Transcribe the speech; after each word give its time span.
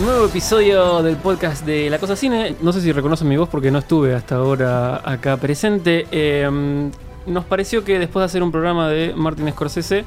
nuevo 0.00 0.26
episodio 0.26 1.02
del 1.02 1.16
podcast 1.16 1.64
de 1.64 1.90
La 1.90 1.98
Cosa 1.98 2.16
Cine. 2.16 2.56
No 2.62 2.72
sé 2.72 2.80
si 2.80 2.92
reconocen 2.92 3.28
mi 3.28 3.36
voz 3.36 3.48
porque 3.48 3.70
no 3.70 3.78
estuve 3.78 4.14
hasta 4.14 4.36
ahora 4.36 5.00
acá 5.04 5.36
presente. 5.36 6.06
Eh, 6.10 6.90
nos 7.26 7.44
pareció 7.44 7.84
que 7.84 7.98
después 7.98 8.22
de 8.22 8.24
hacer 8.26 8.42
un 8.42 8.50
programa 8.50 8.88
de 8.88 9.12
Martin 9.14 9.50
Scorsese, 9.50 10.04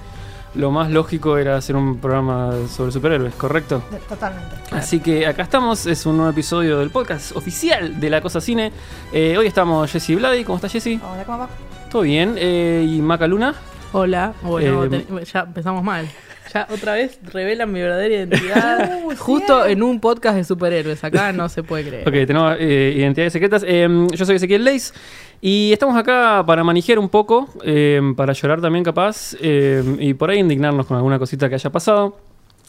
lo 0.55 0.71
más 0.71 0.91
lógico 0.91 1.37
era 1.37 1.57
hacer 1.57 1.75
un 1.75 1.97
programa 1.99 2.51
sobre 2.69 2.91
superhéroes, 2.91 3.35
¿correcto? 3.35 3.83
Totalmente. 4.09 4.55
Así 4.71 4.99
que 4.99 5.25
acá 5.27 5.43
estamos, 5.43 5.85
es 5.85 6.05
un 6.05 6.17
nuevo 6.17 6.31
episodio 6.31 6.79
del 6.79 6.89
podcast 6.89 7.35
oficial 7.35 7.99
de 7.99 8.09
La 8.09 8.21
Cosa 8.21 8.41
Cine. 8.41 8.71
Eh, 9.11 9.35
hoy 9.37 9.47
estamos 9.47 9.91
Jessy 9.91 10.15
Vladi, 10.15 10.43
¿cómo 10.43 10.55
estás 10.57 10.71
Jessy? 10.71 10.99
Hola, 11.03 11.23
¿cómo 11.23 11.37
va? 11.39 11.49
¿Todo 11.91 12.01
bien? 12.03 12.35
Eh, 12.37 12.85
¿Y 12.87 13.01
Maca 13.01 13.27
Luna? 13.27 13.53
Hola, 13.91 14.33
bueno, 14.41 14.85
Eh, 14.85 15.05
ya 15.31 15.41
empezamos 15.41 15.83
mal. 15.83 16.07
Ya 16.53 16.67
otra 16.71 16.93
vez 16.93 17.19
revelan 17.31 17.71
mi 17.71 17.81
verdadera 17.81 18.15
identidad 18.15 18.91
Uh, 19.03 19.15
justo 19.17 19.65
en 19.65 19.83
un 19.83 19.99
podcast 19.99 20.35
de 20.37 20.43
superhéroes. 20.43 21.03
Acá 21.03 21.33
no 21.33 21.49
se 21.49 21.63
puede 21.63 21.87
creer. 21.87 22.07
Ok, 22.07 22.27
tenemos 22.27 22.55
eh, 22.59 22.93
identidades 22.95 23.33
secretas. 23.33 23.63
Eh, 23.67 24.07
yo 24.11 24.25
soy 24.25 24.35
Ezequiel 24.35 24.63
Leis 24.63 24.93
y 25.41 25.71
estamos 25.73 25.97
acá 25.97 26.43
para 26.45 26.63
manejar 26.63 26.99
un 26.99 27.09
poco, 27.09 27.49
eh, 27.65 27.99
para 28.15 28.33
llorar 28.33 28.61
también 28.61 28.83
capaz 28.83 29.35
eh, 29.41 29.83
y 29.99 30.13
por 30.13 30.29
ahí 30.29 30.39
indignarnos 30.39 30.85
con 30.85 30.95
alguna 30.95 31.19
cosita 31.19 31.49
que 31.49 31.55
haya 31.55 31.69
pasado. 31.69 32.17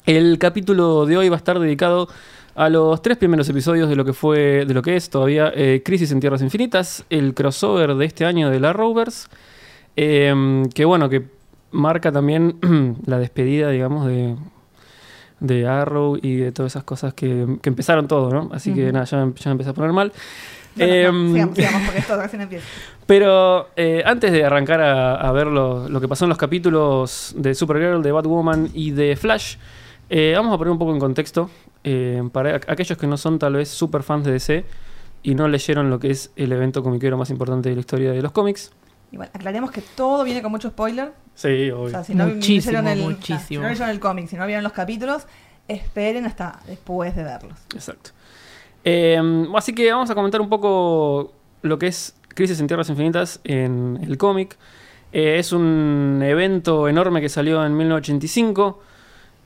El 0.06 0.38
capítulo 0.38 1.06
de 1.06 1.16
hoy 1.16 1.28
va 1.28 1.36
a 1.36 1.38
estar 1.38 1.58
dedicado 1.58 2.08
a 2.54 2.68
los 2.68 3.00
tres 3.02 3.16
primeros 3.16 3.48
episodios 3.48 3.88
de 3.88 3.96
lo 3.96 4.04
que 4.04 4.12
fue, 4.12 4.64
de 4.66 4.74
lo 4.74 4.82
que 4.82 4.96
es 4.96 5.10
todavía 5.10 5.52
eh, 5.54 5.82
Crisis 5.84 6.10
en 6.12 6.20
Tierras 6.20 6.42
Infinitas, 6.42 7.04
el 7.10 7.34
crossover 7.34 7.94
de 7.94 8.04
este 8.04 8.24
año 8.24 8.50
de 8.50 8.60
la 8.60 8.72
Rovers, 8.72 9.28
eh, 9.96 10.64
que 10.74 10.84
bueno, 10.84 11.08
que 11.08 11.22
marca 11.74 12.10
también 12.12 12.56
la 13.06 13.18
despedida, 13.18 13.68
digamos, 13.70 14.06
de, 14.06 14.36
de 15.40 15.66
Arrow 15.66 16.16
y 16.20 16.36
de 16.36 16.52
todas 16.52 16.72
esas 16.72 16.84
cosas 16.84 17.12
que, 17.14 17.58
que 17.60 17.68
empezaron 17.68 18.08
todo, 18.08 18.30
¿no? 18.30 18.48
Así 18.52 18.72
que 18.72 18.92
nada, 18.92 19.04
ya, 19.04 19.28
ya 19.36 19.50
empecé 19.50 19.70
a 19.70 19.74
poner 19.74 19.92
mal. 19.92 20.12
Bueno, 20.76 20.92
Em, 20.92 21.26
no, 21.28 21.32
sigamos, 21.34 21.56
sigamos, 21.56 21.82
porque 21.82 21.98
esto 22.00 22.16
recién 22.20 22.42
empieza. 22.42 22.66
pero 23.06 23.68
eh, 23.76 24.02
antes 24.04 24.32
de 24.32 24.44
arrancar 24.44 24.80
a, 24.80 25.14
a 25.14 25.30
ver 25.32 25.46
lo, 25.46 25.88
lo 25.88 26.00
que 26.00 26.08
pasó 26.08 26.24
en 26.24 26.30
los 26.30 26.38
capítulos 26.38 27.32
de 27.36 27.54
Supergirl, 27.54 28.02
de 28.02 28.10
Batwoman 28.10 28.70
y 28.74 28.90
de 28.90 29.14
Flash, 29.14 29.56
eh, 30.10 30.32
vamos 30.34 30.52
a 30.52 30.58
poner 30.58 30.72
un 30.72 30.78
poco 30.78 30.92
en 30.92 30.98
contexto 30.98 31.48
eh, 31.84 32.22
para 32.32 32.58
aqu- 32.60 32.64
aquellos 32.72 32.98
que 32.98 33.06
no 33.06 33.16
son 33.16 33.38
tal 33.38 33.52
vez 33.54 33.68
super 33.68 34.02
fans 34.02 34.24
de 34.24 34.32
DC 34.32 34.64
y 35.22 35.34
no 35.36 35.46
leyeron 35.46 35.90
lo 35.90 36.00
que 36.00 36.10
es 36.10 36.32
el 36.36 36.50
evento 36.52 36.82
comiquero 36.82 37.16
más 37.16 37.30
importante 37.30 37.68
de 37.68 37.76
la 37.76 37.80
historia 37.80 38.10
de 38.12 38.20
los 38.22 38.32
cómics. 38.32 38.72
Igual, 39.14 39.30
aclaremos 39.32 39.70
que 39.70 39.80
todo 39.80 40.24
viene 40.24 40.42
con 40.42 40.50
mucho 40.50 40.70
spoiler. 40.70 41.12
Sí, 41.36 41.70
O 41.70 41.82
obvio. 41.82 41.90
sea, 41.90 42.02
si 42.02 42.16
no 42.16 42.26
Muchísimo, 42.26 42.72
leyeron 42.82 42.88
el, 42.88 42.98
muchísimo. 43.04 43.46
Si 43.46 43.56
no 43.58 43.68
leyeron 43.68 43.90
el 43.90 44.00
cómic, 44.00 44.26
si 44.28 44.34
no 44.36 44.44
vieron 44.44 44.64
los 44.64 44.72
capítulos, 44.72 45.28
esperen 45.68 46.26
hasta 46.26 46.58
después 46.66 47.14
de 47.14 47.22
verlos. 47.22 47.56
Exacto. 47.72 48.10
Eh, 48.82 49.46
así 49.54 49.72
que 49.72 49.88
vamos 49.92 50.10
a 50.10 50.16
comentar 50.16 50.40
un 50.40 50.48
poco 50.48 51.32
lo 51.62 51.78
que 51.78 51.86
es 51.86 52.16
Crisis 52.26 52.58
en 52.58 52.66
Tierras 52.66 52.88
Infinitas 52.88 53.38
en 53.44 54.00
el 54.02 54.18
cómic. 54.18 54.58
Eh, 55.12 55.38
es 55.38 55.52
un 55.52 56.20
evento 56.24 56.88
enorme 56.88 57.20
que 57.20 57.28
salió 57.28 57.64
en 57.64 57.76
1985. 57.76 58.82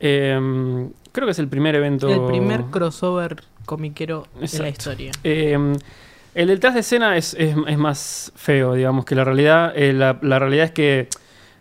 Eh, 0.00 0.88
creo 1.12 1.26
que 1.26 1.32
es 1.32 1.38
el 1.38 1.48
primer 1.48 1.74
evento. 1.74 2.08
El 2.08 2.24
primer 2.26 2.64
crossover 2.70 3.42
comiquero 3.66 4.26
de 4.38 4.46
Exacto. 4.46 4.62
la 4.62 4.68
historia. 4.70 5.10
El 6.38 6.46
detrás 6.46 6.74
de 6.74 6.80
escena 6.80 7.16
es, 7.16 7.34
es- 7.34 7.56
más 7.76 8.30
feo, 8.36 8.74
digamos, 8.74 9.04
que 9.04 9.16
la 9.16 9.24
realidad. 9.24 9.72
Eh, 9.74 9.92
la, 9.92 10.12
realidad 10.38 10.66
es 10.66 10.70
que 10.70 11.08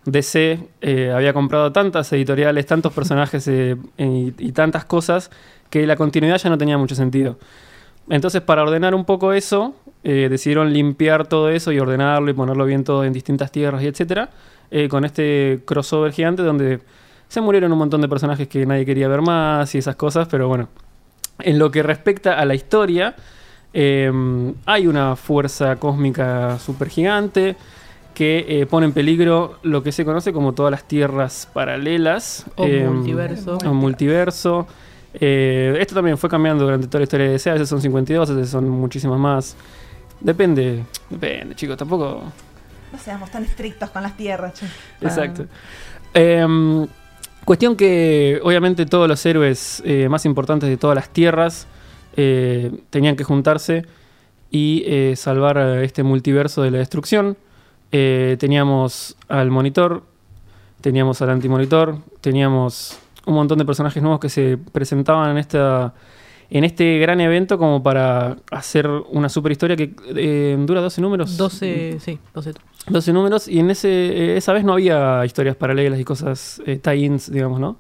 DC 0.06 0.59
eh, 0.81 1.11
había 1.11 1.33
comprado 1.33 1.72
tantas 1.72 2.14
editoriales, 2.14 2.67
tantos 2.67 2.94
personajes 2.94 3.48
eh, 3.48 3.75
y, 3.98 4.36
y 4.38 4.52
tantas 4.52 4.86
cosas 4.86 5.31
que 5.72 5.88
la 5.88 5.95
continuidad 5.95 6.38
ya 6.38 6.52
no 6.52 6.59
tenía 6.59 6.78
mucho 6.78 6.94
sentido. 6.94 7.39
Entonces, 8.08 8.42
para 8.44 8.61
ordenar 8.61 8.94
un 8.94 9.03
poco 9.03 9.33
eso, 9.33 9.73
decidieron 10.03 10.72
limpiar 10.72 11.25
todo 11.25 11.50
eso 11.50 11.72
y 11.72 11.80
ordenarlo 11.80 12.30
y 12.30 12.33
ponerlo 12.36 12.64
bien 12.66 12.83
todo 12.83 13.04
en 13.04 13.14
distintas 13.14 13.52
tierras 13.52 13.82
y 13.82 13.87
etcétera, 13.87 14.30
con 14.89 15.04
este 15.05 15.64
crossover 15.66 16.14
gigante 16.14 16.43
donde 16.43 16.80
se 17.27 17.42
murieron 17.42 17.71
un 17.73 17.80
montón 17.80 17.99
de 18.02 18.08
personajes 18.08 18.48
que 18.48 18.66
nadie 18.67 18.86
quería 18.86 19.08
ver 19.08 19.21
más 19.23 19.73
y 19.76 19.80
esas 19.80 19.95
cosas, 19.95 20.27
pero 20.30 20.48
bueno. 20.48 20.70
En 21.39 21.60
lo 21.60 21.70
que 21.71 21.83
respecta 21.83 22.39
a 22.39 22.45
la 22.45 22.55
historia, 22.55 23.16
eh, 23.80 24.11
hay 24.65 24.88
una 24.88 25.15
fuerza 25.15 25.76
cósmica 25.76 26.58
super 26.58 26.89
gigante 26.89 27.55
que 28.15 28.43
eh, 28.49 28.65
pone 28.65 28.88
en 28.88 28.92
peligro 28.93 29.60
lo 29.61 29.83
que 29.83 29.92
se 29.92 30.04
conoce 30.04 30.33
como 30.33 30.54
todas 30.54 30.71
las 30.71 30.86
tierras 30.86 31.48
paralelas. 31.54 32.48
O 32.55 32.66
eh, 32.66 32.89
multiverso. 32.89 33.58
O 33.64 33.73
multiverso. 33.76 34.67
Eh, 35.14 35.77
esto 35.80 35.93
también 35.93 36.17
fue 36.17 36.27
cambiando 36.27 36.64
durante 36.64 36.87
toda 36.87 37.02
la 37.02 37.04
historia 37.04 37.27
de 37.27 37.33
DC. 37.33 37.52
A 37.52 37.54
veces 37.54 37.70
son 37.70 37.80
52, 37.80 38.27
a 38.27 38.33
veces 38.33 38.49
son 38.49 38.67
muchísimas 38.67 39.20
más. 39.20 39.55
Depende, 40.20 40.83
depende, 41.11 41.54
chicos, 41.54 41.77
tampoco. 41.77 42.23
No 42.92 42.98
seamos 42.98 43.30
tan 43.30 43.43
estrictos 43.43 43.92
con 43.92 44.02
las 44.02 44.17
tierras, 44.17 44.54
che. 44.55 44.66
Exacto. 45.02 45.45
Em, 46.16 46.87
cuestión 47.45 47.76
que 47.76 48.39
obviamente 48.42 48.87
todos 48.87 49.08
los 49.08 49.23
héroes 49.23 49.83
eh, 49.86 50.10
más 50.10 50.26
importantes 50.26 50.67
de 50.67 50.77
todas 50.77 50.95
las 50.95 51.10
tierras 51.10 51.67
eh, 52.17 52.72
tenían 52.89 53.16
que 53.16 53.23
juntarse 53.23 53.86
y 54.52 54.83
eh, 54.86 55.16
salvar 55.16 55.58
a 55.58 55.83
este 55.83 56.04
multiverso 56.04 56.61
de 56.64 56.72
la 56.72 56.80
destrucción. 56.80 57.38
Eh, 57.94 58.36
teníamos 58.39 59.16
al 59.30 59.50
monitor, 59.52 60.04
teníamos 60.82 61.22
al 61.22 61.30
antimonitor, 61.30 61.98
teníamos 62.22 63.00
un 63.26 63.36
montón 63.36 63.58
de 63.58 63.66
personajes 63.66 64.02
nuevos 64.04 64.20
que 64.20 64.30
se 64.30 64.58
presentaban 64.58 65.32
en 65.32 65.38
esta 65.38 65.94
en 66.50 66.64
este 66.64 66.98
gran 67.00 67.20
evento 67.20 67.58
como 67.58 67.83
para 67.83 68.38
hacer 68.52 68.88
una 68.88 69.28
super 69.28 69.52
historia 69.52 69.76
que 69.76 69.94
eh, 70.16 70.55
dura 70.66 70.80
12 70.80 71.02
números. 71.02 71.36
12, 71.36 71.98
sí, 71.99 72.20
12. 72.34 72.54
12 72.89 73.11
números 73.14 73.49
y 73.49 73.60
en 73.60 73.70
ese 73.70 73.89
eh, 73.89 74.38
esa 74.38 74.54
vez 74.54 74.64
no 74.64 74.72
había 74.73 75.26
historias 75.26 75.58
paralelas 75.58 75.99
y 75.99 76.05
cosas 76.05 76.61
eh, 76.66 76.78
tie-ins, 76.82 77.30
digamos, 77.32 77.60
¿no? 77.60 77.76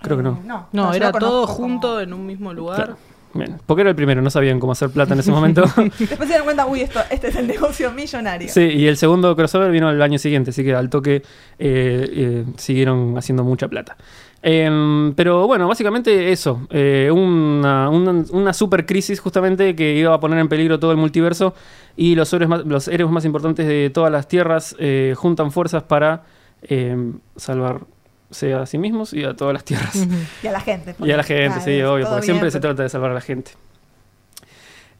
Creo 0.00 0.16
que 0.16 0.22
no. 0.22 0.40
Eh, 0.44 0.66
no, 0.72 0.94
era 0.94 1.10
todo 1.10 1.42
como- 1.46 1.54
junto 1.54 2.00
en 2.00 2.12
un 2.12 2.24
mismo 2.24 2.52
lugar. 2.52 2.76
Claro. 2.76 2.96
Bien, 3.34 3.58
porque 3.66 3.80
era 3.80 3.90
el 3.90 3.96
primero, 3.96 4.20
no 4.20 4.30
sabían 4.30 4.60
cómo 4.60 4.72
hacer 4.72 4.90
plata 4.90 5.14
en 5.14 5.20
ese 5.20 5.30
momento. 5.30 5.62
Después 5.76 6.18
se 6.20 6.26
dieron 6.26 6.44
cuenta, 6.44 6.66
uy, 6.66 6.82
esto, 6.82 7.00
este 7.10 7.28
es 7.28 7.36
el 7.36 7.46
negocio 7.46 7.90
millonario. 7.92 8.48
sí, 8.48 8.60
y 8.60 8.86
el 8.86 8.96
segundo 8.96 9.34
crossover 9.34 9.70
vino 9.70 9.90
el 9.90 10.00
año 10.02 10.18
siguiente, 10.18 10.50
así 10.50 10.62
que 10.62 10.74
al 10.74 10.90
toque 10.90 11.16
eh, 11.16 11.22
eh, 11.58 12.44
siguieron 12.56 13.16
haciendo 13.16 13.42
mucha 13.44 13.68
plata. 13.68 13.96
Em, 14.42 15.14
pero 15.14 15.46
bueno, 15.46 15.68
básicamente 15.68 16.32
eso, 16.32 16.66
eh, 16.70 17.10
una, 17.12 17.88
una, 17.88 18.24
una 18.32 18.52
super 18.52 18.84
crisis 18.84 19.20
justamente 19.20 19.76
que 19.76 19.94
iba 19.94 20.12
a 20.12 20.20
poner 20.20 20.38
en 20.40 20.48
peligro 20.48 20.80
todo 20.80 20.90
el 20.90 20.96
multiverso 20.96 21.54
y 21.96 22.16
los 22.16 22.32
héroes 22.32 22.48
más, 22.48 22.66
los 22.66 22.88
héroes 22.88 23.12
más 23.12 23.24
importantes 23.24 23.66
de 23.66 23.90
todas 23.90 24.10
las 24.10 24.26
tierras 24.26 24.76
juntan 25.14 25.52
fuerzas 25.52 25.84
para 25.84 26.24
em, 26.62 27.20
salvarse 27.36 27.86
a 28.32 28.66
sí 28.66 28.78
mismos 28.78 29.12
y 29.12 29.24
a 29.24 29.34
todas 29.34 29.54
las 29.54 29.64
tierras. 29.64 29.96
Y 30.42 30.46
a 30.46 30.52
la 30.52 30.60
gente. 30.60 30.94
Y 31.00 31.10
a 31.10 31.16
la 31.16 31.22
gente, 31.22 31.46
Claro, 31.48 31.60
sí, 31.64 31.82
obvio, 31.82 32.08
porque 32.08 32.22
siempre 32.22 32.50
se 32.50 32.60
trata 32.60 32.82
de 32.82 32.88
salvar 32.88 33.10
a 33.10 33.14
la 33.14 33.20
gente. 33.20 33.52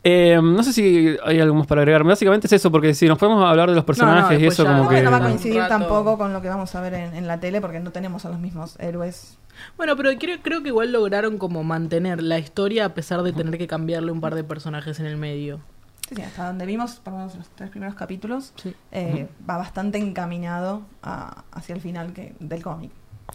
Eh, 0.04 0.40
no 0.42 0.62
sé 0.64 0.72
si 0.72 1.16
hay 1.24 1.38
algo 1.38 1.54
más 1.54 1.66
para 1.68 1.82
agregar. 1.82 2.02
Básicamente 2.02 2.48
es 2.48 2.52
eso, 2.54 2.72
porque 2.72 2.92
si 2.92 3.06
nos 3.06 3.18
podemos 3.18 3.44
hablar 3.48 3.68
de 3.68 3.76
los 3.76 3.84
personajes 3.84 4.40
y 4.40 4.46
eso, 4.46 4.64
ya- 4.64 4.70
como 4.72 4.84
No, 4.84 4.88
que. 4.90 5.00
no 5.02 5.10
va 5.12 5.18
a 5.18 5.20
coincidir 5.20 5.62
tampoco 5.68 6.18
con 6.18 6.32
lo 6.32 6.42
que 6.42 6.48
vamos 6.48 6.74
a 6.74 6.80
ver 6.80 6.94
en, 6.94 7.14
en 7.14 7.28
la 7.28 7.38
tele 7.38 7.60
porque 7.60 7.78
no 7.78 7.92
tenemos 7.92 8.24
a 8.24 8.30
los 8.30 8.40
mismos 8.40 8.76
héroes. 8.80 9.38
Bueno, 9.76 9.96
pero 9.96 10.10
creo, 10.18 10.38
creo 10.42 10.62
que 10.62 10.68
igual 10.68 10.90
lograron 10.90 11.38
como 11.38 11.62
mantener 11.62 12.20
la 12.22 12.38
historia 12.40 12.86
a 12.86 12.94
pesar 12.94 13.22
de 13.22 13.32
tener 13.32 13.58
que 13.58 13.68
cambiarle 13.68 14.10
un 14.10 14.20
par 14.20 14.34
de 14.34 14.42
personajes 14.42 14.98
en 14.98 15.06
el 15.06 15.16
medio. 15.18 15.60
Sí, 16.08 16.16
sí, 16.16 16.22
hasta 16.22 16.46
donde 16.48 16.66
vimos, 16.66 16.96
por 16.96 17.12
lo 17.12 17.20
menos 17.20 17.36
los 17.36 17.48
tres 17.50 17.70
primeros 17.70 17.94
capítulos, 17.94 18.52
Sí. 18.56 18.74
eh, 18.90 19.28
va 19.48 19.56
bastante 19.56 19.98
encaminado 19.98 20.82
a- 21.02 21.44
hacia 21.52 21.76
el 21.76 21.80
final 21.80 22.12
que, 22.12 22.34
del 22.40 22.60
cómic. 22.62 22.90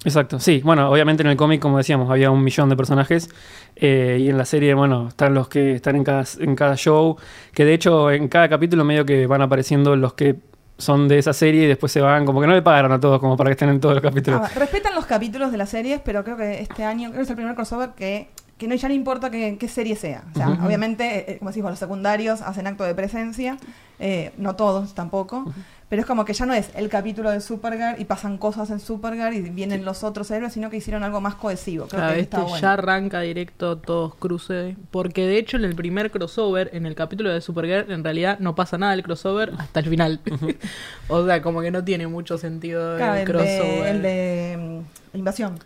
Exacto, 0.06 0.40
sí. 0.40 0.62
Bueno, 0.64 0.90
obviamente 0.90 1.24
en 1.24 1.30
el 1.30 1.38
cómic, 1.38 1.62
como 1.62 1.78
decíamos, 1.78 2.10
había 2.10 2.32
un 2.32 2.44
millón 2.44 2.70
de 2.70 2.76
personajes. 2.78 3.30
eh, 3.76 4.18
y 4.20 4.30
en 4.30 4.38
la 4.38 4.46
serie, 4.46 4.74
bueno, 4.74 5.10
están 5.10 5.34
los 5.34 5.48
que 5.50 5.74
están 5.74 5.96
en 5.96 6.04
cada, 6.04 6.24
en 6.40 6.56
cada 6.56 6.76
show. 6.76 7.18
Que 7.54 7.66
de 7.66 7.74
hecho, 7.74 8.12
en 8.12 8.28
cada 8.28 8.48
capítulo, 8.50 8.84
medio 8.84 9.06
que 9.06 9.28
van 9.28 9.42
apareciendo 9.42 9.96
los 9.96 10.14
que 10.14 10.36
son 10.78 11.08
de 11.08 11.18
esa 11.18 11.34
serie 11.34 11.64
y 11.64 11.68
después 11.68 11.92
se 11.92 12.02
van. 12.02 12.26
Como 12.26 12.40
que 12.40 12.48
no 12.48 12.54
le 12.54 12.62
pagaron 12.62 12.92
a 12.92 13.00
todos, 13.00 13.20
como 13.20 13.36
para 13.36 13.50
que 13.50 13.54
estén 13.54 13.70
en 13.70 13.80
todos 13.80 13.96
los 13.96 14.04
capítulos. 14.04 14.42
Ah, 14.44 14.50
respetan 14.56 14.94
los 14.96 15.06
capítulos 15.06 15.52
de 15.52 15.58
las 15.58 15.70
series, 15.70 16.00
pero 16.04 16.24
creo 16.24 16.38
que 16.38 16.62
este 16.62 16.84
año 16.84 17.10
creo 17.10 17.18
que 17.20 17.24
es 17.24 17.30
el 17.30 17.36
primer 17.36 17.56
crossover 17.56 17.90
que, 17.96 18.30
que 18.58 18.68
no, 18.68 18.76
ya 18.76 18.88
no 18.88 18.94
importa 18.94 19.32
qué, 19.32 19.58
qué 19.60 19.68
serie 19.68 19.96
sea. 19.96 20.24
O 20.34 20.38
sea, 20.38 20.50
obviamente, 20.64 21.32
eh, 21.32 21.38
como 21.40 21.50
decís, 21.50 21.64
vos, 21.64 21.72
los 21.72 21.80
secundarios 21.80 22.42
hacen 22.42 22.68
acto 22.68 22.84
de 22.84 22.94
presencia, 22.94 23.58
eh, 24.00 24.32
no 24.38 24.56
todos 24.56 24.94
tampoco, 24.94 25.52
pero 25.90 26.02
es 26.02 26.06
como 26.06 26.26
que 26.26 26.34
ya 26.34 26.46
no 26.46 26.54
es 26.54 26.70
el 26.76 26.90
capítulo 26.90 27.30
de 27.32 27.40
Supergirl 27.40 28.00
y 28.00 28.06
pasan 28.06 28.38
cosas 28.38 28.70
en 28.72 28.80
Supergirl 28.80 29.34
y 29.34 29.42
vienen 29.50 29.86
los 29.86 30.04
otros 30.04 30.30
héroes, 30.32 30.54
sino 30.54 30.70
que 30.70 30.78
hicieron 30.78 31.04
algo 31.04 31.22
más 31.22 31.36
cohesivo. 31.36 31.88
Creo 31.88 32.00
Claro, 32.02 32.14
que 32.16 32.20
este 32.22 32.36
está 32.36 32.44
bueno. 32.46 32.62
ya 32.62 32.74
arranca 32.74 33.22
directo 33.22 33.78
todos 33.78 34.16
cruce. 34.16 34.76
Porque 34.92 35.26
de 35.26 35.38
hecho 35.38 35.56
en 35.58 35.64
el 35.66 35.76
primer 35.76 36.12
crossover, 36.12 36.70
en 36.74 36.86
el 36.86 36.96
capítulo 36.96 37.32
de 37.32 37.40
Supergirl, 37.42 37.92
en 37.92 38.04
realidad 38.04 38.40
no 38.40 38.54
pasa 38.56 38.78
nada 38.78 38.92
del 38.94 39.04
crossover 39.04 39.54
hasta 39.58 39.80
el 39.80 39.86
final. 39.88 40.20
o 41.08 41.26
sea, 41.26 41.42
como 41.42 41.62
que 41.62 41.72
no 41.72 41.84
tiene 41.84 42.08
mucho 42.08 42.38
sentido 42.38 42.98
Claro, 42.98 43.14
el 43.14 43.20
el, 43.22 43.26
crossover. 43.26 43.84
de, 43.84 43.90
el 43.90 44.02
de 44.02 44.82
invasión. 45.18 45.60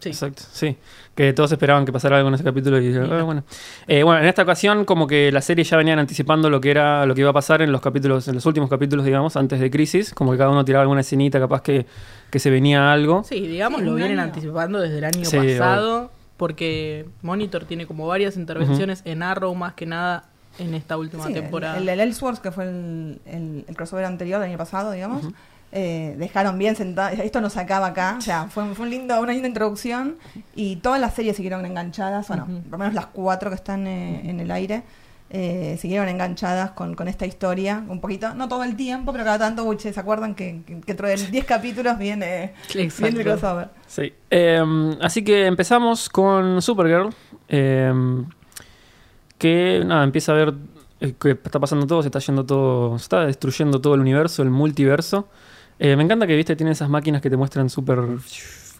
Sí. 0.00 0.08
Exacto, 0.10 0.42
sí. 0.52 0.76
Que 1.14 1.32
todos 1.32 1.50
esperaban 1.52 1.84
que 1.86 1.92
pasara 1.92 2.16
algo 2.16 2.28
en 2.28 2.34
ese 2.34 2.44
capítulo 2.44 2.80
y 2.80 2.94
ah, 2.94 3.22
bueno. 3.22 3.44
Eh, 3.86 4.02
bueno, 4.02 4.20
en 4.20 4.26
esta 4.26 4.42
ocasión 4.42 4.84
como 4.84 5.06
que 5.06 5.32
la 5.32 5.40
serie 5.40 5.64
ya 5.64 5.76
venían 5.76 5.98
anticipando 5.98 6.50
lo 6.50 6.60
que 6.60 6.70
era 6.70 7.06
lo 7.06 7.14
que 7.14 7.22
iba 7.22 7.30
a 7.30 7.32
pasar 7.32 7.62
en 7.62 7.72
los 7.72 7.80
capítulos, 7.80 8.28
en 8.28 8.34
los 8.34 8.44
últimos 8.46 8.68
capítulos, 8.68 9.04
digamos, 9.06 9.36
antes 9.36 9.60
de 9.60 9.70
Crisis, 9.70 10.12
como 10.12 10.32
que 10.32 10.38
cada 10.38 10.50
uno 10.50 10.64
tiraba 10.64 10.82
alguna 10.82 11.00
escenita 11.00 11.38
capaz 11.40 11.62
que, 11.62 11.86
que 12.30 12.38
se 12.38 12.50
venía 12.50 12.92
algo. 12.92 13.24
Sí, 13.24 13.46
digamos, 13.46 13.80
Sí, 13.80 13.86
lo 13.86 13.94
vienen 13.94 14.18
año. 14.18 14.28
anticipando 14.28 14.78
desde 14.80 14.98
el 14.98 15.04
año 15.04 15.24
Sí, 15.24 15.36
pasado, 15.38 16.10
porque 16.36 17.06
Monitor 17.22 17.64
tiene 17.64 17.86
como 17.86 18.06
varias 18.06 18.36
intervenciones 18.36 19.00
en 19.06 19.22
Arrow 19.22 19.54
más 19.54 19.72
que 19.74 19.86
nada 19.86 20.24
en 20.58 20.74
esta 20.74 20.96
última 20.96 21.26
Sí, 21.26 21.32
temporada. 21.34 21.76
El, 21.78 21.82
el, 21.84 21.88
el 21.88 22.00
Elseworlds, 22.00 22.40
que 22.40 22.50
fue 22.50 22.64
el, 22.64 23.20
el- 23.26 23.64
el 23.68 23.76
crossover 23.76 24.04
anterior 24.04 24.40
del 24.40 24.50
año 24.50 24.58
pasado, 24.58 24.90
digamos, 24.92 25.22
eh, 25.72 26.14
dejaron 26.18 26.58
bien 26.58 26.76
sentado. 26.76 27.10
Esto 27.22 27.40
no 27.40 27.50
se 27.50 27.60
acaba 27.60 27.88
acá. 27.88 28.16
O 28.18 28.20
sea, 28.22 28.48
fue, 28.48 28.74
fue 28.74 28.84
un 28.86 28.90
lindo, 28.90 29.20
una 29.20 29.32
linda 29.32 29.48
introducción. 29.48 30.16
Y 30.54 30.76
todas 30.76 31.00
las 31.00 31.14
series 31.14 31.36
siguieron 31.36 31.64
enganchadas. 31.66 32.28
Bueno, 32.28 32.46
por 32.46 32.72
lo 32.72 32.78
menos 32.78 32.94
las 32.94 33.06
cuatro 33.06 33.50
que 33.50 33.56
están 33.56 33.86
eh, 33.86 34.28
en 34.30 34.40
el 34.40 34.50
aire. 34.50 34.82
eh, 35.28 35.76
siguieron 35.80 36.08
enganchadas 36.08 36.70
con, 36.70 36.94
con 36.94 37.08
esta 37.08 37.26
historia 37.26 37.82
un 37.88 38.00
poquito, 38.00 38.32
no 38.34 38.46
todo 38.48 38.62
el 38.62 38.76
tiempo, 38.76 39.10
pero 39.12 39.24
cada 39.24 39.38
tanto, 39.40 39.64
uy, 39.64 39.76
¿se 39.78 39.88
acuerdan 39.98 40.36
que, 40.36 40.62
que, 40.64 40.74
que 40.80 40.86
dentro 40.86 41.08
de 41.08 41.16
10 41.16 41.44
capítulos 41.44 41.98
viene, 41.98 42.54
viene 42.72 43.18
el 43.18 43.22
crossover? 43.24 43.70
Sí. 43.86 44.14
Eh, 44.30 44.62
así 45.02 45.24
que 45.24 45.46
empezamos 45.46 46.08
con 46.08 46.62
Supergirl. 46.62 47.10
eh, 47.48 47.92
que 49.38 49.82
nada, 49.84 50.04
empieza 50.04 50.32
a 50.32 50.34
ver 50.36 50.54
eh, 51.00 51.14
que 51.20 51.32
está 51.32 51.60
pasando 51.60 51.86
todo, 51.86 52.02
se 52.02 52.08
está 52.08 52.20
yendo 52.20 52.46
todo, 52.46 52.98
se 52.98 53.02
está 53.02 53.26
destruyendo 53.26 53.80
todo 53.80 53.94
el 53.94 54.00
universo, 54.00 54.42
el 54.42 54.50
multiverso. 54.50 55.28
Eh, 55.78 55.96
me 55.96 56.02
encanta 56.02 56.26
que 56.26 56.34
viste, 56.36 56.56
tienen 56.56 56.72
esas 56.72 56.88
máquinas 56.88 57.20
que 57.22 57.28
te 57.30 57.36
muestran 57.36 57.68
súper 57.70 57.98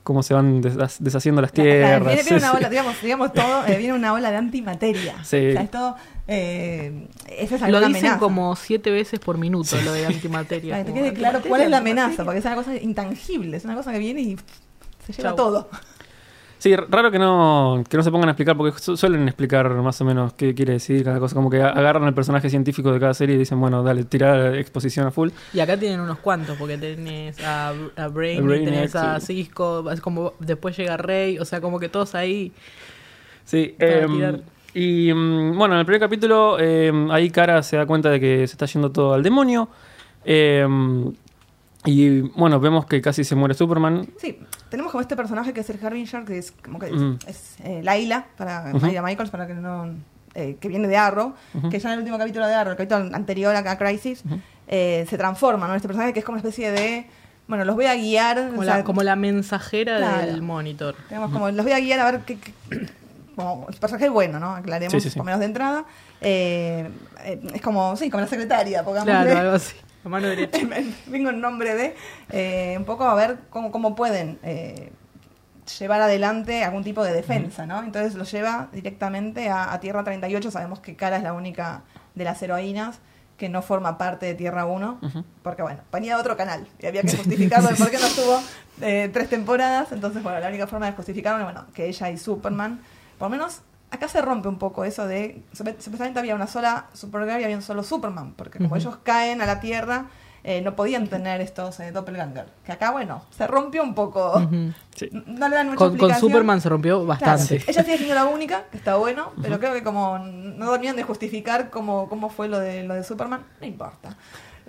cómo 0.02 0.22
se 0.22 0.34
van 0.34 0.60
des- 0.60 0.76
deshaciendo 1.00 1.42
las 1.42 1.50
La- 1.56 1.64
la- 1.64 1.70
tierras. 1.70 2.14
viene, 2.24 2.36
una 2.38 2.52
ola, 2.52 2.68
digamos, 2.70 3.02
digamos 3.02 3.32
todo, 3.32 3.66
eh, 3.66 3.76
viene 3.76 3.92
una 3.92 4.12
ola 4.12 4.30
de 4.30 4.36
antimateria. 4.36 5.14
Sí. 5.24 5.48
O 5.48 5.52
sea, 5.52 5.62
esto, 5.62 5.96
eh, 6.28 7.08
esa 7.38 7.56
es 7.56 7.60
Lo 7.62 7.78
dicen 7.80 7.84
amenaza. 7.96 8.18
como 8.18 8.54
siete 8.56 8.90
veces 8.90 9.18
por 9.20 9.36
minuto 9.36 9.76
lo 9.84 9.92
de 9.92 10.06
antimateria. 10.06 10.74
Para 10.74 10.84
que 10.84 10.92
te 10.92 10.94
quede 10.98 11.12
claro 11.12 11.38
"Antimateria, 11.38 11.48
cuál 11.50 11.60
es 11.62 11.70
la 11.70 11.76
antimateria". 11.78 12.04
amenaza, 12.04 12.24
porque 12.24 12.38
es 12.38 12.44
una 12.44 12.54
cosa 12.54 12.76
intangible, 12.76 13.56
es 13.56 13.64
una 13.64 13.74
cosa 13.74 13.92
que 13.92 13.98
viene 13.98 14.20
y 14.20 14.36
se 15.06 15.12
lleva 15.12 15.30
Chau. 15.30 15.36
todo. 15.36 15.68
Sí, 16.58 16.74
raro 16.74 17.10
que 17.10 17.18
no, 17.18 17.84
que 17.88 17.96
no 17.98 18.02
se 18.02 18.10
pongan 18.10 18.28
a 18.30 18.32
explicar, 18.32 18.56
porque 18.56 18.78
su- 18.78 18.96
suelen 18.96 19.28
explicar 19.28 19.68
más 19.70 20.00
o 20.00 20.04
menos 20.06 20.32
qué 20.32 20.54
quiere 20.54 20.72
decir 20.74 21.04
cada 21.04 21.18
cosa. 21.20 21.34
Como 21.34 21.50
que 21.50 21.60
agarran 21.62 22.04
el 22.04 22.14
personaje 22.14 22.48
científico 22.48 22.90
de 22.92 22.98
cada 22.98 23.12
serie 23.14 23.36
y 23.36 23.38
dicen, 23.38 23.60
bueno, 23.60 23.82
dale, 23.82 24.04
tira 24.04 24.56
exposición 24.58 25.06
a 25.06 25.10
full. 25.10 25.28
Y 25.52 25.60
acá 25.60 25.76
tienen 25.78 26.00
unos 26.00 26.18
cuantos, 26.18 26.56
porque 26.56 26.78
tenés 26.78 27.38
a, 27.44 27.68
A 27.96 28.08
Brainiac, 28.08 28.64
tenés 28.64 28.96
a. 28.96 29.20
Cisco, 29.20 29.90
es 29.90 30.00
como 30.00 30.32
después 30.40 30.76
llega 30.76 30.96
Rey, 30.96 31.38
o 31.38 31.44
sea, 31.44 31.60
como 31.60 31.78
que 31.78 31.88
todos 31.90 32.14
ahí. 32.14 32.52
Sí, 33.44 33.74
tirar. 33.78 34.40
y 34.74 35.12
mm, 35.14 35.56
bueno, 35.56 35.74
en 35.74 35.80
el 35.80 35.86
primer 35.86 36.00
capítulo 36.00 36.58
em, 36.58 37.10
ahí 37.10 37.30
Cara 37.30 37.62
se 37.62 37.76
da 37.76 37.86
cuenta 37.86 38.08
de 38.10 38.18
que 38.18 38.38
se 38.46 38.54
está 38.54 38.66
yendo 38.66 38.90
todo 38.90 39.12
al 39.14 39.22
demonio. 39.22 39.68
em, 40.24 41.12
y 41.84 42.20
bueno, 42.20 42.58
vemos 42.58 42.86
que 42.86 43.00
casi 43.00 43.22
se 43.22 43.36
muere 43.36 43.54
Superman. 43.54 44.08
Sí, 44.18 44.38
tenemos 44.70 44.92
como 44.92 45.00
este 45.02 45.16
personaje 45.16 45.52
que 45.52 45.60
es 45.60 45.70
el 45.70 45.84
Harbinger, 45.84 46.24
que 46.24 46.38
es 46.38 46.52
como 46.52 46.78
que 46.78 46.90
Mm. 46.92 47.18
es 47.26 47.56
eh, 47.64 47.80
Laila, 47.82 48.26
para 48.36 48.70
Ujú. 48.74 48.84
Laila 48.86 49.02
Michaels, 49.02 49.30
para 49.30 49.46
que 49.46 49.54
no. 49.54 49.90
eh, 50.34 50.56
que 50.60 50.68
viene 50.68 50.86
de 50.86 50.96
Arrow, 50.98 51.34
que 51.70 51.78
ya 51.78 51.88
en 51.88 51.94
el 51.94 51.98
último 52.00 52.18
capítulo 52.18 52.46
de 52.46 52.54
Arrow, 52.54 52.72
el 52.72 52.76
capítulo 52.76 53.16
anterior 53.16 53.56
a 53.56 53.70
a 53.70 53.78
Crisis, 53.78 54.22
eh, 54.68 55.06
se 55.08 55.16
transforma, 55.16 55.66
¿no? 55.66 55.74
Este 55.74 55.88
personaje 55.88 56.12
que 56.12 56.18
es 56.18 56.24
como 56.26 56.34
una 56.34 56.40
especie 56.46 56.70
de. 56.72 57.06
Bueno, 57.48 57.64
los 57.64 57.74
voy 57.76 57.86
a 57.86 57.94
guiar. 57.94 58.48
Como, 58.48 58.60
o 58.60 58.64
sea, 58.64 58.78
la, 58.78 58.84
como 58.84 59.02
la 59.02 59.16
mensajera 59.16 59.96
Claro. 59.98 60.26
del 60.26 60.42
monitor. 60.42 60.94
Digamos, 61.08 61.30
como 61.30 61.48
los 61.50 61.64
voy 61.64 61.72
a 61.72 61.78
guiar 61.80 62.00
a 62.00 62.10
ver 62.10 62.20
qué. 62.26 62.38
qué- 62.38 62.52
como 63.36 63.66
el 63.68 63.76
personaje 63.76 64.06
es 64.06 64.10
bueno, 64.10 64.40
¿no? 64.40 64.54
Aclaremos, 64.56 64.92
Sí, 64.92 65.00
sí, 65.00 65.10
sí. 65.10 65.16
por 65.16 65.24
menos 65.26 65.40
de 65.40 65.46
entrada. 65.46 65.84
Eh, 66.22 66.88
eh, 67.24 67.40
es 67.54 67.60
como, 67.62 67.94
sí, 67.96 68.10
como 68.10 68.22
la 68.22 68.26
secretaria, 68.26 68.82
pongamos. 68.82 69.06
Claro, 69.08 69.38
algo 69.38 69.52
así. 69.56 69.74
La 70.06 70.10
mano 70.10 70.28
derecha. 70.28 70.58
Vengo 71.06 71.30
en 71.30 71.40
nombre 71.40 71.74
de. 71.74 71.96
eh, 72.30 72.76
un 72.78 72.84
poco 72.84 73.02
a 73.04 73.14
ver 73.16 73.38
cómo, 73.50 73.72
cómo 73.72 73.96
pueden 73.96 74.38
eh, 74.44 74.92
llevar 75.80 76.00
adelante 76.00 76.62
algún 76.62 76.84
tipo 76.84 77.02
de 77.02 77.12
defensa, 77.12 77.66
¿no? 77.66 77.82
Entonces 77.82 78.14
lo 78.14 78.22
lleva 78.22 78.68
directamente 78.72 79.48
a, 79.48 79.72
a 79.72 79.80
Tierra 79.80 80.04
38. 80.04 80.52
Sabemos 80.52 80.78
que 80.78 80.94
Cara 80.94 81.16
es 81.16 81.24
la 81.24 81.32
única 81.32 81.82
de 82.14 82.22
las 82.22 82.40
heroínas 82.40 83.00
que 83.36 83.48
no 83.48 83.62
forma 83.62 83.98
parte 83.98 84.26
de 84.26 84.34
Tierra 84.34 84.64
1, 84.64 84.98
Ujú. 85.02 85.24
porque 85.42 85.62
bueno, 85.62 85.80
venía 85.92 86.14
de 86.14 86.20
otro 86.20 86.36
canal 86.36 86.68
y 86.78 86.86
había 86.86 87.02
que 87.02 87.16
justificarlo 87.16 87.68
de 87.70 87.74
por 87.74 87.90
qué 87.90 87.98
no 87.98 88.06
estuvo 88.12 88.40
eh, 88.82 89.10
tres 89.12 89.28
temporadas. 89.28 89.90
Entonces, 89.90 90.22
bueno, 90.22 90.38
la 90.38 90.48
única 90.48 90.68
forma 90.68 90.86
de 90.86 90.92
justificarlo, 90.92 91.42
bueno, 91.42 91.66
que 91.74 91.86
ella 91.86 92.10
y 92.10 92.16
Superman, 92.16 92.80
por 93.18 93.26
lo 93.26 93.30
menos 93.36 93.60
acá 93.90 94.08
se 94.08 94.20
rompe 94.22 94.48
un 94.48 94.58
poco 94.58 94.84
eso 94.84 95.06
de, 95.06 95.42
supuestamente 95.52 96.18
había 96.18 96.34
una 96.34 96.46
sola 96.46 96.86
Supergirl 96.92 97.40
y 97.40 97.44
había 97.44 97.56
un 97.56 97.62
solo 97.62 97.82
Superman, 97.82 98.34
porque 98.36 98.58
como 98.58 98.76
ellos 98.76 98.96
caen 99.02 99.40
a 99.42 99.46
la 99.46 99.60
Tierra, 99.60 100.06
eh, 100.44 100.60
no 100.62 100.76
podían 100.76 101.08
tener 101.08 101.40
estos 101.40 101.80
eh, 101.80 101.90
doppelganger. 101.90 102.46
Que 102.64 102.70
acá, 102.72 102.92
bueno, 102.92 103.24
se 103.36 103.46
rompió 103.48 103.82
un 103.82 103.94
poco. 103.94 104.48
Sí. 104.96 105.10
No 105.12 105.48
le 105.48 105.56
dan 105.56 105.66
mucha 105.66 105.76
Con, 105.76 105.98
con. 105.98 106.14
Superman 106.14 106.60
se 106.62 106.70
rompió 106.70 107.04
Claro, 107.04 107.06
bastante. 107.06 107.62
ella 107.66 107.82
sigue 107.84 107.96
siendo 107.98 108.14
la 108.14 108.24
única, 108.24 108.62
que 108.70 108.78
está 108.78 108.96
bueno, 108.96 109.32
pero 109.42 109.58
creo 109.58 109.74
que 109.74 109.82
como 109.82 110.18
no 110.18 110.70
terminan 110.72 110.96
de 110.96 111.02
justificar 111.02 111.68
cómo, 111.68 112.08
cómo 112.08 112.30
fue 112.30 112.48
lo 112.48 112.58
de, 112.60 112.82
lo 112.84 112.94
de 112.94 113.04
Superman, 113.04 113.44
no 113.60 113.66
importa. 113.66 114.16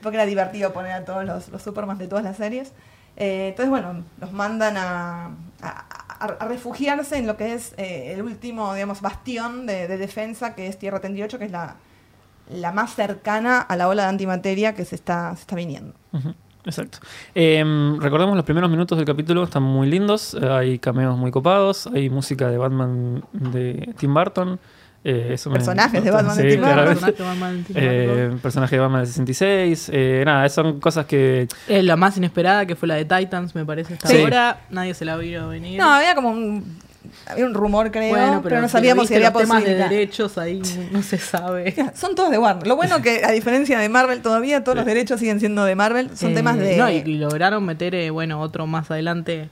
Porque 0.01 0.17
era 0.17 0.25
divertido 0.25 0.73
poner 0.73 0.91
a 0.91 1.05
todos 1.05 1.23
los, 1.23 1.47
los 1.47 1.61
Superman 1.61 1.97
de 1.97 2.07
todas 2.09 2.25
las 2.25 2.35
series. 2.35 2.73
Eh, 3.15 3.47
entonces, 3.49 3.69
bueno, 3.69 4.03
los 4.19 4.33
mandan 4.33 4.75
a, 4.75 5.27
a- 5.61 5.85
a- 6.19 6.45
refugiarse 6.47 7.17
en 7.17 7.27
lo 7.27 7.37
que 7.37 7.53
es 7.53 7.73
eh, 7.77 8.13
el 8.13 8.21
último, 8.21 8.73
digamos, 8.73 9.01
bastión 9.01 9.65
de, 9.65 9.87
de 9.87 9.97
defensa, 9.97 10.55
que 10.55 10.67
es 10.67 10.77
Tierra 10.79 10.99
38, 10.99 11.39
que 11.39 11.45
es 11.45 11.51
la, 11.51 11.75
la 12.51 12.71
más 12.71 12.95
cercana 12.95 13.59
a 13.61 13.75
la 13.75 13.87
ola 13.87 14.03
de 14.03 14.09
antimateria 14.09 14.73
que 14.75 14.85
se 14.85 14.95
está, 14.95 15.35
se 15.35 15.41
está 15.41 15.55
viniendo. 15.55 15.93
Exacto. 16.65 16.99
Em, 17.33 17.99
recordemos 18.01 18.35
los 18.35 18.43
primeros 18.43 18.69
minutos 18.69 18.97
del 18.97 19.05
capítulo, 19.07 19.43
están 19.43 19.63
muy 19.63 19.87
lindos, 19.89 20.33
eh, 20.33 20.49
hay 20.49 20.79
cameos 20.79 21.17
muy 21.17 21.31
copados, 21.31 21.87
hay 21.87 22.09
música 22.09 22.49
de 22.49 22.57
Batman 22.57 23.23
de 23.31 23.93
Tim 23.97 24.13
Burton. 24.13 24.59
Eh, 25.03 25.29
eso 25.33 25.49
me- 25.49 25.55
Personajes 25.57 26.03
de 26.03 26.11
Batman 26.11 26.37
de 26.37 26.51
Sí, 27.63 27.73
Eh, 27.75 28.31
personaje 28.41 28.75
de 28.75 28.79
Batman 28.81 29.01
del 29.01 29.07
66. 29.07 29.89
eh, 29.93 30.23
nada, 30.25 30.47
son 30.49 30.79
cosas 30.79 31.05
que. 31.05 31.47
Eh, 31.67 31.83
la 31.83 31.95
más 31.95 32.17
inesperada 32.17 32.65
que 32.65 32.75
fue 32.75 32.87
la 32.87 32.95
de 32.95 33.05
Titans, 33.05 33.55
me 33.55 33.65
parece 33.65 33.93
hasta 33.93 34.07
Sí. 34.07 34.21
ahora. 34.21 34.61
Nadie 34.69 34.93
se 34.93 35.05
la 35.05 35.15
vio 35.17 35.47
venir. 35.49 35.79
No, 35.79 35.89
había 35.93 36.13
como 36.15 36.31
un, 36.31 36.77
había 37.25 37.45
un 37.45 37.53
rumor, 37.53 37.89
creo, 37.91 38.09
bueno, 38.09 38.41
pero, 38.43 38.59
no 38.59 38.67
sabíamos 38.67 39.07
si 39.07 39.15
había 39.15 39.31
temas 39.31 39.63
de 39.63 39.75
derechos 39.75 40.37
ahí 40.37 40.61
no 40.91 41.01
se 41.01 41.17
sabe. 41.17 41.73
Son 41.95 42.15
todos 42.15 42.29
de 42.31 42.37
Warner. 42.37 42.67
Lo 42.67 42.75
bueno 42.75 43.01
que, 43.01 43.23
a 43.23 43.31
diferencia 43.31 43.79
de 43.79 43.87
Marvel, 43.87 44.21
todavía 44.21 44.63
todos 44.63 44.75
los 44.77 44.85
derechos 44.85 45.19
siguen 45.19 45.39
siendo 45.39 45.63
de 45.63 45.75
Marvel. 45.75 46.09
Son 46.17 46.31
Eh, 46.31 46.35
temas 46.35 46.57
de. 46.57 46.75
No, 46.77 46.89
y 46.89 47.01
lograron 47.15 47.63
meter, 47.65 47.95
eh, 47.95 48.09
bueno, 48.09 48.41
otro 48.41 48.67
más 48.67 48.91
adelante. 48.91 49.49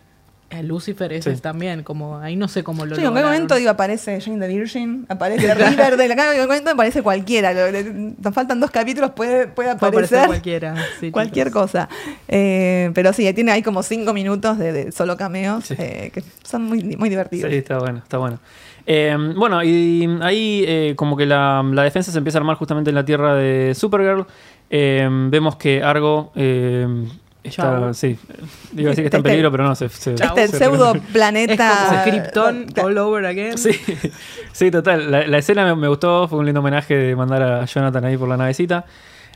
Eh, 0.51 0.61
Lucifer, 0.63 1.11
ese 1.11 1.35
Sí. 1.35 1.41
también, 1.41 1.83
como 1.83 2.17
ahí 2.19 2.35
no 2.35 2.47
sé 2.47 2.63
cómo 2.63 2.85
lo 2.85 2.95
Sí, 2.95 3.01
en 3.01 3.07
lograron. 3.07 3.31
momento 3.31 3.55
digo, 3.55 3.71
aparece 3.71 4.21
Jane 4.21 4.39
the 4.39 4.47
Virgin, 4.53 5.05
aparece 5.09 5.53
River 5.55 5.97
de 5.97 6.07
la 6.07 6.13
en 6.13 6.35
qué 6.35 6.41
momento 6.47 6.69
aparece 6.69 7.01
cualquiera. 7.01 7.51
Nos 7.53 8.33
faltan 8.33 8.59
dos 8.59 8.69
capítulos, 8.71 9.11
puede, 9.11 9.47
puede 9.47 9.75
Puede 9.75 9.89
aparecer 9.89 10.17
aparecer 10.19 10.27
cualquiera. 10.27 10.75
sí, 10.99 11.11
cualquier 11.11 11.47
chicos. 11.47 11.61
cosa. 11.71 11.89
Eh, 12.27 12.91
pero 12.93 13.11
sí, 13.13 13.31
tiene 13.33 13.51
ahí 13.51 13.63
como 13.63 13.81
cinco 13.83 14.13
minutos 14.13 14.57
de, 14.57 14.71
de 14.71 14.91
solo 14.91 15.17
cameos 15.17 15.65
Sí. 15.65 15.75
eh, 15.77 16.11
que 16.13 16.23
son 16.43 16.63
muy, 16.63 16.83
muy 16.95 17.09
divertidos. 17.09 17.49
Sí, 17.51 17.57
está 17.57 17.79
bueno, 17.79 17.99
está 17.99 18.17
bueno. 18.19 18.39
Eh, 18.87 19.17
bueno, 19.35 19.63
y 19.63 20.07
ahí 20.21 20.63
eh, 20.67 20.93
como 20.95 21.17
que 21.17 21.25
la, 21.25 21.63
la 21.73 21.81
defensa 21.83 22.11
se 22.11 22.17
empieza 22.19 22.37
a 22.37 22.41
armar 22.41 22.55
justamente 22.55 22.91
en 22.91 22.95
la 22.95 23.03
tierra 23.03 23.33
de 23.35 23.73
Supergirl. 23.73 24.27
Eh, 24.69 25.07
vemos 25.29 25.55
que 25.55 25.81
Argo 25.81 26.31
eh, 26.35 26.87
está. 27.49 27.93
Sí, 27.93 28.17
iba 28.75 28.87
a 28.87 28.89
decir 28.89 29.03
que 29.03 29.05
está 29.05 29.17
en 29.17 29.21
Este- 29.21 29.29
peligro, 29.29 29.51
pero 29.51 29.63
no, 29.63 29.75
se. 29.75 29.89
se-. 29.89 30.13
Este 30.13 30.47
se- 30.47 30.57
pseudo 30.57 30.95
Es 30.95 31.01
planeta. 31.11 31.87
como 31.89 32.03
Krypton 32.03 32.65
all 32.83 32.97
over 32.97 33.25
again. 33.25 33.57
Sí, 33.57 33.71
sí, 34.51 34.71
total. 34.71 35.11
La, 35.11 35.27
la 35.27 35.37
escena 35.37 35.63
me, 35.65 35.75
me 35.75 35.87
gustó, 35.87 36.27
fue 36.27 36.39
un 36.39 36.45
lindo 36.45 36.59
homenaje 36.61 36.95
de 36.95 37.15
mandar 37.15 37.41
a 37.43 37.65
Jonathan 37.65 38.05
ahí 38.05 38.17
por 38.17 38.27
la 38.29 38.37
navecita. 38.37 38.85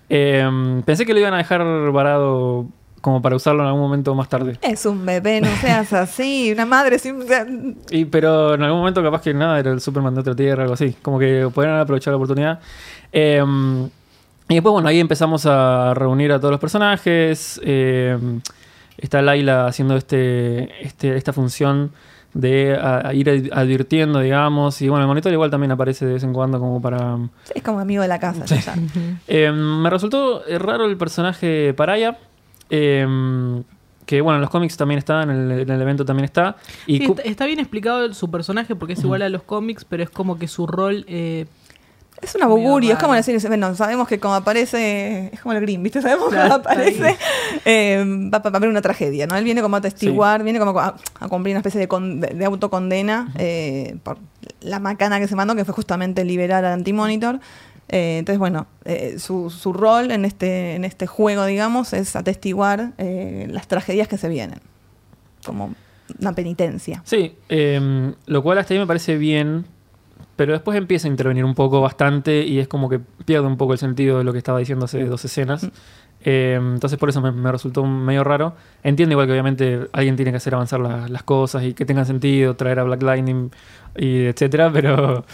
Eh, 0.10 0.82
pensé 0.86 1.06
que 1.06 1.14
lo 1.14 1.20
iban 1.20 1.34
a 1.34 1.38
dejar 1.38 1.64
varado 1.92 2.66
como 3.02 3.22
para 3.22 3.36
usarlo 3.38 3.62
en 3.62 3.68
algún 3.68 3.82
momento 3.82 4.14
más 4.16 4.28
tarde. 4.28 4.58
Es 4.62 4.86
un 4.86 5.06
bebé, 5.06 5.40
no 5.40 5.48
seas 5.62 5.94
así. 5.94 6.52
Una 6.52 6.66
madre 6.66 7.00
sin. 7.00 7.24
Y, 7.92 8.06
pero 8.06 8.56
en 8.56 8.64
algún 8.64 8.80
momento 8.80 9.02
capaz 9.02 9.22
que 9.22 9.34
nada, 9.34 9.58
era 9.60 9.72
el 9.72 9.80
Superman 9.80 10.14
de 10.16 10.22
otra 10.22 10.36
tierra, 10.36 10.64
algo 10.64 10.74
así. 10.74 10.96
Como 11.02 11.18
que 11.20 11.48
podrían 11.54 11.76
haber 11.76 11.84
aprovechado 11.84 12.14
la 12.14 12.18
oportunidad. 12.18 12.60
Eh, 13.14 13.42
y 14.50 14.56
después, 14.56 14.74
bueno, 14.74 14.88
ahí 14.90 15.00
empezamos 15.00 15.46
a 15.46 15.94
reunir 15.94 16.32
a 16.32 16.40
todos 16.40 16.52
los 16.52 16.60
personajes. 16.60 17.60
Eh, 17.64 18.18
está 18.98 19.22
Laila 19.22 19.68
haciendo 19.68 19.96
este, 19.96 20.70
este, 20.86 21.16
esta 21.16 21.32
función 21.34 21.92
de 22.34 22.76
a- 22.76 23.08
a 23.10 23.14
ir 23.14 23.30
ad- 23.30 23.58
advirtiendo, 23.58 24.20
digamos. 24.20 24.82
Y 24.82 24.90
bueno, 24.90 25.04
el 25.04 25.08
monitor 25.08 25.32
igual 25.32 25.50
también 25.50 25.72
aparece 25.72 26.06
de 26.06 26.14
vez 26.14 26.24
en 26.24 26.34
cuando 26.34 26.60
como 26.60 26.82
para... 26.82 27.18
Es 27.56 27.64
como 27.64 27.80
amigo 27.80 28.02
de 28.02 28.08
la 28.08 28.20
casa. 28.20 28.46
ya, 28.46 28.58
ya. 28.60 28.74
Ujú. 28.74 29.00
Eh, 29.28 29.52
me 29.52 29.90
resultó 29.90 30.46
eh, 30.48 30.60
raro 30.60 30.86
el 30.86 30.98
personaje 30.98 31.74
Paraya. 31.74 32.18
eh, 32.70 33.62
que 34.06 34.22
bueno, 34.22 34.38
en 34.38 34.42
los 34.42 34.50
cómics 34.50 34.76
también 34.76 34.98
está, 34.98 35.22
en 35.22 35.30
el, 35.30 35.52
en 35.60 35.70
el 35.70 35.82
evento 35.82 36.04
también 36.04 36.26
está. 36.26 36.56
Y 36.88 36.98
Sí, 36.98 37.06
Cu- 37.06 37.12
está, 37.14 37.22
está 37.24 37.46
bien 37.46 37.60
explicado 37.60 38.12
su 38.16 38.32
personaje 38.32 38.76
porque 38.76 38.94
es 38.94 39.04
igual 39.04 39.22
a 39.22 39.30
los 39.30 39.44
cómics, 39.44 39.86
pero 39.86 40.02
es 40.02 40.10
como 40.10 40.40
que 40.40 40.48
su 40.48 40.66
rol. 40.66 41.06
eh, 41.08 41.46
Es 42.22 42.36
una 42.36 42.46
augurio, 42.46 42.94
es 42.94 43.00
como 43.00 43.14
decir, 43.14 43.40
bueno, 43.48 43.74
sabemos 43.76 44.08
que 44.08 44.20
como 44.20 44.34
aparece, 44.36 45.30
es 45.34 45.40
como 45.40 45.54
el 45.54 45.62
Green, 45.62 45.82
¿viste? 45.82 46.02
Sabemos 46.02 46.26
que 46.30 46.36
Claro, 46.36 46.56
aparece 46.56 47.16
eh, 47.66 48.04
va, 48.34 48.40
va 48.40 48.50
a 48.54 48.58
haber 48.58 48.70
una 48.70 48.82
tragedia, 48.82 49.26
¿no? 49.26 49.36
Él 49.38 49.44
viene 49.46 49.62
como 49.62 49.78
a 49.78 49.80
atestiguar, 49.80 50.44
viene 50.44 50.60
como 50.60 50.78
a, 50.80 50.96
a 51.20 51.28
cumplir 51.30 51.54
una 51.54 51.60
especie 51.60 51.80
de, 51.80 51.88
con- 51.88 52.20
de- 52.20 52.28
de 52.36 52.46
autocondena 52.46 53.32
eh, 53.38 53.96
por 54.04 54.18
la 54.62 54.80
macana 54.80 55.20
que 55.20 55.28
se 55.30 55.36
mandó, 55.36 55.56
que 55.56 55.64
fue 55.66 55.74
justamente 55.74 56.26
liberar 56.26 56.66
al 56.66 56.74
Antimonitor. 56.74 57.40
Eh, 57.88 58.18
entonces, 58.20 58.38
bueno, 58.40 58.68
eh, 58.86 59.16
su, 59.18 59.50
su 59.50 59.72
rol 59.74 60.12
en 60.12 60.26
este, 60.26 60.76
en 60.76 60.84
este 60.86 61.08
juego, 61.08 61.46
digamos, 61.46 61.94
es 61.94 62.16
atestiguar 62.16 62.92
eh, 62.98 63.48
las 63.50 63.68
tragedias 63.68 64.08
que 64.08 64.18
se 64.18 64.28
vienen, 64.30 64.60
como 65.46 65.74
una 66.20 66.34
penitencia. 66.34 67.02
Sí, 67.06 67.36
eh, 67.50 68.14
lo 68.26 68.44
cual 68.44 68.58
hasta 68.58 68.74
ahí 68.74 68.80
me 68.80 68.88
parece 68.88 69.18
bien, 69.18 69.66
pero 70.40 70.54
después 70.54 70.78
empieza 70.78 71.06
a 71.10 71.12
intervenir 71.12 71.44
un 71.44 71.54
poco 71.54 71.82
bastante 71.82 72.46
y 72.46 72.60
es 72.60 72.70
como 72.70 72.88
que 72.88 73.02
pierde 73.26 73.46
un 73.46 73.58
poco 73.58 73.74
el 73.74 73.80
sentido 73.80 74.20
de 74.20 74.24
lo 74.24 74.32
que 74.32 74.38
estaba 74.38 74.58
diciendo 74.60 74.86
hace 74.86 75.04
dos 75.04 75.26
escenas. 75.26 75.68
Eh, 76.24 76.58
entonces 76.58 76.98
por 76.98 77.10
eso 77.10 77.20
me, 77.20 77.34
me 77.34 77.52
resultó 77.52 77.84
medio 77.86 78.24
raro. 78.24 78.56
Entiendo 78.82 79.12
igual 79.12 79.28
que 79.28 79.34
obviamente 79.34 79.82
alguien 79.92 80.16
tiene 80.16 80.32
que 80.32 80.38
hacer 80.38 80.56
avanzar 80.56 80.80
la- 80.80 81.10
las 81.10 81.24
cosas 81.24 81.64
y 81.66 81.74
que 81.74 81.84
tengan 81.86 82.06
sentido, 82.06 82.56
traer 82.56 82.80
a 82.80 82.84
Black 82.86 83.02
Lightning 83.04 83.52
y 83.98 84.28
etcétera, 84.28 84.72
pero... 84.72 85.26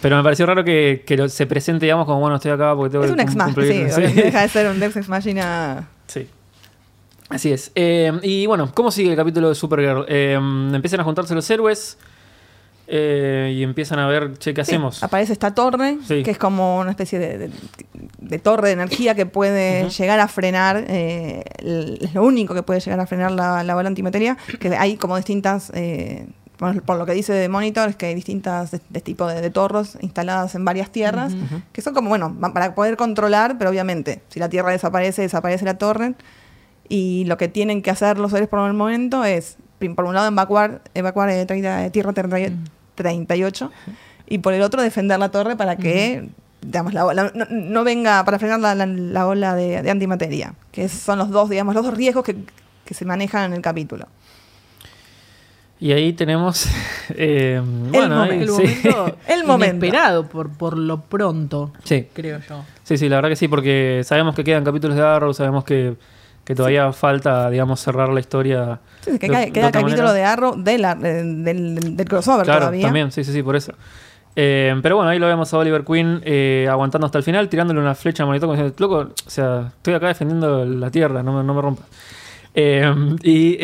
Pero 0.00 0.16
me 0.16 0.22
pareció 0.22 0.46
raro 0.46 0.62
que, 0.62 1.02
que 1.04 1.28
se 1.28 1.46
presente, 1.46 1.86
digamos, 1.86 2.06
como 2.06 2.20
bueno, 2.20 2.36
estoy 2.36 2.52
acá 2.52 2.76
porque 2.76 2.90
tengo 2.92 3.04
Es 3.04 3.10
que 3.10 3.14
un 3.14 3.20
ex 3.20 3.32
sí, 3.32 3.38
cumplir- 3.38 3.94
obviamente 3.96 4.22
deja 4.24 4.42
de 4.42 4.48
ser 4.48 4.70
un 4.70 4.78
Deus 4.78 4.96
Ex 4.96 5.08
Machina. 5.08 5.88
Sí. 6.06 6.28
Así 7.28 7.50
es. 7.52 7.72
Eh, 7.74 8.12
y 8.22 8.46
bueno, 8.46 8.70
¿cómo 8.74 8.92
sigue 8.92 9.10
el 9.10 9.16
capítulo 9.16 9.48
de 9.48 9.56
Supergirl? 9.56 10.04
Eh, 10.06 10.34
empiezan 10.72 11.00
a 11.00 11.04
juntarse 11.04 11.34
los 11.34 11.48
héroes 11.50 11.98
eh, 12.94 13.50
y 13.56 13.62
empiezan 13.62 13.98
a 13.98 14.06
ver, 14.06 14.36
che, 14.36 14.52
¿qué 14.52 14.62
Sí, 14.66 14.72
hacemos? 14.72 15.02
aparece 15.02 15.32
esta 15.32 15.54
torre, 15.54 15.96
Sí. 16.06 16.22
que 16.22 16.30
es 16.30 16.36
como 16.36 16.78
una 16.78 16.90
especie 16.90 17.18
de, 17.18 17.38
de- 17.38 17.50
de 18.18 18.38
torre 18.38 18.66
de 18.68 18.74
energía 18.74 19.14
que 19.14 19.24
puede 19.24 19.88
llegar 19.88 20.20
a 20.20 20.28
frenar, 20.28 20.84
eh, 20.88 21.42
es 22.02 22.12
lo 22.12 22.22
único 22.22 22.52
que 22.54 22.62
puede 22.62 22.80
llegar 22.80 23.00
a 23.00 23.06
frenar 23.06 23.30
la, 23.32 23.64
la 23.64 23.74
bola 23.74 23.88
antimateria, 23.88 24.36
que 24.60 24.68
hay 24.76 24.96
como 24.98 25.16
distintas, 25.16 25.70
eh, 25.74 26.26
por, 26.58 26.96
lo 26.98 27.06
que 27.06 27.12
dice 27.14 27.32
de 27.32 27.48
Monitor, 27.48 27.88
es 27.88 27.96
que 27.96 28.06
hay 28.06 28.14
distintas 28.14 28.70
de, 28.72 28.80
de 28.90 29.00
tipo 29.00 29.26
de, 29.26 29.40
de 29.40 29.48
torres 29.50 29.96
instaladas 30.02 30.54
en 30.54 30.64
varias 30.66 30.90
tierras, 30.90 31.32
que 31.72 31.80
son 31.80 31.94
como, 31.94 32.10
bueno, 32.10 32.36
para 32.52 32.74
poder 32.74 32.98
controlar, 32.98 33.56
pero 33.56 33.70
obviamente, 33.70 34.20
si 34.28 34.38
la 34.38 34.50
tierra 34.50 34.70
desaparece, 34.70 35.22
desaparece 35.22 35.64
la 35.64 35.78
torre, 35.78 36.14
y 36.90 37.24
lo 37.24 37.38
que 37.38 37.48
tienen 37.48 37.80
que 37.80 37.90
hacer 37.90 38.18
los 38.18 38.32
héroes 38.34 38.50
por 38.50 38.66
el 38.66 38.74
momento 38.74 39.24
es, 39.24 39.56
por 39.96 40.04
un 40.04 40.14
lado, 40.14 40.28
evacuar, 40.28 40.82
evacuar 40.94 41.30
eh, 41.30 41.46
30 41.46 41.88
Tierra 41.90 42.12
30 42.12 42.36
38 42.94 43.70
y 44.28 44.38
por 44.38 44.52
el 44.54 44.62
otro 44.62 44.82
defender 44.82 45.18
la 45.18 45.30
torre 45.30 45.56
para 45.56 45.76
que 45.76 46.28
digamos, 46.60 46.94
la, 46.94 47.12
la- 47.12 47.32
no, 47.34 47.44
no 47.50 47.82
venga 47.84 48.24
para 48.24 48.38
frenar 48.38 48.60
la, 48.60 48.74
la- 48.74 48.86
la 48.86 49.26
ola 49.26 49.54
de, 49.56 49.82
de 49.82 49.90
antimateria, 49.90 50.54
que 50.70 50.88
son 50.88 51.18
los 51.18 51.30
dos, 51.30 51.50
digamos, 51.50 51.74
los 51.74 51.84
dos 51.84 51.94
riesgos 51.96 52.24
que, 52.24 52.36
que 52.84 52.94
se 52.94 53.04
manejan 53.04 53.46
en 53.46 53.52
el 53.54 53.62
capítulo. 53.62 54.06
Y 55.80 55.90
ahí 55.90 56.12
tenemos. 56.12 56.66
eh, 57.10 57.60
bueno, 57.90 58.22
ahí- 58.22 58.40
el 58.42 58.48
sí. 58.48 58.52
momento, 58.52 59.16
El 59.26 59.44
momento. 59.44 59.76
inesperado 59.86 60.28
por, 60.28 60.50
por 60.50 60.78
lo 60.78 61.00
pronto, 61.00 61.72
sí. 61.82 62.06
creo 62.12 62.38
yo. 62.48 62.64
sí, 62.84 62.96
sí, 62.96 63.08
la 63.08 63.16
verdad 63.16 63.30
que 63.30 63.36
sí, 63.36 63.48
porque 63.48 64.02
sabemos 64.04 64.36
que 64.36 64.44
quedan 64.44 64.62
capítulos 64.64 64.96
de 64.96 65.02
Arrow, 65.02 65.34
sabemos 65.34 65.64
que, 65.64 65.96
que 66.44 66.54
todavía 66.54 66.92
falta, 66.92 67.48
digamos, 67.50 67.80
cerrar 67.80 68.08
la 68.08 68.20
historia. 68.20 68.80
Sí, 69.02 69.18
que 69.18 69.28
de- 69.28 69.52
queda, 69.52 69.66
el 69.66 69.72
capítulo 69.72 70.02
manera. 70.08 70.12
de 70.12 70.24
Arrow 70.24 70.54
de 70.56 70.78
la- 70.78 70.94
de- 70.94 71.22
del, 71.24 71.96
del 71.96 72.08
crossover 72.08 72.44
Claro, 72.44 72.60
todavía. 72.60 72.82
también, 72.86 73.12
sí, 73.12 73.22
sí, 73.24 73.32
sí, 73.32 73.42
por 73.42 73.56
eso. 73.56 73.72
Eh, 74.34 74.74
pero 74.82 74.96
bueno, 74.96 75.10
ahí 75.10 75.18
lo 75.18 75.26
vemos 75.26 75.52
a 75.52 75.58
Oliver 75.58 75.84
Queen 75.84 76.22
eh, 76.24 76.66
aguantando 76.70 77.04
hasta 77.06 77.18
el 77.18 77.24
final, 77.24 77.48
tirándole 77.48 77.78
una 77.80 77.94
flecha 77.94 78.22
al 78.22 78.28
monitor, 78.28 78.48
como 78.48 78.54
diciendo, 78.54 78.74
loco, 78.78 79.12
o 79.26 79.30
sea, 79.30 79.72
estoy 79.76 79.94
acá 79.94 80.08
defendiendo 80.08 80.64
la 80.64 80.90
tierra, 80.90 81.22
no 81.22 81.32
me, 81.34 81.44
no 81.44 81.52
me 81.54 81.60
rompas. 81.62 81.86
Eh, 82.54 82.92
y 83.22 83.56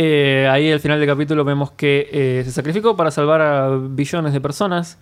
ahí 0.47 0.70
al 0.73 0.80
final 0.80 0.99
del 0.99 1.08
capítulo 1.08 1.44
vemos 1.44 1.70
que 1.73 2.42
se 2.44 2.50
sacrificó 2.52 2.97
para 2.97 3.11
salvar 3.11 3.40
a 3.42 3.68
billones 3.76 4.32
de 4.32 4.40
personas. 4.40 4.99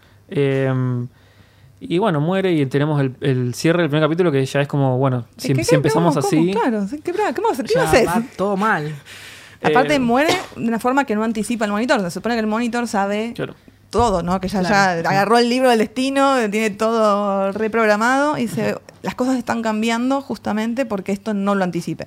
Y 1.81 1.99
bueno, 1.99 2.21
muere 2.21 2.53
y 2.53 2.65
tenemos 2.67 3.01
el, 3.01 3.15
el 3.21 3.55
cierre 3.55 3.83
del 3.83 3.91
primer 3.91 4.05
capítulo 4.09 4.33
que 4.33 4.45
ya 4.45 4.61
es 4.63 4.69
como, 4.69 4.97
bueno, 4.99 5.27
si, 5.37 5.53
¿Qué- 5.53 5.63
si 5.65 5.71
qué- 5.71 5.77
empezamos 5.77 6.15
cómo- 6.15 6.27
así... 6.27 6.37
cómo? 6.37 6.53
Claro, 6.53 6.87
¿qué, 7.05 7.13
¿cómo, 7.35 7.49
qué 7.51 7.75
Ya 7.75 7.83
haces? 7.83 8.07
va 8.07 8.23
todo 8.37 8.57
mal. 8.57 8.95
Aparte 9.63 9.95
Eh, 9.97 9.99
muere 9.99 10.33
de 10.57 10.69
una 10.69 10.79
forma 10.79 11.05
que 11.05 11.15
no 11.15 11.23
anticipa 11.25 11.65
el 11.65 11.71
monitor. 11.73 12.01
Se 12.01 12.11
supone 12.11 12.35
que 12.35 12.41
el 12.41 12.47
monitor 12.47 12.87
sabe 12.89 13.33
Claro. 13.35 13.55
todo, 13.91 14.23
¿no? 14.23 14.41
Que 14.41 14.49
ya, 14.49 14.61
Claro, 14.61 15.03
ya 15.03 15.11
agarró 15.11 15.39
el 15.39 15.49
libro 15.49 15.69
del 15.71 15.79
destino, 15.79 16.37
tiene 16.51 16.71
todo 16.71 17.53
reprogramado 17.53 18.39
y 18.39 18.43
dice, 18.43 18.77
las 19.03 19.15
cosas 19.15 19.37
están 19.37 19.63
cambiando 19.63 20.21
justamente 20.23 20.87
porque 20.87 21.13
esto 21.13 21.35
no 21.35 21.55
lo 21.55 21.65
anticipe. 21.65 22.07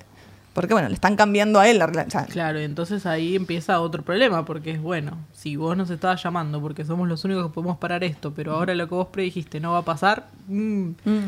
Porque 0.52 0.74
bueno, 0.74 0.88
le 0.88 0.94
están 0.94 1.14
cambiando 1.16 1.60
a 1.60 1.68
él 1.68 1.78
la 1.78 1.86
rela- 1.86 2.06
o 2.06 2.10
sea, 2.10 2.26
Claro, 2.26 2.60
y 2.60 2.64
entonces 2.64 3.06
ahí 3.06 3.36
empieza 3.36 3.80
otro 3.80 4.02
problema, 4.02 4.44
porque 4.44 4.72
es 4.72 4.82
bueno, 4.82 5.16
si 5.32 5.54
vos 5.56 5.76
nos 5.76 5.90
estabas 5.90 6.22
llamando 6.22 6.60
porque 6.60 6.84
somos 6.84 7.08
los 7.08 7.24
únicos 7.24 7.46
que 7.46 7.52
podemos 7.54 7.78
parar 7.78 8.02
esto, 8.02 8.32
pero 8.34 8.54
ahora 8.54 8.74
lo 8.74 8.88
que 8.88 8.94
vos 8.96 9.06
predijiste 9.12 9.60
no 9.60 9.72
va 9.72 9.78
a 9.78 9.84
pasar, 9.84 10.26
mm, 10.48 10.88
mm, 11.04 11.20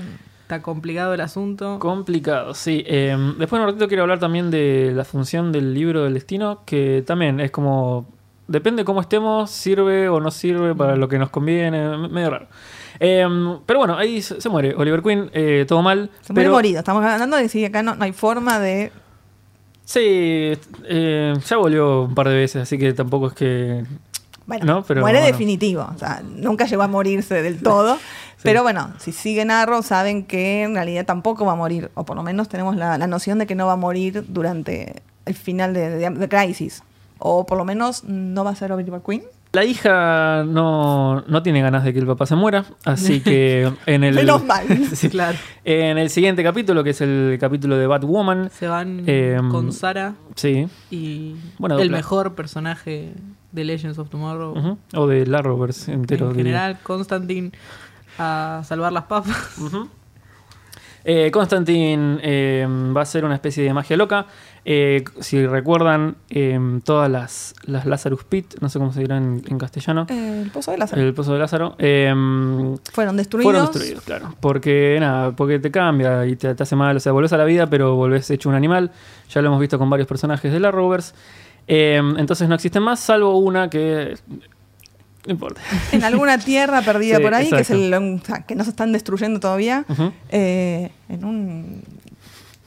está 0.43 0.61
complicado 0.61 1.15
el 1.15 1.21
asunto. 1.21 1.79
Complicado, 1.79 2.53
sí. 2.55 2.83
Eh, 2.87 3.17
después 3.39 3.59
en 3.59 3.65
un 3.65 3.67
ratito 3.69 3.87
quiero 3.87 4.03
hablar 4.03 4.19
también 4.19 4.51
de 4.51 4.93
la 4.95 5.05
función 5.05 5.53
del 5.53 5.73
libro 5.73 6.03
del 6.03 6.15
destino, 6.15 6.63
que 6.67 7.05
también 7.07 7.39
es 7.39 7.53
como, 7.53 8.07
depende 8.49 8.85
cómo 8.85 9.01
estemos, 9.01 9.51
sirve 9.53 10.09
o 10.09 10.19
no 10.19 10.33
sirve 10.33 10.75
para 10.75 10.97
lo 10.97 11.07
que 11.09 11.19
nos 11.19 11.31
conviene, 11.31 11.97
medio 12.09 12.29
raro. 12.31 12.49
Eh, 12.99 13.25
pero 13.67 13.79
bueno, 13.79 13.97
ahí 13.97 14.21
se, 14.21 14.41
se 14.41 14.49
muere 14.49 14.75
Oliver 14.77 15.01
Queen, 15.03 15.31
eh, 15.33 15.65
todo 15.67 15.81
mal. 15.81 16.11
se 16.23 16.33
muere 16.33 16.47
pero, 16.49 16.57
morido. 16.57 16.79
Estamos 16.81 17.05
hablando 17.05 17.37
de 17.37 17.49
si 17.49 17.65
acá 17.65 17.85
no, 17.85 17.95
no 17.95 18.05
hay 18.05 18.13
forma 18.13 18.59
de... 18.59 18.91
Sí, 19.85 20.53
eh, 20.85 21.35
ya 21.47 21.57
volvió 21.57 22.03
un 22.03 22.15
par 22.15 22.29
de 22.29 22.35
veces, 22.37 22.63
así 22.63 22.79
que 22.79 22.93
tampoco 22.93 23.29
es 23.29 23.33
que... 23.35 23.85
Bueno, 24.47 24.65
No, 24.65 24.83
pero 24.83 25.01
muere 25.03 25.19
bueno. 25.21 25.33
definitivo. 25.33 25.89
O 25.95 25.99
sea, 25.99 26.23
nunca 26.25 26.67
llegó 26.67 26.83
a 26.83 26.89
morirse 26.89 27.43
del 27.43 27.63
todo. 27.63 27.97
Pero 28.43 28.65
bueno, 28.65 28.93
si 28.99 29.13
siguen 29.13 29.53
Arrow, 29.53 29.85
saben 29.85 30.25
que 30.25 30.65
en 30.65 30.75
realidad 30.75 31.07
tampoco 31.07 31.45
va 31.47 31.53
a 31.53 31.55
morir. 31.55 31.93
O 31.95 32.05
por 32.05 32.17
lo 32.17 32.25
menos 32.25 32.49
tenemos 32.49 32.75
la, 32.75 32.99
la 32.99 33.07
noción 33.07 33.39
de 33.39 33.47
que 33.47 33.55
no 33.55 33.67
va 33.69 33.75
a 33.75 33.77
morir 33.77 34.25
durante 34.29 35.01
el 35.27 35.35
final 35.35 35.73
de, 35.75 35.91
de- 35.91 36.11
de 36.11 36.29
Crisis. 36.29 36.83
O 37.21 37.47
por 37.47 37.57
lo 37.57 37.65
menos 37.65 38.03
no 38.03 38.43
va 38.43 38.51
a 38.51 38.57
ser 38.57 38.73
Oliver 38.73 39.01
Queen. 39.07 39.23
La 39.53 39.65
hija 39.67 40.45
no, 40.47 41.23
no 41.27 41.43
tiene 41.43 41.61
ganas 41.61 41.85
de 41.85 41.93
que 41.93 41.99
el 41.99 42.07
papá 42.07 42.25
se 42.25 42.35
muera, 42.37 42.65
así 42.85 43.21
que 43.21 43.71
en 43.87 44.03
el... 44.05 44.15
Menos 44.15 44.43
mal. 44.45 44.67
Sí. 44.95 45.11
Claro, 45.11 45.37
En 45.65 45.99
el 45.99 46.09
siguiente 46.09 46.43
capítulo, 46.43 46.83
que 46.83 46.91
es 46.91 47.01
el 47.03 47.37
capítulo 47.39 47.77
de 47.77 47.87
Batwoman, 47.87 48.49
se 48.51 48.67
van 48.67 49.03
Em, 49.07 49.51
con 49.51 49.73
Sara 49.73 50.15
sí, 50.37 50.67
y 50.91 51.35
Bueno, 51.59 51.79
el 51.79 51.91
mejor 51.91 52.35
personaje 52.35 53.13
de 53.53 53.65
Legends 53.65 53.99
of 53.99 54.09
Tomorrow. 54.09 54.79
o 54.95 55.07
de 55.07 55.27
la 55.27 55.39
Arrowverse 55.39 55.93
entero. 55.93 56.31
en 56.31 56.37
general, 56.37 56.79
Constantine 56.83 57.53
a 58.19 58.63
salvar 58.65 58.93
las 58.93 59.05
papas. 59.05 59.37
Eh, 61.05 61.31
Constantine 61.33 62.21
eh, 62.23 62.67
va 62.97 63.03
a 63.03 63.05
ser 63.07 63.25
una 63.25 63.35
especie 63.35 63.65
de 63.65 63.75
magia 63.75 63.97
loca. 63.97 64.27
Eh, 64.65 65.03
si 65.19 65.45
recuerdan, 65.45 66.15
eh, 66.31 66.57
todas 66.85 67.11
las, 67.11 67.55
las 67.65 67.85
Lazarus 67.85 68.23
Pit, 68.23 68.55
no 68.61 68.69
sé 68.69 68.79
cómo 68.79 68.93
se 68.93 69.01
dirá 69.01 69.17
en, 69.17 69.43
en 69.49 69.59
castellano, 69.59 70.07
Eh, 70.09 70.43
el 70.45 70.51
pozo 70.51 70.71
de 70.71 70.79
Lázaro. 70.79 71.03
el 71.03 71.15
pozo 71.15 71.33
de 71.33 71.39
Lázaro, 71.41 71.75
eh, 71.79 72.15
Fueron 72.93 73.17
destruidos. 73.17 73.53
fueron 73.53 73.67
destruidos, 73.73 74.05
claro. 74.05 74.35
Porque 74.41 74.99
nada, 75.01 75.33
porque 75.33 75.59
te 75.59 75.71
cambia 75.73 76.25
y 76.27 76.37
te, 76.37 76.55
te 76.55 76.63
hace 76.63 76.77
mal. 76.77 76.97
O 76.97 77.01
sea, 77.01 77.11
volvés 77.13 77.33
a 77.33 77.39
la 77.39 77.45
vida, 77.45 77.67
pero 77.69 77.97
volvés 77.97 78.31
hecho 78.31 78.49
un 78.49 78.55
animal. 78.55 78.93
Ya 79.31 79.43
lo 79.43 79.49
hemos 79.49 79.61
visto 79.61 79.79
con 79.79 79.91
varios 79.91 80.07
personajes 80.07 80.53
de 80.53 80.61
la 80.61 80.71
Rovers. 80.71 81.15
Eh, 81.67 82.01
entonces 82.19 82.49
no 82.49 82.55
existen 82.55 82.83
más, 82.85 83.01
salvo 83.01 83.39
una 83.39 83.69
que. 83.69 84.15
No 85.27 85.33
importa. 85.33 85.61
En 85.93 86.05
alguna 86.05 86.39
tierra 86.39 86.83
perdida 86.83 87.17
Sí, 87.19 87.23
por 87.23 87.35
ahí, 87.35 87.51
que, 87.51 87.65
sea, 87.65 88.43
que 88.47 88.55
no 88.55 88.65
se 88.65 88.71
están 88.71 88.93
destruyendo 88.93 89.41
todavía. 89.41 89.85
Eh, 90.31 90.91
en 91.09 91.25
un 91.25 91.83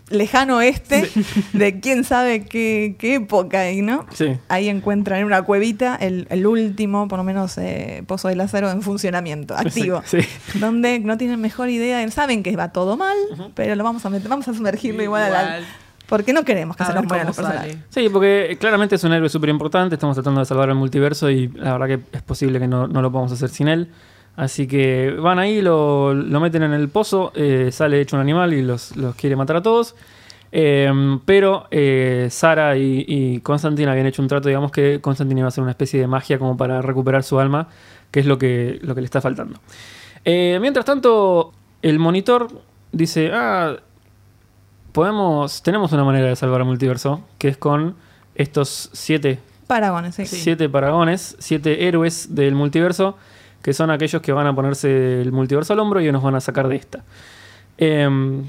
lejano 0.10 0.58
oeste 0.58 1.10
de 1.54 1.80
quién 1.80 2.04
sabe 2.04 2.46
qué, 2.46 2.96
qué 3.00 3.16
época 3.16 3.62
ahí, 3.62 3.82
¿no? 3.82 4.06
Sí. 4.14 4.38
Ahí 4.50 4.70
encuentran 4.70 5.20
en 5.20 5.26
una 5.26 5.42
cuevita 5.44 5.96
el, 5.96 6.28
el 6.30 6.46
último, 6.46 7.08
por 7.08 7.18
lo 7.18 7.24
menos, 7.24 7.58
eh, 7.58 8.04
pozo 8.08 8.28
de 8.28 8.36
Lázaro 8.36 8.70
en 8.72 8.82
funcionamiento, 8.82 9.56
activo. 9.56 10.02
Sí. 10.06 10.20
Donde 10.56 11.00
no 11.00 11.18
tienen 11.18 11.42
mejor 11.42 11.70
idea, 11.70 12.08
saben 12.12 12.44
que 12.44 12.56
va 12.56 12.72
todo 12.72 12.98
mal, 12.98 13.18
pero 13.56 13.76
lo 13.76 13.84
vamos 13.84 14.06
a 14.06 14.10
meter, 14.10 14.30
vamos 14.30 14.48
a 14.48 14.54
sumergirlo 14.54 15.02
igual, 15.04 15.24
a 15.24 15.30
la- 15.30 15.44
Igual, 15.44 15.66
Porque 16.08 16.34
no 16.34 16.44
queremos 16.46 16.78
que 16.78 16.84
a 16.84 16.86
se 16.88 16.94
nos 16.94 17.06
mueran 17.06 17.26
los 17.28 17.36
personajes. 17.36 17.78
Sí, 17.90 18.08
porque 18.10 18.52
eh, 18.52 18.58
claramente 18.58 18.96
es 18.96 19.04
un 19.04 19.12
héroe 19.14 19.28
súper 19.30 19.50
importante. 19.50 19.96
Estamos 19.96 20.16
tratando 20.16 20.40
de 20.40 20.46
salvar 20.46 20.70
el 20.70 20.76
multiverso 20.76 21.32
y 21.32 21.48
la 21.48 21.76
verdad 21.78 21.88
que 21.88 22.18
es 22.18 22.22
posible 22.22 22.60
que 22.60 22.68
no, 22.68 22.88
no 22.88 23.02
lo 23.02 23.12
podamos 23.12 23.32
hacer 23.32 23.50
sin 23.50 23.68
él. 23.68 23.90
Así 24.36 24.68
que 24.68 25.12
van 25.12 25.40
ahí, 25.40 25.62
lo, 25.62 26.14
lo 26.14 26.40
meten 26.40 26.64
en 26.64 26.74
el 26.74 26.90
pozo, 26.90 27.32
eh, 27.36 27.70
sale 27.72 28.02
hecho 28.02 28.18
un 28.18 28.22
animal 28.22 28.54
y 28.54 28.62
los, 28.62 28.96
los 28.98 29.16
quiere 29.16 29.36
matar 29.36 29.58
a 29.58 29.62
todos. 29.62 29.96
Eh, 30.52 31.20
pero 31.26 31.68
eh, 31.72 32.28
Sara 32.32 32.78
y, 32.78 33.06
y 33.08 33.40
Constantine 33.42 33.90
habían 33.90 34.06
hecho 34.06 34.22
un 34.22 34.28
trato, 34.28 34.48
digamos 34.48 34.72
que 34.72 35.02
Constantine 35.02 35.40
iba 35.42 35.48
a 35.48 35.50
hacer 35.50 35.62
una 35.62 35.72
especie 35.72 36.00
de 36.00 36.08
magia 36.08 36.40
como 36.40 36.56
para 36.56 36.82
recuperar 36.82 37.24
su 37.24 37.40
alma, 37.40 37.68
que 38.12 38.22
es 38.22 38.26
lo 38.26 38.38
que, 38.38 38.80
lo 38.82 38.96
que 38.96 39.02
le 39.02 39.06
está 39.06 39.22
faltando. 39.22 39.60
Eh, 40.24 40.58
mientras 40.62 40.86
tanto, 40.86 41.54
el 41.82 42.00
monitor 42.00 42.48
dice, 42.92 43.32
ah, 43.34 43.76
podemos, 44.92 45.62
tenemos 45.62 45.92
una 45.92 46.04
manera 46.04 46.28
de 46.28 46.36
salvar 46.36 46.62
el 46.62 46.68
multiverso, 46.68 47.22
que 47.38 47.50
es 47.50 47.58
con 47.58 47.96
estos 48.36 48.90
siete 48.94 49.40
Paragones, 49.68 50.16
sí. 50.16 50.26
siete 50.26 50.70
paragones, 50.70 51.36
siete 51.40 51.88
héroes 51.88 52.36
del 52.36 52.54
multiverso, 52.54 53.18
que 53.66 53.74
son 53.74 53.90
aquellos 53.90 54.22
que 54.22 54.32
van 54.32 54.46
a 54.46 54.54
ponerse 54.54 55.24
el 55.24 55.32
multiverso 55.32 55.74
al 55.74 55.80
hombro 55.80 56.00
y 56.00 56.12
nos 56.12 56.22
van 56.22 56.36
a 56.36 56.40
sacar 56.40 56.68
de 56.68 56.76
esta. 56.76 57.04
Em, 57.80 58.44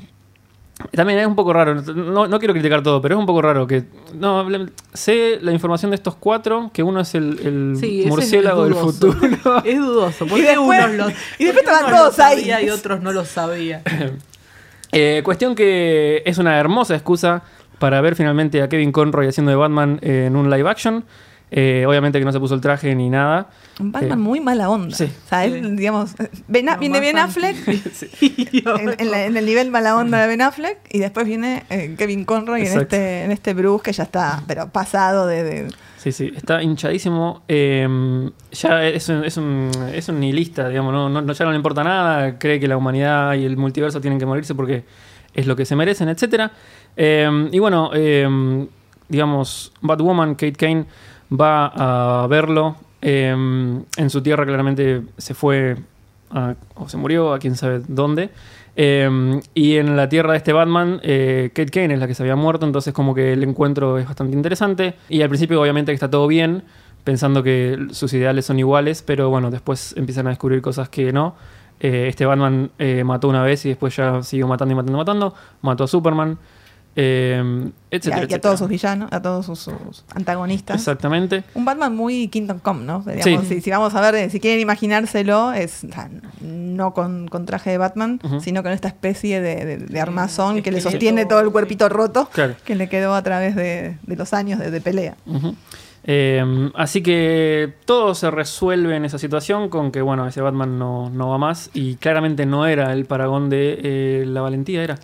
también 0.93 1.19
es 1.21 1.27
un 1.27 1.35
poco 1.35 1.55
raro, 1.55 1.75
no, 1.75 2.27
no 2.27 2.39
quiero 2.39 2.53
criticar 2.53 2.83
todo, 2.83 3.01
pero 3.01 3.15
es 3.15 3.19
un 3.19 3.25
poco 3.25 3.41
raro 3.41 3.67
que... 3.67 3.85
No, 4.13 4.47
sé 4.93 5.39
la 5.41 5.53
información 5.53 5.91
de 5.91 5.95
estos 5.95 6.17
cuatro, 6.17 6.71
que 6.75 6.83
uno 6.83 7.01
es 7.01 7.15
el, 7.15 7.39
el 7.43 7.77
Sí, 7.81 8.01
ese 8.01 8.11
murciélago 8.11 8.67
es 8.67 8.75
del 8.75 8.79
futuro. 8.79 9.63
Es 9.65 9.79
dudoso. 9.79 10.27
Y 10.27 10.29
Porque 10.29 10.49
después- 10.49 10.85
unos 10.85 10.97
los, 10.97 11.13
y 11.39 11.45
después 11.47 11.65
estaban 11.65 11.91
todos 11.97 12.19
ahí. 12.19 12.53
Y 12.67 12.69
otros 12.69 13.01
no 13.01 13.11
lo 13.13 13.25
sabía. 13.25 13.83
Eh, 14.93 15.23
cuestión 15.25 15.55
que 15.55 16.23
es 16.25 16.39
una 16.39 16.59
hermosa 16.59 16.95
excusa 16.95 17.43
para 17.79 18.01
ver 18.01 18.15
finalmente 18.15 18.63
a 18.63 18.69
Kevin 18.69 18.93
Conroy 18.93 19.27
haciendo 19.27 19.51
de 19.51 19.57
Batman 19.57 19.99
en 20.01 20.37
un 20.37 20.49
live 20.49 20.71
action. 20.71 21.05
Eh, 21.51 21.85
obviamente 21.87 22.19
que 22.19 22.25
no 22.25 22.33
se 22.33 22.41
puso 22.41 22.55
el 22.57 22.61
traje 22.61 22.93
ni 22.97 23.09
nada. 23.09 23.49
Un 23.79 23.93
Batman 23.93 24.19
Eh, 24.19 24.23
muy 24.23 24.41
mala 24.41 24.69
onda. 24.69 24.97
sí. 24.97 25.05
O 25.05 25.29
sea, 25.29 25.45
él, 25.45 25.63
Sí. 25.65 25.77
digamos, 25.77 26.15
Ben 26.49 26.67
Lo 26.67 26.77
viene 26.79 26.99
Ben 26.99 27.19
Affleck 27.19 27.57
en, 28.21 28.95
en 28.99 29.11
la- 29.13 29.25
en 29.27 29.37
el 29.37 29.47
nivel 29.47 29.71
mala 29.71 29.97
onda 29.97 30.21
de 30.23 30.27
Ben 30.27 30.43
Affleck 30.43 30.79
y 30.91 30.99
después 30.99 31.25
viene 31.27 31.63
eh, 31.71 31.95
Kevin 31.97 32.25
Conroy 32.25 32.63
en 32.67 32.81
este, 32.81 33.23
en 33.25 33.31
este 33.31 33.55
Bruce 33.55 33.85
que 33.85 33.93
ya 33.93 34.03
está, 34.05 34.43
pero 34.49 34.69
pasado 34.71 35.27
de... 35.27 35.45
de- 35.45 35.69
Sí, 35.99 36.13
sí, 36.13 36.33
está 36.37 36.63
hinchadísimo. 36.63 37.43
Eh, 37.49 38.31
ya 38.53 38.85
es 38.85 39.09
un, 39.09 39.25
es, 39.25 39.37
un, 39.37 39.71
es 39.93 40.09
un 40.09 40.21
nihilista, 40.21 40.69
digamos, 40.69 40.93
no, 40.93 41.09
no- 41.09 41.33
ya 41.33 41.45
no 41.45 41.51
le 41.53 41.57
importa 41.57 41.83
nada. 41.85 42.39
Cree 42.39 42.59
que 42.61 42.69
la 42.69 42.77
humanidad 42.77 43.35
y 43.35 43.45
el 43.45 43.57
multiverso 43.57 44.01
tienen 44.01 44.19
que 44.19 44.27
morirse 44.27 44.55
porque 44.55 44.85
es 45.35 45.47
lo 45.47 45.55
que 45.57 45.65
se 45.65 45.75
merecen, 45.77 46.09
etc. 46.09 46.51
y 46.97 47.59
bueno, 47.59 47.91
eh, 47.95 48.67
digamos, 49.09 49.73
Batwoman, 49.81 50.35
Kate 50.35 50.53
Kane, 50.55 50.85
va 51.31 52.23
a 52.23 52.27
verlo. 52.27 52.77
eh, 53.03 53.31
en 53.31 54.11
su 54.11 54.23
tierra 54.23 54.45
claramente 54.47 55.03
se 55.19 55.35
fue 55.35 55.77
o 56.75 56.89
se 56.89 56.97
murió, 56.97 57.33
a 57.33 57.39
quién 57.39 57.57
sabe 57.57 57.83
dónde. 57.87 58.31
Eh, 58.79 59.41
y 59.55 59.77
en 59.77 59.97
la 59.97 60.09
tierra 60.09 60.33
de 60.33 60.39
este 60.39 60.53
Batman, 60.53 61.01
eh, 61.03 61.51
Kate 61.55 61.71
Kane 61.71 61.95
es 61.95 62.01
la 62.01 62.07
que 62.07 62.15
se 62.15 62.23
había 62.23 62.37
muerto, 62.37 62.67
entonces 62.67 62.93
como 62.93 63.15
que 63.15 63.33
el 63.33 63.43
encuentro 63.43 63.99
es 63.99 64.07
bastante 64.07 64.37
interesante. 64.37 64.95
Y 65.09 65.23
al 65.23 65.29
principio 65.29 65.61
obviamente 65.61 65.93
que 65.93 65.95
está 65.95 66.11
todo 66.11 66.27
bien, 66.27 66.63
pensando 67.05 67.43
que 67.43 67.87
sus 67.93 68.13
ideales 68.13 68.45
son 68.45 68.59
iguales, 68.59 69.03
pero 69.03 69.31
bueno, 69.31 69.51
después 69.51 69.95
empiezan 69.97 70.27
a 70.27 70.31
descubrir 70.31 70.61
cosas 70.61 70.89
que 70.89 71.13
no. 71.13 71.37
Eh, 71.79 72.07
este 72.09 72.27
Batman 72.27 72.71
eh, 72.79 73.05
mató 73.05 73.29
una 73.29 73.43
vez 73.43 73.65
y 73.67 73.69
después 73.69 73.95
ya 73.95 74.23
siguió 74.23 74.47
matando 74.49 74.73
y 74.73 74.77
matando 74.77 74.93
y 74.93 75.01
matando. 75.01 75.35
Mató 75.63 75.85
a 75.85 75.87
Superman, 75.87 76.39
eh, 76.97 77.43
y, 77.91 77.95
etcétera, 77.95 78.23
a, 78.23 78.31
y 78.31 78.35
a 78.35 78.41
todos 78.41 78.59
sus 78.59 78.69
villanos, 78.69 79.13
a 79.13 79.21
todos 79.23 79.47
sus, 79.47 79.59
sus 79.61 80.05
antagonistas. 80.15 80.77
Exactamente. 80.77 81.45
Un 81.55 81.65
Batman 81.67 81.95
muy 81.95 82.29
Kingdom 82.29 82.59
Come, 82.59 82.85
¿no? 82.85 83.01
Digamos, 83.07 83.47
Sí. 83.47 83.55
si, 83.57 83.61
si 83.61 83.71
vamos 83.71 83.95
a 83.95 84.11
ver, 84.11 84.31
si 84.31 84.41
quieren 84.41 84.61
imaginárselo, 84.61 85.53
es 85.53 85.85
o 85.85 85.93
sea, 85.93 86.09
no 86.41 86.95
con, 86.95 87.29
con 87.29 87.45
traje 87.47 87.71
de 87.71 87.79
Batman, 87.79 88.19
sino 88.41 88.63
con 88.63 88.73
esta 88.73 88.89
especie 88.89 89.41
de, 89.41 89.65
de- 89.65 89.77
de 89.79 90.01
armazón 90.01 90.57
es 90.59 90.63
que 90.63 90.73
le 90.73 90.81
sostiene 90.81 91.23
todo- 91.25 91.37
todo 91.37 91.41
el 91.47 91.53
cuerpito 91.53 91.89
roto 91.89 92.29
Claro. 92.33 92.55
que 92.65 92.75
le 92.75 92.89
quedó 92.89 93.15
a 93.15 93.23
través 93.23 93.55
de, 93.55 93.99
de 94.03 94.17
los 94.17 94.33
años 94.33 94.59
de, 94.59 94.71
de 94.71 94.81
pelea. 94.81 95.17
Eh, 96.09 96.71
así 96.75 97.03
que 97.03 97.75
todo 97.85 98.15
se 98.15 98.31
resuelve 98.31 98.95
en 98.97 99.05
esa 99.05 99.19
situación 99.19 99.69
con 99.69 99.91
que, 99.91 100.03
bueno, 100.03 100.27
ese 100.27 100.41
Batman 100.41 100.79
no, 100.79 101.11
no 101.11 101.29
va 101.31 101.39
más 101.39 101.69
y 101.75 101.97
claramente 101.97 102.47
no 102.47 102.67
era 102.67 102.93
el 102.93 103.07
paragón 103.07 103.51
de 103.51 103.79
eh, 103.83 104.25
la 104.27 104.41
valentía, 104.41 104.83
era. 104.85 104.99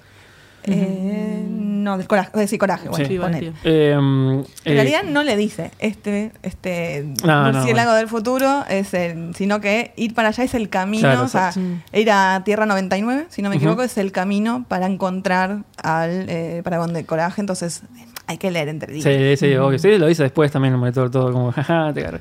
Eh, 0.64 1.44
no, 1.48 1.98
del 1.98 2.06
coraje, 2.06 2.30
eh, 2.40 2.46
sí, 2.46 2.58
coraje, 2.58 2.88
bueno, 2.88 3.06
Sí. 3.06 3.52
Eh, 3.64 3.92
En 3.92 4.44
eh, 4.64 4.74
realidad 4.74 5.02
no 5.02 5.22
le 5.24 5.36
dice 5.36 5.72
este, 5.78 6.32
este 6.42 7.06
No, 7.24 7.50
no, 7.50 7.52
murciélago 7.52 7.92
del 7.94 8.08
futuro, 8.08 8.64
es 8.68 8.94
el, 8.94 9.34
sino 9.34 9.60
que 9.60 9.92
ir 9.96 10.14
para 10.14 10.28
allá 10.28 10.44
es 10.44 10.54
el 10.54 10.68
camino, 10.68 11.02
Claro, 11.08 11.24
o 11.24 11.28
sea, 11.28 11.52
ir 11.92 12.10
a 12.10 12.42
Tierra 12.44 12.66
99, 12.66 13.26
si 13.28 13.42
no 13.42 13.50
me 13.50 13.56
equivoco, 13.56 13.82
es 13.82 13.98
el 13.98 14.12
camino 14.12 14.64
para 14.68 14.86
encontrar 14.86 15.64
al 15.82 16.26
eh, 16.28 16.60
Paragón 16.62 16.92
de 16.92 17.04
Coraje, 17.04 17.40
entonces 17.40 17.82
hay 18.32 18.38
que 18.38 18.50
leer 18.50 18.68
entre 18.68 18.92
líneas. 18.92 19.38
Sí, 19.38 19.46
sí, 19.46 19.54
obvio. 19.56 19.78
Sí, 19.78 19.96
lo 19.98 20.10
hice 20.10 20.24
después 20.24 20.50
también, 20.50 20.74
el 20.74 20.80
monitor 20.80 21.10
todo 21.10 21.32
como, 21.32 21.52
jaja, 21.52 21.92
te 21.94 22.00
agarré. 22.00 22.18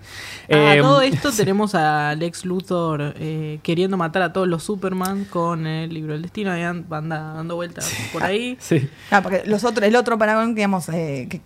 A 0.52 0.76
Eh, 0.76 0.80
todo 0.82 1.02
esto 1.02 1.32
tenemos 1.36 1.74
a 1.76 2.14
Lex 2.16 2.46
Luthor 2.46 3.16
eh, 3.18 3.60
queriendo 3.64 3.98
matar 3.98 4.22
a 4.22 4.32
todos 4.34 4.48
los 4.48 4.64
Superman 4.64 5.26
con 5.26 5.66
el 5.68 5.94
libro 5.94 6.14
del 6.14 6.22
destino 6.22 6.58
y 6.58 6.62
an- 6.62 6.86
anda 6.92 7.34
dando 7.34 7.56
vueltas 7.56 7.92
por 8.14 8.24
ahí. 8.24 8.58
Sí, 8.62 8.88
Ah, 9.10 9.22
porque 9.22 9.44
los 9.46 9.64
otros, 9.64 9.88
el 9.88 9.96
otro 9.96 10.18
Paragón, 10.18 10.54
digamos, 10.56 10.88
eh, 10.90 11.28
que, 11.30 11.42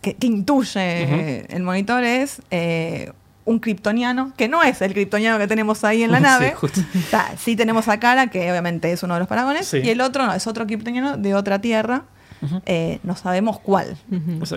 que- 0.00 0.14
que 0.14 0.26
intuye 0.26 0.80
eh, 0.80 1.46
el 1.50 1.62
monitor 1.64 2.04
es 2.04 2.40
eh, 2.50 3.12
un 3.44 3.58
kryptoniano, 3.58 4.32
que 4.36 4.46
no 4.48 4.62
es 4.62 4.80
el 4.82 4.92
kryptoniano 4.92 5.38
que 5.38 5.46
tenemos 5.46 5.82
ahí 5.84 6.02
en 6.02 6.12
la 6.12 6.20
nave. 6.20 6.52
justo. 6.54 6.80
O 6.94 7.10
sea, 7.10 7.32
sí 7.38 7.56
tenemos 7.56 7.88
a 7.88 7.98
Kara, 7.98 8.26
que 8.28 8.50
obviamente 8.50 8.92
es 8.92 9.02
uno 9.02 9.14
de 9.14 9.20
los 9.20 9.28
paragones, 9.28 9.66
Sí. 9.66 9.78
y 9.82 9.88
el 9.88 10.00
otro 10.02 10.26
no, 10.26 10.34
es 10.34 10.46
otro 10.46 10.66
kryptoniano 10.66 11.16
de 11.16 11.34
otra 11.34 11.58
tierra. 11.60 12.04
Eh, 12.66 12.98
no 13.02 13.16
sabemos 13.16 13.58
cuál. 13.58 13.96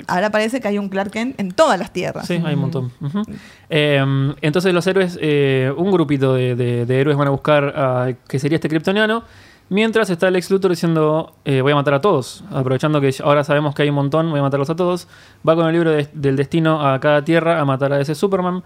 Ahora 0.07 0.29
parece 0.29 0.61
que 0.61 0.67
hay 0.67 0.77
un 0.77 0.89
Clark 0.89 1.11
Kent 1.11 1.39
en 1.39 1.51
todas 1.51 1.79
las 1.79 1.91
tierras. 1.91 2.27
Sí, 2.27 2.41
hay 2.45 2.53
un 2.55 2.59
montón. 2.61 2.91
Eh, 3.69 4.33
entonces 4.41 4.73
los 4.73 4.85
héroes, 4.87 5.17
eh, 5.21 5.71
un 5.75 5.91
grupito 5.91 6.33
de, 6.33 6.55
de- 6.55 6.85
de 6.85 6.99
héroes 7.01 7.17
van 7.17 7.27
a 7.27 7.31
buscar 7.31 7.73
a 7.75 8.13
que 8.27 8.39
sería 8.39 8.55
este 8.57 8.69
kryptoniano, 8.69 9.23
mientras 9.69 10.09
está 10.09 10.27
el 10.27 10.35
ex 10.35 10.51
Luthor 10.51 10.71
diciendo 10.71 11.33
eh, 11.45 11.61
voy 11.61 11.71
a 11.71 11.75
matar 11.75 11.93
a 11.93 12.01
todos, 12.01 12.43
aprovechando 12.51 12.99
que 12.99 13.13
ahora 13.23 13.43
sabemos 13.43 13.73
que 13.73 13.83
hay 13.83 13.89
un 13.89 13.95
montón, 13.95 14.29
voy 14.29 14.39
a 14.39 14.43
matarlos 14.43 14.69
a 14.69 14.75
todos. 14.75 15.07
Va 15.47 15.55
con 15.55 15.65
el 15.67 15.73
libro 15.73 15.91
de- 15.91 16.09
del 16.13 16.35
destino 16.35 16.85
a 16.85 16.99
cada 16.99 17.23
tierra 17.23 17.59
a 17.59 17.65
matar 17.65 17.93
a 17.93 17.99
ese 18.01 18.15
Superman. 18.15 18.63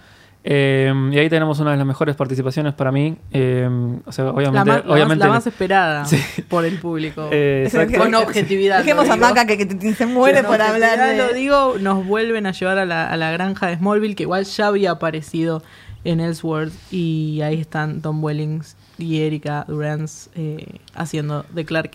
Eh, 0.48 0.94
y 1.12 1.18
ahí 1.18 1.28
tenemos 1.28 1.60
una 1.60 1.72
de 1.72 1.78
las 1.78 1.88
mejores 1.88 2.16
participaciones 2.16 2.76
para 2.76 2.92
mí. 2.92 3.18
Eh, 3.32 3.68
o 4.06 4.12
sea, 4.12 4.26
La, 4.26 4.32
obviamente, 4.32 4.60
más, 4.60 4.68
la 4.68 4.74
más- 4.84 4.92
obviamente 4.94 5.26
la 5.26 5.32
más 5.32 5.48
esperada 5.48 6.06
Sí. 6.06 6.18
por 6.48 6.66
el 6.66 6.78
público. 6.78 7.30
eh. 7.32 7.68
Con 7.98 8.14
objetividad. 8.14 8.78
Dejemos 8.80 9.10
a. 9.10 9.16
Maca 9.16 9.48
que, 9.48 9.68
que 9.68 9.94
se 9.96 10.06
muere 10.06 10.44
por 10.44 10.62
hablar 10.62 11.00
de... 11.00 11.18
lo 11.18 11.34
digo, 11.34 11.76
nos 11.80 12.06
vuelven 12.06 12.46
a 12.46 12.52
llevar 12.52 12.78
a 12.78 12.86
la, 12.86 13.10
a 13.10 13.18
la 13.18 13.32
granja 13.32 13.66
de 13.68 13.78
Smallville, 13.78 14.14
que 14.16 14.24
igual 14.24 14.46
ya 14.46 14.68
había 14.68 14.92
aparecido 14.92 15.64
en 16.04 16.20
Ellsworth. 16.20 16.74
Y 16.92 17.42
ahí 17.42 17.60
están 17.60 18.02
Tom 18.02 18.24
Wellings 18.24 18.76
y 19.00 19.22
Erika 19.22 19.66
Durance 19.68 20.30
eh, 20.36 20.78
haciendo 20.94 21.44
de 21.54 21.66
Clark 21.66 21.92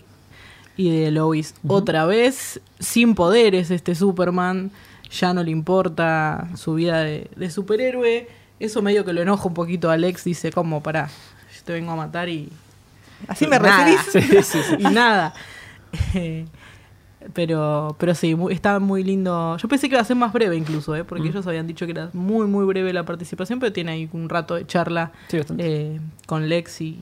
y 0.75 0.89
de 0.89 1.09
Lois 1.11 1.55
otra 1.65 2.05
vez. 2.05 2.59
Sin 2.79 3.15
poderes 3.15 3.71
este 3.71 3.95
Superman. 3.95 4.71
Ya 5.09 5.33
no 5.33 5.43
le 5.43 5.51
importa 5.51 6.47
su 6.55 6.73
vida 6.73 7.01
de, 7.03 7.29
de 7.35 7.49
superhéroe. 7.49 8.27
Eso 8.65 8.81
medio 8.81 9.03
que 9.05 9.13
lo 9.13 9.21
enoja 9.21 9.47
un 9.47 9.53
poquito 9.53 9.89
a 9.89 9.93
Alex. 9.93 10.23
Dice, 10.23 10.51
como, 10.51 10.81
pará, 10.83 11.09
yo 11.55 11.63
te 11.63 11.73
vengo 11.73 11.91
a 11.91 11.95
matar 11.95 12.29
y 12.29 12.49
Así 13.27 13.45
me 13.47 13.59
Nada. 13.59 13.85
recibís. 13.85 14.01
Sí, 14.11 14.43
sí, 14.43 14.59
sí. 14.69 14.75
y 14.79 14.83
nada. 14.85 15.33
Eh, 16.15 16.45
pero, 17.33 17.95
pero 17.99 18.15
sí, 18.15 18.33
muy- 18.35 18.53
está 18.53 18.79
muy 18.79 19.03
lindo. 19.03 19.57
Yo 19.57 19.67
pensé 19.67 19.87
que 19.89 19.95
iba 19.95 20.01
a 20.01 20.05
ser 20.05 20.15
más 20.15 20.33
breve 20.33 20.55
incluso, 20.55 20.95
¿eh? 20.95 21.03
porque 21.03 21.23
Mm. 21.25 21.27
ellos 21.31 21.47
habían 21.47 21.67
dicho 21.67 21.85
que 21.85 21.91
era 21.91 22.09
muy, 22.13 22.47
muy 22.47 22.65
breve 22.65 22.91
la 22.93 23.03
participación, 23.03 23.59
pero 23.59 23.71
tiene 23.71 23.91
ahí 23.91 24.09
un 24.11 24.27
rato 24.29 24.55
de 24.55 24.65
charla 24.65 25.11
eh, 25.57 25.99
con 26.25 26.49
Lex 26.49 26.81
y... 26.81 26.99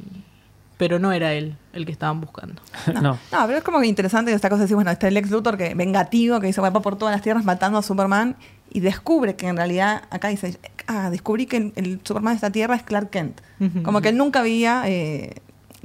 Pero 0.77 0.97
no 0.97 1.11
era 1.11 1.33
él 1.33 1.57
el 1.73 1.85
que 1.85 1.91
estaban 1.91 2.21
buscando. 2.21 2.61
no. 2.93 3.01
No, 3.01 3.19
pero 3.45 3.57
es 3.57 3.63
como 3.65 3.81
que 3.81 3.87
interesante 3.87 4.31
esta 4.31 4.47
cosa 4.49 4.59
de 4.59 4.63
decir, 4.63 4.75
bueno, 4.75 4.91
está 4.91 5.09
el 5.09 5.17
ex 5.17 5.29
Luthor 5.29 5.57
que 5.57 5.73
vengativo, 5.75 6.39
que 6.39 6.47
dice, 6.47 6.61
va 6.61 6.71
por 6.71 6.97
todas 6.97 7.13
las 7.13 7.21
tierras 7.21 7.43
matando 7.43 7.77
a 7.79 7.81
Superman 7.81 8.37
y 8.71 8.79
descubre 8.79 9.35
que 9.35 9.47
en 9.47 9.57
realidad, 9.57 10.03
acá 10.09 10.29
dice, 10.29 10.57
ah, 10.89 11.09
descubrí 11.09 11.45
que 11.45 11.57
el, 11.57 11.73
el 11.75 12.01
Superman 12.03 12.33
de 12.33 12.35
esta 12.35 12.51
tierra 12.51 12.75
es 12.75 12.83
Clark 12.83 13.09
Kent. 13.09 13.39
Como 13.83 14.01
que 14.01 14.09
él 14.09 14.17
nunca 14.17 14.39
había, 14.39 14.83
eh, 14.87 15.35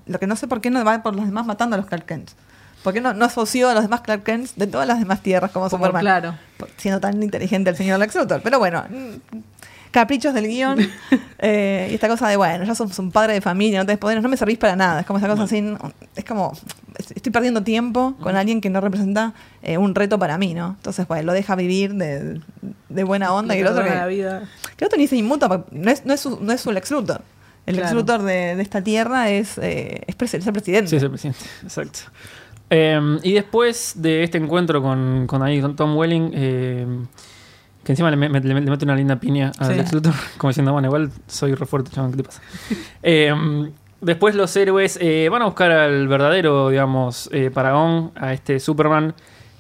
lo 0.07 0.19
que 0.19 0.27
no 0.27 0.35
sé 0.37 0.49
por 0.49 0.61
qué 0.61 0.71
no 0.71 0.85
va 0.85 1.03
por 1.03 1.15
los 1.15 1.27
demás 1.27 1.47
matando 1.47 1.75
a 1.75 1.77
los 1.77 1.87
Clark 1.87 2.07
Kent. 2.07 2.31
¿Por 2.83 2.93
qué 2.93 3.01
no, 3.01 3.15
no 3.15 3.25
asoció 3.25 3.69
a 3.71 3.75
los 3.75 3.83
demás 3.83 4.01
Clark 4.03 4.25
Kent 4.25 4.51
de 4.57 4.67
todas 4.67 4.87
las 4.87 4.99
demás 4.99 5.23
tierras 5.23 5.51
como, 5.51 5.69
Como, 5.69 5.87
Superman? 5.87 6.01
claro. 6.03 6.35
Siendo 6.77 7.01
tan 7.01 7.23
inteligente 7.23 7.71
el 7.71 7.77
señor 7.77 7.99
Lex 7.99 8.15
Luthor. 8.15 8.43
Pero 8.43 8.59
bueno, 8.59 8.85
caprichos 9.95 10.35
del 10.35 10.49
guion. 10.49 10.79
eh, 11.39 11.89
y 11.91 11.95
esta 11.95 12.09
cosa 12.09 12.29
de, 12.29 12.37
bueno, 12.37 12.65
ya 12.65 12.75
sos 12.75 12.99
un 12.99 13.11
padre 13.11 13.33
de 13.33 13.41
familia, 13.41 13.79
no 13.79 13.87
tenés 13.87 13.99
poderes, 13.99 14.23
no 14.23 14.29
me 14.29 14.37
servís 14.37 14.59
para 14.59 14.77
nada. 14.77 15.01
Es 15.01 15.07
como 15.07 15.19
esa 15.19 15.29
cosa 15.29 15.45
así, 15.45 15.65
es 16.17 16.25
como, 16.25 16.53
estoy 17.15 17.33
perdiendo 17.33 17.63
tiempo 17.63 18.15
con 18.21 18.37
alguien 18.37 18.61
que 18.61 18.71
no 18.71 18.81
representa 18.81 19.33
eh, 19.63 19.79
un 19.79 19.95
reto 19.95 20.19
para 20.19 20.37
mí, 20.37 20.53
¿no? 20.53 20.75
Entonces, 20.77 21.07
bueno, 21.07 21.23
lo 21.23 21.33
deja 21.33 21.55
vivir 21.55 21.95
de, 21.95 22.41
de 22.89 23.05
buena 23.05 23.33
onda 23.33 23.55
y 23.55 23.59
el 23.59 23.65
Le 23.65 23.71
otro 23.71 23.83
perdona 23.83 24.03
la 24.03 24.09
que, 24.09 24.15
vida. 24.15 24.43
Que 24.77 24.85
otro 24.85 24.99
ni 24.99 25.07
se 25.07 25.17
inmuta, 25.17 25.65
no 25.71 25.91
es, 25.91 26.05
no 26.05 26.13
es, 26.15 26.21
su, 26.21 26.39
no 26.41 26.53
es 26.53 26.61
su 26.61 26.73
Lex 26.73 26.91
Luthor. 26.91 27.23
El 27.67 27.77
Lex 27.77 27.87
Claro. 27.89 28.01
Luthor 28.01 28.23
de, 28.23 28.57
de 28.57 28.63
esta 28.63 28.83
tierra 28.83 29.31
es, 29.31 29.57
eh, 29.59 30.03
es, 30.07 30.19
pres- 30.19 30.35
es 30.39 30.47
el 30.47 30.53
presidente. 30.53 30.91
Sí, 30.91 30.97
es 30.97 31.03
el 31.03 31.11
presidente, 31.11 31.41
exacto. 31.63 32.01
Eh, 32.71 33.19
y 33.23 33.33
después 33.33 33.93
de 33.97 34.23
este 34.23 34.39
encuentro 34.39 34.83
con, 34.83 35.27
con 35.27 35.43
ahí, 35.43 35.61
con 35.61 35.77
Tom 35.77 35.97
Welling, 35.97 36.31
eh, 36.35 36.87
que 37.85 37.93
encima 37.93 38.11
le, 38.11 38.17
me- 38.17 38.29
le- 38.29 38.41
le 38.61 38.71
mete 38.71 38.85
una 38.85 38.97
linda 38.97 39.17
piña 39.17 39.53
a 39.59 39.67
Sí. 39.67 39.75
Lex 39.75 39.93
Luthor, 39.93 40.15
como 40.39 40.51
diciendo, 40.51 40.73
bueno, 40.73 40.89
igual 40.89 41.11
soy 41.27 41.55
re 41.55 41.67
fuerte, 41.67 41.91
chaval, 41.91 42.11
¿qué 42.11 42.17
te 42.19 42.23
pasa? 42.25 42.43
Eh, 43.03 43.71
después 44.01 44.35
los 44.35 44.55
héroes 44.57 44.99
eh, 45.01 45.29
van 45.31 45.43
a 45.43 45.45
buscar 45.47 45.71
al 45.71 46.09
verdadero, 46.09 46.69
digamos, 46.71 47.29
eh, 47.33 47.51
Paragón, 47.53 48.13
a 48.17 48.33
este 48.33 48.59
Superman, 48.61 49.15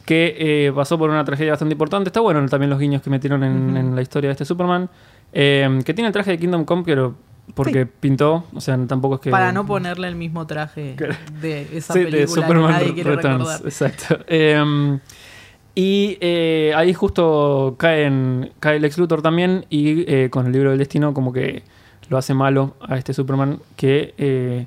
que 0.05 0.37
eh, 0.39 0.73
pasó 0.75 0.99
por 0.99 1.11
una 1.11 1.25
tragedia 1.25 1.53
bastante 1.53 1.73
importante. 1.73 2.09
Está 2.09 2.21
bueno 2.21 2.45
también 2.49 2.71
los 2.71 2.79
guiños 2.79 3.03
que 3.03 3.11
metieron 3.11 3.43
en, 3.43 3.95
la 3.97 4.03
historia 4.03 4.29
de 4.29 4.33
este 4.33 4.45
Superman, 4.45 4.89
eh, 5.33 5.81
que 5.85 5.95
tiene 5.95 6.09
el 6.09 6.13
traje 6.13 6.33
de 6.33 6.39
Kingdom 6.39 6.65
Come, 6.65 6.83
pero 6.85 7.15
porque 7.55 7.87
pintó, 7.87 8.45
o 8.55 8.61
sea, 8.61 8.79
tampoco 8.87 9.17
es 9.17 9.21
que... 9.21 9.31
Para 9.31 9.53
no 9.53 9.67
ponerle 9.67 10.09
el 10.09 10.17
mismo 10.17 10.47
traje 10.47 10.97
de 11.41 11.69
esa 11.73 11.93
Sí, 11.93 12.01
película 12.01 12.21
de 12.23 12.27
Superman 12.29 12.67
que 12.67 12.73
nadie 12.73 12.87
Re- 12.89 12.95
quiere 12.95 13.11
Returns, 13.17 13.39
recordar. 13.39 13.61
exacto. 13.65 14.19
Eh, 14.29 14.99
y 15.75 16.19
eh, 16.21 16.73
ahí 16.77 16.95
justo 16.95 17.75
cae, 17.79 18.05
en- 18.05 18.53
cae 18.61 18.79
Lex 18.81 18.97
Luthor 18.99 19.23
también 19.23 19.67
y 19.71 20.29
con 20.29 20.47
el 20.47 20.53
libro 20.53 20.71
del 20.71 20.79
destino 20.79 21.13
como 21.15 21.33
que 21.33 21.63
lo 22.09 22.17
hace 22.19 22.33
malo 22.35 22.77
a 22.81 22.97
este 22.97 23.13
Superman 23.13 23.59
que 23.77 24.67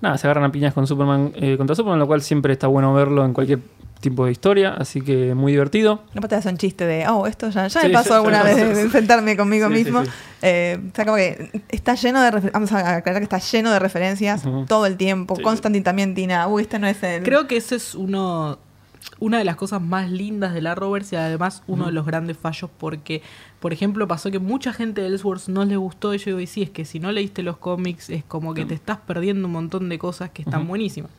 nada, 0.00 0.18
se 0.18 0.26
agarran 0.26 0.44
a 0.44 0.52
piñas 0.52 0.74
con 0.74 0.86
Superman 0.86 1.32
eh, 1.36 1.56
contra 1.56 1.74
Superman, 1.74 1.98
lo 2.00 2.06
cual 2.06 2.20
siempre 2.22 2.52
está 2.52 2.66
bueno 2.66 2.92
verlo 2.92 3.24
en 3.24 3.32
cualquier 3.32 3.60
tipo 4.02 4.26
de 4.26 4.32
historia, 4.32 4.74
así 4.74 5.00
que 5.00 5.34
muy 5.34 5.52
divertido. 5.52 6.02
No 6.12 6.20
hacer 6.36 6.52
un 6.52 6.58
chiste 6.58 6.84
de, 6.84 7.08
oh, 7.08 7.26
esto 7.26 7.48
ya, 7.48 7.68
ya 7.68 7.80
Sí, 7.80 7.86
me 7.88 7.94
pasó 7.94 8.10
ya- 8.10 8.16
alguna 8.16 8.38
ya 8.38 8.42
vez 8.44 8.56
de 8.56 8.74
sí. 8.74 8.80
enfrentarme 8.82 9.36
conmigo 9.36 9.68
Sí, 9.68 9.72
mismo. 9.74 10.04
sí. 10.04 10.10
Eh, 10.42 10.78
o 10.92 10.94
sea, 10.94 11.04
como 11.06 11.16
que 11.16 11.62
está 11.70 11.94
lleno 11.94 12.20
de 12.20 12.50
Vamos 12.50 12.70
a 12.72 12.96
aclarar 12.96 13.20
que 13.20 13.24
está 13.24 13.38
lleno 13.38 13.70
de 13.72 13.78
referencias 13.78 14.42
todo 14.68 14.84
el 14.84 14.96
tiempo. 14.98 15.36
Sí. 15.36 15.42
Constantine 15.42 15.82
también 15.84 16.14
tina, 16.14 16.46
uy, 16.48 16.62
este 16.62 16.78
no 16.78 16.86
es 16.86 17.02
el. 17.02 17.22
Creo 17.22 17.46
que 17.46 17.56
ese 17.56 17.76
es 17.76 17.94
uno 17.94 18.58
una 19.18 19.38
de 19.38 19.44
las 19.44 19.56
cosas 19.56 19.80
más 19.82 20.10
lindas 20.10 20.54
de 20.54 20.62
la 20.62 20.74
Roberts 20.76 21.12
y 21.12 21.16
además 21.16 21.62
uno 21.66 21.86
de 21.86 21.92
los 21.92 22.06
grandes 22.06 22.36
fallos 22.36 22.70
porque, 22.78 23.20
por 23.60 23.72
ejemplo, 23.72 24.06
pasó 24.06 24.30
que 24.30 24.38
mucha 24.38 24.72
gente 24.72 25.00
de 25.00 25.08
Ellsworth 25.08 25.48
no 25.48 25.64
le 25.64 25.76
gustó 25.76 26.14
y 26.14 26.18
yo 26.18 26.24
digo, 26.26 26.40
y 26.40 26.46
sí, 26.46 26.62
es 26.62 26.70
que 26.70 26.84
si 26.84 27.00
no 27.00 27.10
leíste 27.10 27.42
los 27.42 27.56
cómics 27.56 28.10
es 28.10 28.22
como 28.24 28.54
que 28.54 28.64
te 28.64 28.74
estás 28.74 28.98
perdiendo 28.98 29.46
un 29.46 29.52
montón 29.52 29.88
de 29.88 29.98
cosas 29.98 30.30
que 30.30 30.42
están 30.42 30.66
buenísimas. 30.68 31.10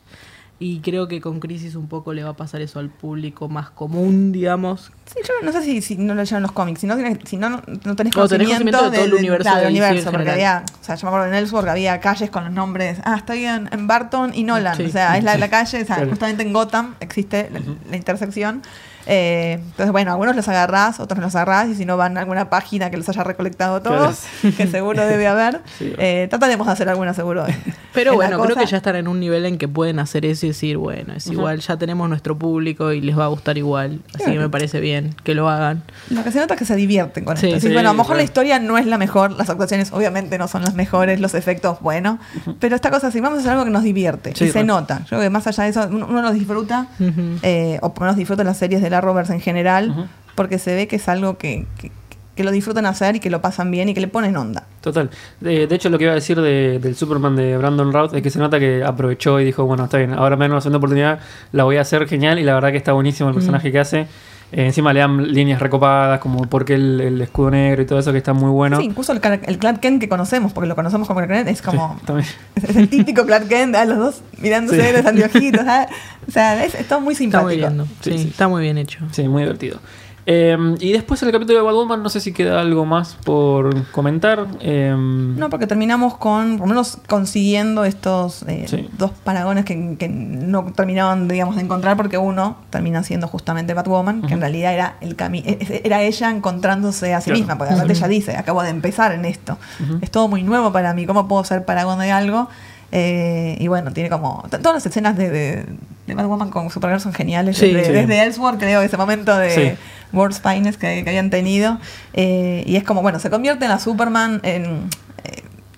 Y 0.66 0.80
creo 0.80 1.08
que 1.08 1.20
con 1.20 1.40
Crisis 1.40 1.74
un 1.74 1.88
poco 1.88 2.14
le 2.14 2.24
va 2.24 2.30
a 2.30 2.36
pasar 2.36 2.62
eso 2.62 2.78
al 2.78 2.88
público 2.88 3.50
más 3.50 3.68
común, 3.68 4.32
digamos. 4.32 4.92
Sí, 5.04 5.18
yo 5.22 5.34
no 5.44 5.52
sé 5.52 5.62
si, 5.62 5.82
si 5.82 5.96
no 5.96 6.14
leyeron 6.14 6.40
los 6.42 6.52
cómics, 6.52 6.80
si 6.80 6.86
no, 6.86 6.96
tienes- 6.96 7.18
si 7.28 7.36
no, 7.36 7.50
no, 7.50 7.56
no 7.84 7.96
tenés 7.96 8.16
O 8.16 8.26
tenés 8.26 8.48
conocimiento, 8.48 8.78
conocimiento 8.78 8.90
de 8.90 8.96
todo 8.96 9.04
el 9.04 9.12
universo 9.14 9.50
de 9.54 9.60
del 9.60 9.68
universo, 9.70 10.10
porque 10.10 10.24
general. 10.30 10.34
había, 10.62 10.64
o 10.80 10.84
sea, 10.84 10.94
yo 10.94 11.06
me 11.06 11.08
acuerdo 11.08 11.26
en 11.26 11.34
Ellsworth 11.34 11.68
había 11.68 12.00
calles 12.00 12.30
con 12.30 12.44
los 12.44 12.52
nombres, 12.54 12.98
ah, 13.04 13.16
estoy 13.18 13.44
en, 13.44 13.68
en 13.72 13.86
Barton 13.86 14.32
y 14.34 14.44
Nolan, 14.44 14.76
Sí. 14.78 14.84
o 14.84 14.88
sea, 14.88 15.18
es 15.18 15.24
la, 15.24 15.36
la 15.36 15.50
calle, 15.50 15.82
o 15.82 15.86
sea, 15.86 15.96
Claro. 15.96 16.08
justamente 16.10 16.42
en 16.42 16.52
Gotham 16.54 16.94
existe 17.00 17.50
la, 17.52 17.60
la 17.90 17.96
intersección. 17.96 18.62
Eh, 19.06 19.58
entonces, 19.60 19.92
bueno, 19.92 20.12
algunos 20.12 20.34
los 20.34 20.48
agarrás, 20.48 20.98
otros 21.00 21.18
no 21.18 21.26
los 21.26 21.34
agarrás, 21.34 21.68
y 21.68 21.74
si 21.74 21.84
no 21.84 21.96
van 21.96 22.16
a 22.16 22.20
alguna 22.20 22.48
página 22.50 22.90
que 22.90 22.96
los 22.96 23.08
haya 23.08 23.22
recolectado 23.24 23.82
todos, 23.82 24.22
que 24.56 24.66
seguro 24.66 25.04
debe 25.06 25.26
haber, 25.26 25.60
Sí. 25.78 25.92
eh, 25.98 26.26
trataremos 26.30 26.66
de 26.66 26.72
hacer 26.72 26.88
alguna 26.88 27.12
seguro. 27.14 27.44
Pero 27.92 28.12
la 28.12 28.16
bueno, 28.16 28.36
creo 28.42 28.54
cosa. 28.54 28.60
que 28.60 28.66
ya 28.70 28.76
están 28.78 28.96
en 28.96 29.06
un 29.08 29.20
nivel 29.20 29.44
en 29.46 29.58
que 29.58 29.68
pueden 29.68 29.98
hacer 29.98 30.24
eso 30.24 30.46
y 30.46 30.50
decir, 30.50 30.76
bueno, 30.78 31.12
es 31.14 31.26
Ujú. 31.26 31.34
igual, 31.34 31.60
ya 31.60 31.76
tenemos 31.76 32.08
nuestro 32.08 32.36
público 32.38 32.92
y 32.92 33.00
les 33.00 33.16
va 33.18 33.24
a 33.24 33.28
gustar 33.28 33.58
igual. 33.58 34.00
Así 34.08 34.18
que 34.18 34.24
Claro. 34.24 34.40
me 34.40 34.48
parece 34.48 34.80
bien 34.80 35.14
que 35.22 35.34
lo 35.34 35.48
hagan. 35.48 35.82
Lo 36.10 36.24
que 36.24 36.32
se 36.32 36.40
nota 36.40 36.54
es 36.54 36.58
que 36.58 36.64
se 36.66 36.74
divierten 36.76 37.24
con 37.24 37.36
Sí, 37.36 37.48
esto. 37.48 37.60
Sí, 37.68 37.72
bueno, 37.72 37.90
a 37.90 37.92
lo 37.92 37.96
mejor 37.98 38.12
claro. 38.14 38.18
la 38.18 38.24
historia 38.24 38.58
no 38.58 38.78
es 38.78 38.86
la 38.86 38.98
mejor, 38.98 39.32
las 39.32 39.48
actuaciones 39.50 39.92
obviamente 39.92 40.38
no 40.38 40.48
son 40.48 40.62
las 40.62 40.74
mejores, 40.74 41.20
los 41.20 41.34
efectos, 41.34 41.78
bueno, 41.80 42.18
pero 42.58 42.74
esta 42.74 42.90
cosa, 42.90 43.10
si 43.10 43.20
vamos 43.20 43.38
a 43.38 43.40
hacer 43.40 43.52
algo 43.52 43.64
que 43.64 43.70
nos 43.70 43.82
divierte, 43.82 44.34
Sí, 44.34 44.44
y 44.46 44.50
se 44.50 44.64
nota. 44.64 45.00
Yo 45.00 45.06
creo 45.10 45.20
que 45.20 45.30
más 45.30 45.46
allá 45.46 45.64
de 45.64 45.70
eso, 45.70 45.86
uno, 45.90 46.06
uno 46.08 46.22
los 46.22 46.34
disfruta, 46.34 46.86
Ujú. 46.98 47.38
eh, 47.42 47.78
o 47.82 47.92
por 47.94 48.02
lo 48.02 48.06
menos 48.06 48.16
disfruta 48.16 48.42
las 48.44 48.56
series 48.56 48.82
de 48.82 48.90
Roberts 49.00 49.30
en 49.30 49.40
general, 49.40 50.08
porque 50.34 50.58
se 50.58 50.74
ve 50.74 50.86
que 50.88 50.96
es 50.96 51.08
algo 51.08 51.38
que, 51.38 51.66
que, 51.80 51.90
que 52.36 52.44
lo 52.44 52.50
disfrutan 52.50 52.86
hacer 52.86 53.16
y 53.16 53.20
que 53.20 53.30
lo 53.30 53.40
pasan 53.40 53.70
bien 53.70 53.88
y 53.88 53.94
que 53.94 54.00
le 54.00 54.08
ponen 54.08 54.36
onda. 54.36 54.64
Total. 54.80 55.08
De, 55.40 55.66
de 55.66 55.74
hecho, 55.74 55.88
lo 55.88 55.98
que 55.98 56.04
iba 56.04 56.12
a 56.12 56.16
decir 56.16 56.40
de- 56.40 56.78
del 56.80 56.96
Superman 56.96 57.36
de 57.36 57.56
Brandon 57.56 57.92
Routh 57.92 58.14
es 58.14 58.22
que 58.22 58.30
se 58.30 58.38
nota 58.40 58.58
que 58.58 58.82
aprovechó 58.84 59.38
y 59.40 59.44
dijo, 59.44 59.64
bueno, 59.64 59.84
está 59.84 59.98
bien, 59.98 60.12
ahora 60.12 60.36
me 60.36 60.44
dan 60.44 60.52
una 60.52 60.60
segunda 60.60 60.78
oportunidad, 60.78 61.20
la 61.52 61.64
voy 61.64 61.76
a 61.76 61.82
hacer 61.82 62.06
genial 62.08 62.38
y 62.38 62.42
la 62.42 62.54
verdad 62.54 62.70
que 62.72 62.76
está 62.78 62.92
buenísimo 62.92 63.28
el 63.28 63.34
personaje 63.36 63.70
que 63.70 63.78
hace. 63.78 64.06
Eh, 64.56 64.66
encima 64.66 64.92
le 64.92 65.00
dan 65.00 65.32
líneas 65.32 65.60
recopadas, 65.60 66.20
como 66.20 66.42
por 66.42 66.64
qué 66.64 66.74
el, 66.74 67.00
el 67.00 67.20
escudo 67.20 67.50
negro 67.50 67.82
y 67.82 67.86
todo 67.86 67.98
eso 67.98 68.12
que 68.12 68.18
está 68.18 68.32
muy 68.34 68.50
bueno. 68.50 68.76
Sí, 68.78 68.84
incluso 68.84 69.10
el, 69.12 69.20
Clark- 69.20 69.42
el 69.48 69.58
Clark 69.58 69.80
Kent 69.80 70.00
que 70.00 70.08
conocemos, 70.08 70.52
porque 70.52 70.68
lo 70.68 70.76
conocemos 70.76 71.08
como 71.08 71.18
Clark 71.20 71.44
Kent, 71.44 71.48
es 71.48 71.60
como... 71.60 71.98
Es 72.54 72.76
el 72.76 72.88
típico 72.88 73.26
Clark 73.26 73.48
Kent, 73.48 73.74
a 73.74 73.84
los 73.84 73.98
dos 73.98 74.22
mirándose 74.38 74.80
Sí. 74.80 74.96
los 74.96 75.04
anteojitos. 75.04 75.62
¿ah? 75.66 75.88
O 76.28 76.30
sea, 76.30 76.64
es, 76.64 76.74
es 76.76 76.86
todo 76.86 77.00
muy 77.00 77.14
Está 77.14 77.24
simpático. 77.40 77.68
muy. 77.70 77.84
Sí, 78.00 78.12
Sí, 78.12 78.18
sí. 78.18 78.28
está 78.28 78.46
muy 78.46 78.62
bien 78.62 78.78
hecho. 78.78 79.00
Sí, 79.10 79.28
muy 79.28 79.42
divertido. 79.42 79.80
Eh, 80.26 80.56
y 80.80 80.92
después 80.92 81.22
el 81.22 81.30
capítulo 81.32 81.58
de 81.58 81.64
Batwoman, 81.64 82.02
no 82.02 82.08
sé 82.08 82.18
si 82.20 82.32
queda 82.32 82.60
algo 82.60 82.86
más 82.86 83.14
por 83.24 83.86
comentar. 83.90 84.46
Eh, 84.60 84.94
No, 84.96 85.50
porque 85.50 85.66
terminamos 85.66 86.16
con, 86.16 86.52
por 86.58 86.66
lo 86.66 86.74
menos 86.74 86.98
consiguiendo 87.08 87.84
estos 87.84 88.42
eh, 88.48 88.64
Sí. 88.66 88.88
dos 88.96 89.10
paragones 89.10 89.64
que, 89.66 89.96
que 89.98 90.08
no 90.08 90.64
terminaban, 90.72 91.28
digamos, 91.28 91.56
de 91.56 91.62
encontrar, 91.62 91.96
porque 91.98 92.16
uno 92.16 92.56
termina 92.70 93.02
siendo 93.02 93.28
justamente 93.28 93.74
Batwoman, 93.74 94.22
que 94.22 94.32
en 94.32 94.40
realidad 94.40 94.72
era 94.72 94.96
el 95.02 95.14
cami 95.14 95.40
e- 95.46 95.82
era 95.84 96.00
ella 96.02 96.30
encontrándose 96.30 97.12
a 97.12 97.20
sí 97.20 97.26
Claro. 97.26 97.38
misma, 97.40 97.58
porque 97.58 97.74
aparte 97.74 97.92
ella 97.92 98.08
dice, 98.08 98.36
acabo 98.36 98.62
de 98.62 98.70
empezar 98.70 99.12
en 99.12 99.24
esto. 99.26 99.58
Es 100.00 100.10
todo 100.10 100.28
muy 100.28 100.42
nuevo 100.42 100.72
para 100.72 100.94
mí, 100.94 101.04
¿cómo 101.06 101.28
puedo 101.28 101.44
ser 101.44 101.64
paragón 101.66 101.98
de 101.98 102.10
algo? 102.12 102.48
Eh, 102.92 103.56
y 103.58 103.66
bueno, 103.68 103.92
tiene 103.92 104.08
como. 104.08 104.44
Todas 104.48 104.74
las 104.74 104.86
escenas 104.86 105.16
de, 105.16 105.28
de, 105.28 105.66
de 106.06 106.14
Batwoman 106.14 106.50
con 106.50 106.70
Supergirl 106.70 107.00
son 107.00 107.12
geniales. 107.14 107.56
Sí. 107.58 107.72
desde, 107.72 107.86
Sí. 107.86 107.92
desde 107.92 108.22
Ellsworth, 108.24 108.58
creo, 108.58 108.82
ese 108.82 108.96
momento 108.96 109.36
de 109.36 109.50
Sí. 109.50 109.72
World's 110.12 110.40
Finest 110.40 110.80
que, 110.80 111.02
que 111.02 111.10
habían 111.10 111.30
tenido. 111.30 111.78
Eh, 112.12 112.62
y 112.66 112.76
es 112.76 112.84
como, 112.84 113.02
bueno, 113.02 113.18
se 113.18 113.30
convierte 113.30 113.64
en 113.64 113.70
la 113.70 113.78
Superman, 113.78 114.40
en, 114.42 114.88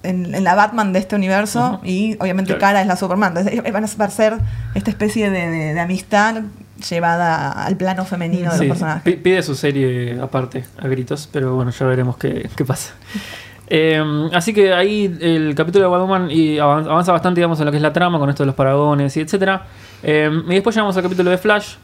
en, 0.02 0.34
en 0.34 0.44
la 0.44 0.54
Batman 0.54 0.92
de 0.92 0.98
este 0.98 1.16
universo. 1.16 1.80
Y 1.84 2.16
obviamente 2.20 2.48
Claro. 2.52 2.60
Cara 2.60 2.80
es 2.82 2.86
la 2.86 2.96
Superman. 2.96 3.36
Entonces 3.36 3.62
eh, 3.64 3.70
van 3.70 3.84
a 3.84 3.86
ser 4.10 4.34
esta 4.74 4.90
especie 4.90 5.30
de, 5.30 5.48
de- 5.50 5.74
de 5.74 5.80
amistad 5.80 6.42
llevada 6.90 7.50
al 7.52 7.76
plano 7.76 8.04
femenino 8.04 8.52
de 8.52 8.58
los 8.58 8.66
personajes. 8.66 9.02
pi- 9.02 9.16
pide 9.16 9.42
su 9.42 9.54
serie 9.54 10.18
aparte, 10.20 10.64
a 10.78 10.86
gritos, 10.88 11.26
pero 11.32 11.54
bueno, 11.54 11.70
ya 11.70 11.86
veremos 11.86 12.16
qué, 12.18 12.48
qué 12.56 12.64
pasa. 12.64 12.92
Eh, 13.68 14.00
así 14.32 14.52
que 14.54 14.72
ahí 14.72 15.12
el 15.20 15.52
capítulo 15.56 15.86
de 15.86 15.90
Batwoman 15.90 16.30
y 16.30 16.58
avan- 16.58 16.84
avanza 16.88 17.10
bastante, 17.10 17.40
digamos, 17.40 17.58
en 17.58 17.64
lo 17.66 17.72
que 17.72 17.78
es 17.78 17.82
la 17.82 17.92
trama, 17.92 18.16
con 18.20 18.30
esto 18.30 18.44
de 18.44 18.46
los 18.46 18.54
paragones 18.54 19.16
y 19.16 19.20
etcétera. 19.20 19.66
Eh, 20.08 20.30
y 20.48 20.54
después 20.54 20.74
llegamos 20.76 20.96
al 20.96 21.02
capítulo 21.02 21.30
de 21.30 21.38
Flash, 21.38 21.74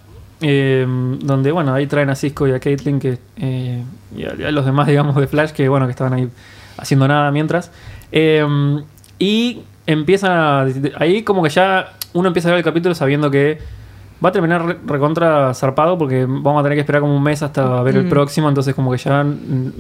eh, 0.40 0.86
donde, 1.20 1.50
bueno, 1.50 1.74
ahí 1.74 1.86
traen 1.88 2.08
a 2.10 2.14
Cisco 2.14 2.46
y 2.46 2.52
a 2.52 2.60
Caitlyn 2.60 3.00
que, 3.00 3.18
eh, 3.36 3.82
y, 4.16 4.24
a, 4.24 4.34
y 4.38 4.44
a 4.44 4.50
los 4.52 4.64
demás, 4.64 4.86
digamos, 4.92 5.16
de 5.16 5.26
Flash, 5.26 5.50
que, 5.50 5.68
bueno, 5.68 5.86
que 5.86 5.90
estaban 5.90 6.12
ahí 6.12 6.28
haciendo 6.78 7.08
nada 7.08 7.30
mientras. 7.32 7.70
Eh, 8.12 8.46
y 9.18 9.62
empiezan 9.86 10.30
a... 10.32 10.66
Ahí 10.98 11.22
como 11.24 11.42
que 11.42 11.48
ya 11.50 11.92
uno 12.12 12.28
empieza 12.28 12.48
a 12.48 12.52
ver 12.52 12.58
el 12.58 12.64
capítulo 12.64 12.94
sabiendo 12.94 13.30
que 13.30 13.58
va 14.24 14.28
a 14.28 14.32
terminar 14.32 14.64
re- 14.64 14.76
recontra 14.86 15.52
zarpado 15.54 15.98
porque 15.98 16.24
vamos 16.28 16.60
a 16.60 16.62
tener 16.62 16.76
que 16.76 16.80
esperar 16.80 17.00
como 17.00 17.16
un 17.16 17.22
mes 17.22 17.42
hasta 17.42 17.82
ver 17.82 17.96
el 17.96 18.04
Mm. 18.04 18.08
próximo, 18.08 18.48
entonces 18.48 18.72
como 18.74 18.92
que 18.92 18.98
ya, 18.98 19.26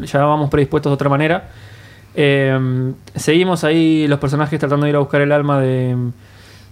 ya 0.02 0.24
vamos 0.24 0.50
predispuestos 0.50 0.90
de 0.90 0.94
otra 0.94 1.08
manera. 1.08 1.48
Eh, 2.14 2.92
seguimos 3.14 3.62
ahí 3.64 4.06
los 4.08 4.18
personajes 4.18 4.58
tratando 4.58 4.84
de 4.84 4.90
ir 4.90 4.96
a 4.96 4.98
buscar 4.98 5.20
el 5.20 5.30
alma 5.32 5.60
de, 5.60 5.96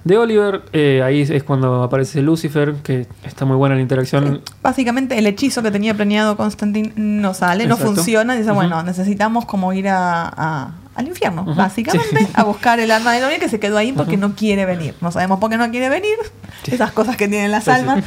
de 0.04 0.16
Oliver. 0.18 0.62
Eh, 0.72 1.02
ahí 1.04 1.22
es 1.22 1.42
cuando 1.42 1.82
aparece 1.82 2.22
Lucifer, 2.22 2.74
que 2.82 3.06
está 3.24 3.44
muy 3.44 3.56
buena 3.56 3.74
la 3.74 3.80
interacción. 3.82 4.40
Básicamente 4.62 5.18
el 5.18 5.26
hechizo 5.26 5.62
que 5.62 5.70
tenía 5.70 5.94
planeado 5.94 6.36
Constantine 6.36 6.92
no 6.96 7.34
sale, 7.34 7.66
no 7.66 7.76
funciona. 7.76 8.34
Y 8.34 8.38
dice, 8.38 8.50
bueno, 8.52 8.82
necesitamos 8.82 9.44
como 9.46 9.72
ir 9.72 9.88
a, 9.88 10.28
a- 10.28 10.74
al 10.94 11.06
infierno, 11.06 11.44
básicamente, 11.54 12.18
Sí. 12.18 12.26
a 12.34 12.42
buscar 12.44 12.78
el 12.80 12.90
alma 12.90 13.12
de 13.12 13.20
novia 13.20 13.38
que 13.38 13.48
se 13.48 13.58
quedó 13.60 13.78
ahí 13.78 13.92
porque 13.92 14.16
no 14.16 14.34
quiere 14.34 14.66
venir. 14.66 14.94
No 15.00 15.10
sabemos 15.12 15.38
por 15.38 15.48
qué 15.48 15.56
no 15.56 15.70
quiere 15.70 15.88
venir. 15.88 16.16
Sí. 16.64 16.74
Esas 16.74 16.92
cosas 16.92 17.16
que 17.16 17.28
tienen 17.28 17.50
las 17.50 17.64
Sí, 17.64 17.70
almas. 17.70 18.04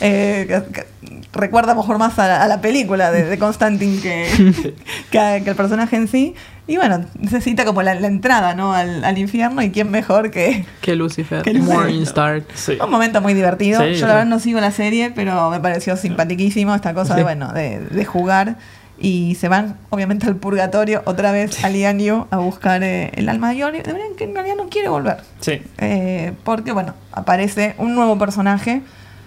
Eh, 0.00 0.46
que- 0.46 0.72
que 0.72 0.86
recuerda 1.32 1.74
mejor 1.74 1.98
más 1.98 2.18
a 2.18 2.28
la, 2.28 2.42
a 2.42 2.48
la 2.48 2.60
película 2.60 3.10
de, 3.10 3.24
de 3.24 3.38
Constantine 3.38 4.00
que, 4.00 4.26
que, 5.10 5.42
que 5.44 5.50
al 5.50 5.56
personaje 5.56 5.96
en 5.96 6.08
sí. 6.08 6.34
Y 6.68 6.76
bueno, 6.78 7.04
necesita 7.20 7.64
como 7.64 7.82
la, 7.82 7.94
la 7.94 8.08
entrada 8.08 8.54
¿no? 8.54 8.72
al, 8.74 9.04
al 9.04 9.18
infierno 9.18 9.62
y 9.62 9.70
quién 9.70 9.88
mejor 9.90 10.32
que... 10.32 10.64
Que 10.80 10.96
Lucifer, 10.96 11.42
Que 11.42 11.52
Lucifer. 11.54 11.76
Morningstar. 11.76 12.42
Sí. 12.54 12.76
Un 12.82 12.90
momento 12.90 13.20
muy 13.20 13.34
divertido. 13.34 13.80
Sí, 13.82 13.90
Yo 13.90 13.94
sí. 13.94 14.00
la 14.00 14.06
verdad 14.08 14.26
no 14.26 14.40
sigo 14.40 14.58
la 14.60 14.72
serie, 14.72 15.12
pero 15.14 15.48
me 15.50 15.60
pareció 15.60 15.96
simpatiquísimo 15.96 16.74
esta 16.74 16.92
cosa 16.92 17.14
Sí. 17.14 17.18
de, 17.18 17.22
bueno, 17.22 17.52
de, 17.52 17.78
de 17.80 18.04
jugar. 18.04 18.56
Y 18.98 19.36
se 19.38 19.48
van, 19.48 19.76
obviamente, 19.90 20.26
al 20.26 20.36
purgatorio 20.36 21.02
otra 21.04 21.30
vez 21.30 21.62
a 21.62 21.68
Lianyu 21.68 22.26
a 22.30 22.38
buscar 22.38 22.82
eh, 22.82 23.12
el 23.14 23.28
alma 23.28 23.50
de 23.50 23.58
Yori, 23.58 23.82
de 23.82 23.92
Bren, 23.92 24.16
que 24.16 24.24
en 24.24 24.34
realidad 24.34 24.56
no 24.56 24.68
quiere 24.68 24.88
volver. 24.88 25.18
Sí, 25.40 25.60
Eh, 25.78 26.32
porque, 26.44 26.72
bueno, 26.72 26.94
aparece 27.12 27.74
un 27.78 27.94
nuevo 27.94 28.18
personaje. 28.18 28.82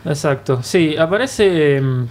exacto. 0.06 0.62
Sí, 0.64 0.98
aparece... 0.98 1.80
mm, 1.82 2.06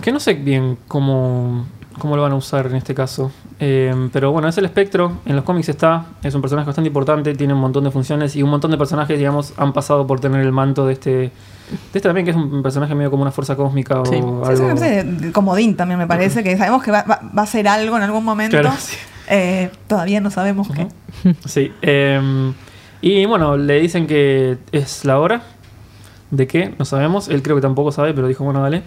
Que 0.00 0.12
no 0.12 0.20
sé 0.20 0.34
bien 0.34 0.78
cómo, 0.88 1.66
cómo 1.98 2.16
lo 2.16 2.22
van 2.22 2.32
a 2.32 2.34
usar 2.36 2.66
en 2.66 2.76
este 2.76 2.94
caso. 2.94 3.30
Eh, 3.60 4.08
pero 4.12 4.32
bueno, 4.32 4.48
es 4.48 4.56
el 4.58 4.64
espectro. 4.64 5.18
En 5.24 5.36
los 5.36 5.44
cómics 5.44 5.68
está. 5.68 6.06
Es 6.22 6.34
un 6.34 6.40
personaje 6.40 6.66
bastante 6.66 6.88
importante. 6.88 7.34
Tiene 7.34 7.54
un 7.54 7.60
montón 7.60 7.84
de 7.84 7.90
funciones. 7.90 8.34
Y 8.36 8.42
un 8.42 8.50
montón 8.50 8.70
de 8.70 8.78
personajes, 8.78 9.18
digamos, 9.18 9.52
han 9.56 9.72
pasado 9.72 10.06
por 10.06 10.20
tener 10.20 10.40
el 10.40 10.52
manto 10.52 10.86
de 10.86 10.92
este. 10.94 11.10
De 11.10 11.30
este 11.94 12.00
también, 12.00 12.24
que 12.24 12.32
es 12.32 12.36
un 12.36 12.62
personaje 12.62 12.94
medio 12.94 13.10
como 13.10 13.22
una 13.22 13.30
fuerza 13.32 13.56
cósmica 13.56 14.00
o 14.00 14.04
Sí. 14.06 14.12
Sí, 14.12 14.18
es 14.18 14.48
algo. 14.48 14.64
una 14.64 14.74
especie 14.74 15.04
de- 15.04 15.32
comodín 15.32 15.76
también 15.76 15.98
me 15.98 16.06
parece, 16.06 16.42
que 16.42 16.56
sabemos 16.56 16.82
que 16.82 16.90
va, 16.90 17.02
va- 17.04 17.20
va 17.36 17.42
a 17.42 17.46
ser 17.46 17.66
algo 17.68 17.96
en 17.96 18.02
algún 18.02 18.24
momento. 18.24 18.58
Claro, 18.60 18.76
sí. 18.78 18.96
Eh, 19.28 19.70
todavía 19.86 20.20
no 20.20 20.30
sabemos 20.30 20.68
qué. 20.68 20.88
Sí. 21.46 21.72
eh, 21.82 22.52
y 23.00 23.24
bueno, 23.26 23.56
le 23.56 23.80
dicen 23.80 24.06
que 24.06 24.58
es 24.72 25.04
la 25.04 25.18
hora. 25.18 25.42
¿De 26.30 26.46
qué? 26.46 26.74
No 26.78 26.84
sabemos. 26.84 27.28
Él 27.28 27.42
creo 27.42 27.56
que 27.56 27.62
tampoco 27.62 27.92
sabe, 27.92 28.14
pero 28.14 28.26
dijo, 28.26 28.44
bueno, 28.44 28.62
dale. 28.62 28.82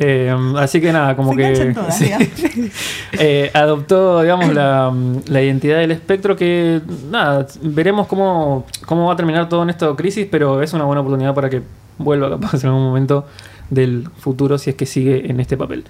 Eh, 0.00 0.32
así 0.56 0.80
que 0.80 0.92
nada, 0.92 1.16
como 1.16 1.34
Se 1.34 1.36
que 1.36 1.74
todas, 1.74 1.98
sí. 1.98 2.08
Eh, 3.18 3.50
adoptó, 3.52 4.22
digamos, 4.22 4.54
la, 4.54 4.94
la 5.26 5.42
identidad 5.42 5.78
del 5.78 5.90
espectro 5.90 6.36
que, 6.36 6.80
nada, 7.10 7.46
veremos 7.62 8.06
cómo, 8.06 8.64
cómo 8.86 9.08
va 9.08 9.14
a 9.14 9.16
terminar 9.16 9.48
todo 9.48 9.64
en 9.64 9.70
esta 9.70 9.92
crisis, 9.96 10.28
pero 10.30 10.62
es 10.62 10.72
una 10.72 10.84
buena 10.84 11.00
oportunidad 11.00 11.34
para 11.34 11.50
que 11.50 11.62
vuelva 11.98 12.30
capaz 12.30 12.62
en 12.62 12.68
algún 12.68 12.84
momento 12.84 13.26
del 13.70 14.08
futuro 14.18 14.56
si 14.56 14.70
es 14.70 14.76
que 14.76 14.86
sigue 14.86 15.28
en 15.28 15.40
este 15.40 15.56
papel. 15.56 15.84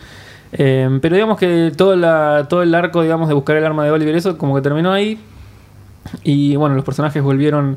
Eh, 0.53 0.99
pero 1.03 1.15
digamos 1.15 1.37
que 1.37 1.71
todo, 1.77 1.95
la, 1.95 2.47
todo 2.49 2.63
el 2.63 2.75
arco, 2.75 3.03
digamos, 3.03 3.29
de 3.29 3.35
buscar 3.35 3.57
el 3.57 3.65
arma 3.67 3.85
de 3.85 3.91
Oliver, 3.91 4.15
eso 4.15 4.39
como 4.39 4.55
que 4.55 4.63
terminó 4.63 4.91
ahí. 4.91 5.21
Y 6.25 6.57
bueno, 6.57 6.75
los 6.75 6.85
personajes 6.85 7.23
volvieron 7.23 7.77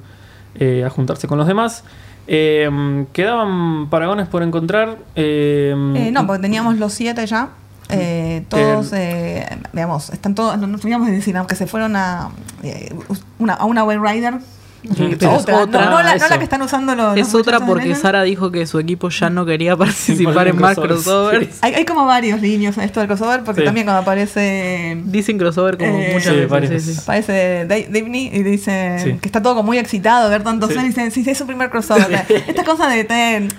eh, 0.56 0.84
a 0.86 0.89
juntarse 0.89 1.28
con 1.28 1.38
los 1.38 1.48
demás. 1.48 1.84
Eh, 2.28 3.06
quedaban 3.14 3.90
paragones 3.90 4.28
por 4.28 4.44
encontrar. 4.44 4.98
eh, 5.16 5.74
Eh, 5.96 6.12
no, 6.12 6.26
porque 6.28 6.42
teníamos 6.42 6.78
los 6.78 6.94
siete 6.94 7.26
ya. 7.26 7.50
Eh, 7.90 8.46
todos, 8.48 8.94
eh, 8.94 9.46
digamos, 9.74 10.12
están 10.12 10.34
todos, 10.34 10.58
no, 10.58 10.78
teníamos 10.78 11.08
que 11.10 11.14
decir, 11.14 11.36
aunque 11.36 11.56
se 11.56 11.68
fueron 11.68 11.98
a, 11.98 12.30
eh, 12.64 12.96
una, 13.38 13.54
a 13.56 13.66
una 13.66 13.84
web 13.84 14.02
rider. 14.02 14.36
Sí, 14.84 15.15
pero 15.20 15.36
es 15.36 15.41
otra, 15.44 15.60
otra. 15.60 15.86
No, 15.86 15.91
no 15.91 15.98
la, 16.02 16.10
no 16.12 16.15
Eso. 16.15 16.28
la 16.30 16.38
que 16.39 16.44
están 16.44 16.62
usando 16.63 16.96
los. 16.96 17.15
Es 17.15 17.32
los 17.34 17.41
otra 17.41 17.60
porque. 17.60 17.94
Sara 17.96 18.24
dijo 18.24 18.52
que 18.52 18.65
su 18.65 18.80
equipo 18.80 19.10
ya 19.10 19.30
no 19.30 19.46
quería 19.46 19.78
participar 19.78 20.48
en 20.48 20.60
más 20.60 20.76
crossovers, 20.76 21.04
crossovers. 21.04 21.46
sí. 21.48 21.60
Hay, 21.62 21.74
hay 21.76 21.86
como 21.86 22.06
varios 22.06 22.41
líneas 22.41 22.78
en 22.78 22.84
esto 22.86 23.00
del 23.00 23.08
crossover, 23.08 23.44
porque 23.44 23.62
Sí. 23.62 23.65
también 23.65 23.86
cuando 23.86 24.02
aparece. 24.02 24.98
Dicen 25.06 25.38
crossover 25.38 25.78
como 25.78 25.91
Eh, 26.00 26.10
muchas 26.13 26.34
Sí, 26.34 26.46
veces. 26.46 27.00
Aparece 27.00 27.65
Davney 27.67 28.32
y 28.34 28.44
dice 28.44 28.98
Sí. 29.04 29.13
que 29.22 29.28
está 29.28 29.41
todo 29.41 29.54
como 29.56 29.67
muy 29.67 29.78
excitado 29.78 30.26
de 30.26 30.30
ver 30.32 30.44
tantos 30.44 30.70
Sí. 30.70 30.76
seres 30.76 30.86
y 30.98 31.00
dice, 31.02 31.12
sí, 31.12 31.24
sí, 31.24 31.30
es 31.30 31.38
su 31.38 31.46
primer 31.46 31.70
crossover. 31.70 32.26
Esta 32.48 32.63
cosa 32.63 32.88
de 32.88 33.04
ten. 33.04 33.50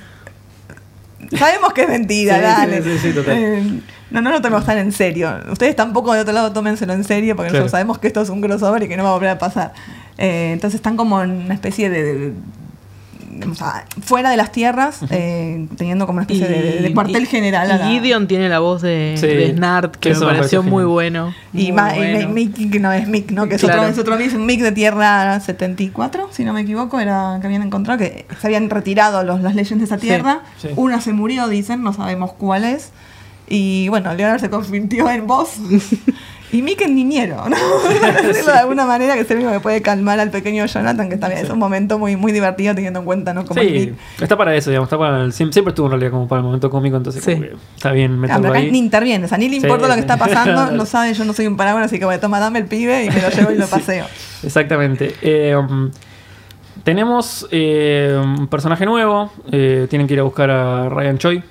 Sabemos 1.38 1.72
que 1.72 1.82
es 1.82 1.88
mentira, 1.88 2.36
Sí, 2.36 2.40
dale. 2.42 2.82
sí, 2.82 2.90
sí, 2.92 2.98
sí, 3.08 3.12
total. 3.14 3.36
Eh, 3.38 3.80
no, 4.10 4.20
no 4.20 4.30
lo 4.30 4.40
tenemos 4.42 4.64
tan 4.66 4.78
en 4.78 4.92
serio. 4.92 5.32
Ustedes 5.50 5.74
tampoco 5.76 6.12
de 6.12 6.20
otro 6.20 6.32
lado 6.32 6.52
tómenselo 6.52 6.92
en 6.92 7.04
serio 7.04 7.34
porque 7.36 7.50
Claro. 7.50 7.64
nosotros 7.64 7.70
sabemos 7.72 7.98
que 7.98 8.06
esto 8.08 8.20
es 8.22 8.28
un 8.28 8.40
crossover 8.40 8.82
y 8.82 8.88
que 8.88 8.96
no 8.96 9.04
va 9.04 9.10
a 9.10 9.14
volver 9.14 9.30
a 9.30 9.38
pasar. 9.38 9.72
Eh, 10.18 10.50
entonces 10.52 10.76
están 10.78 10.96
como 10.96 11.22
en 11.22 11.30
una 11.30 11.54
especie 11.54 11.88
de... 11.90 12.02
de- 12.02 12.32
fuera 14.02 14.30
de 14.30 14.36
las 14.36 14.52
tierras, 14.52 15.00
eh, 15.10 15.66
teniendo 15.76 16.06
como 16.06 16.16
una 16.18 16.22
especie 16.22 16.46
de, 16.48 16.62
de- 16.62 16.80
de 16.82 16.92
cuartel 16.94 17.22
y- 17.22 17.26
general. 17.26 17.66
y 17.66 17.78
la- 17.78 17.86
Gideon 17.88 18.26
tiene 18.28 18.48
la 18.48 18.58
voz 18.60 18.82
de, 18.82 19.14
Sí, 19.18 19.26
de 19.26 19.52
Snart, 19.52 19.96
que 19.96 20.10
eso 20.10 20.20
me 20.26 20.32
me 20.32 20.38
pareció 20.38 20.62
muy 20.62 20.70
genial. 20.82 20.86
bueno. 20.88 21.34
Y, 21.52 21.72
Muy 21.72 21.82
bueno. 21.96 22.28
Mick, 22.30 22.70
que 22.70 22.80
no 22.80 22.92
es 22.92 23.08
Mick, 23.08 23.30
¿no? 23.30 23.46
Que 23.48 23.56
es, 23.56 23.60
Claro. 23.62 23.80
otro, 23.82 23.92
es 23.92 23.98
otro 23.98 24.16
Mick, 24.16 24.34
un 24.34 24.46
Mick 24.46 24.60
de 24.60 24.72
Tierra 24.72 25.38
74, 25.40 26.28
si 26.32 26.44
no 26.44 26.52
me 26.52 26.60
equivoco, 26.62 27.00
era 27.00 27.38
que 27.40 27.46
habían 27.46 27.62
encontrado, 27.62 27.98
que 27.98 28.26
se 28.40 28.46
habían 28.46 28.70
retirado 28.70 29.22
los, 29.24 29.40
las 29.42 29.54
leyes 29.54 29.78
de 29.78 29.84
esa 29.84 29.96
Sí, 29.98 30.06
tierra. 30.06 30.40
sí. 30.60 30.68
Una 30.76 31.00
se 31.00 31.12
murió, 31.12 31.48
dicen, 31.48 31.82
no 31.82 31.92
sabemos 31.92 32.32
cuál 32.32 32.64
es. 32.64 32.90
Y 33.48 33.88
bueno, 33.88 34.14
Leonard 34.14 34.40
se 34.40 34.48
convirtió 34.50 35.10
en 35.10 35.26
voz. 35.26 35.56
y 36.52 36.62
Mick 36.62 36.80
en 36.82 36.94
niñero, 36.94 37.48
¿no? 37.48 37.56
Decirlo 38.26 38.52
de 38.52 38.58
alguna 38.58 38.84
manera, 38.86 39.14
que 39.14 39.20
es 39.20 39.30
el 39.30 39.38
único 39.38 39.52
que 39.52 39.60
puede 39.60 39.82
calmar 39.82 40.20
al 40.20 40.30
pequeño 40.30 40.64
Jonathan, 40.66 41.08
que 41.08 41.16
también 41.16 41.44
es 41.44 41.50
un 41.50 41.58
momento 41.58 41.98
muy, 41.98 42.14
muy 42.16 42.30
divertido 42.30 42.74
teniendo 42.74 42.98
en 43.00 43.06
cuenta, 43.06 43.32
¿no? 43.34 43.44
Como 43.46 43.60
Sí, 43.60 43.94
está 44.20 44.36
para 44.36 44.54
eso, 44.54 44.70
digamos, 44.70 44.86
está 44.88 44.98
para 44.98 45.22
el- 45.22 45.32
siempre, 45.32 45.52
siempre 45.54 45.70
estuvo 45.70 45.86
en 45.86 45.92
realidad 45.92 46.10
como 46.10 46.28
para 46.28 46.40
el 46.40 46.44
momento 46.44 46.68
cómico, 46.70 46.96
entonces 46.96 47.24
Sí. 47.24 47.42
está 47.76 47.90
bien 47.92 48.20
meterlo 48.20 48.48
acá 48.48 48.58
ahí. 48.58 48.70
ni 48.70 48.78
interviene, 48.78 49.24
o 49.24 49.28
sea, 49.28 49.38
ni 49.38 49.48
le 49.48 49.56
Sí, 49.56 49.62
importa 49.62 49.88
lo 49.88 49.94
que 49.94 50.00
sí. 50.02 50.06
está 50.06 50.16
pasando, 50.18 50.70
lo 50.76 50.84
sabe, 50.86 51.14
yo 51.14 51.24
no 51.24 51.32
soy 51.32 51.46
un 51.46 51.56
paraguas, 51.56 51.86
así 51.86 51.98
que 51.98 52.04
bueno, 52.04 52.20
toma, 52.20 52.38
dame 52.38 52.58
el 52.58 52.66
pibe 52.66 53.04
y 53.06 53.10
me 53.10 53.22
lo 53.22 53.30
llevo 53.30 53.50
y 53.50 53.56
lo 53.56 53.66
Sí. 53.66 53.70
paseo. 53.72 54.06
Exactamente. 54.42 55.14
Eh, 55.22 55.56
um, 55.56 55.90
tenemos 56.84 57.46
eh, 57.50 58.20
un 58.22 58.46
personaje 58.48 58.84
nuevo. 58.84 59.30
eh, 59.50 59.86
tienen 59.88 60.06
que 60.06 60.14
ir 60.14 60.20
a 60.20 60.24
buscar 60.24 60.50
a 60.50 60.88
Ryan 60.88 61.18
Choi. 61.18 61.42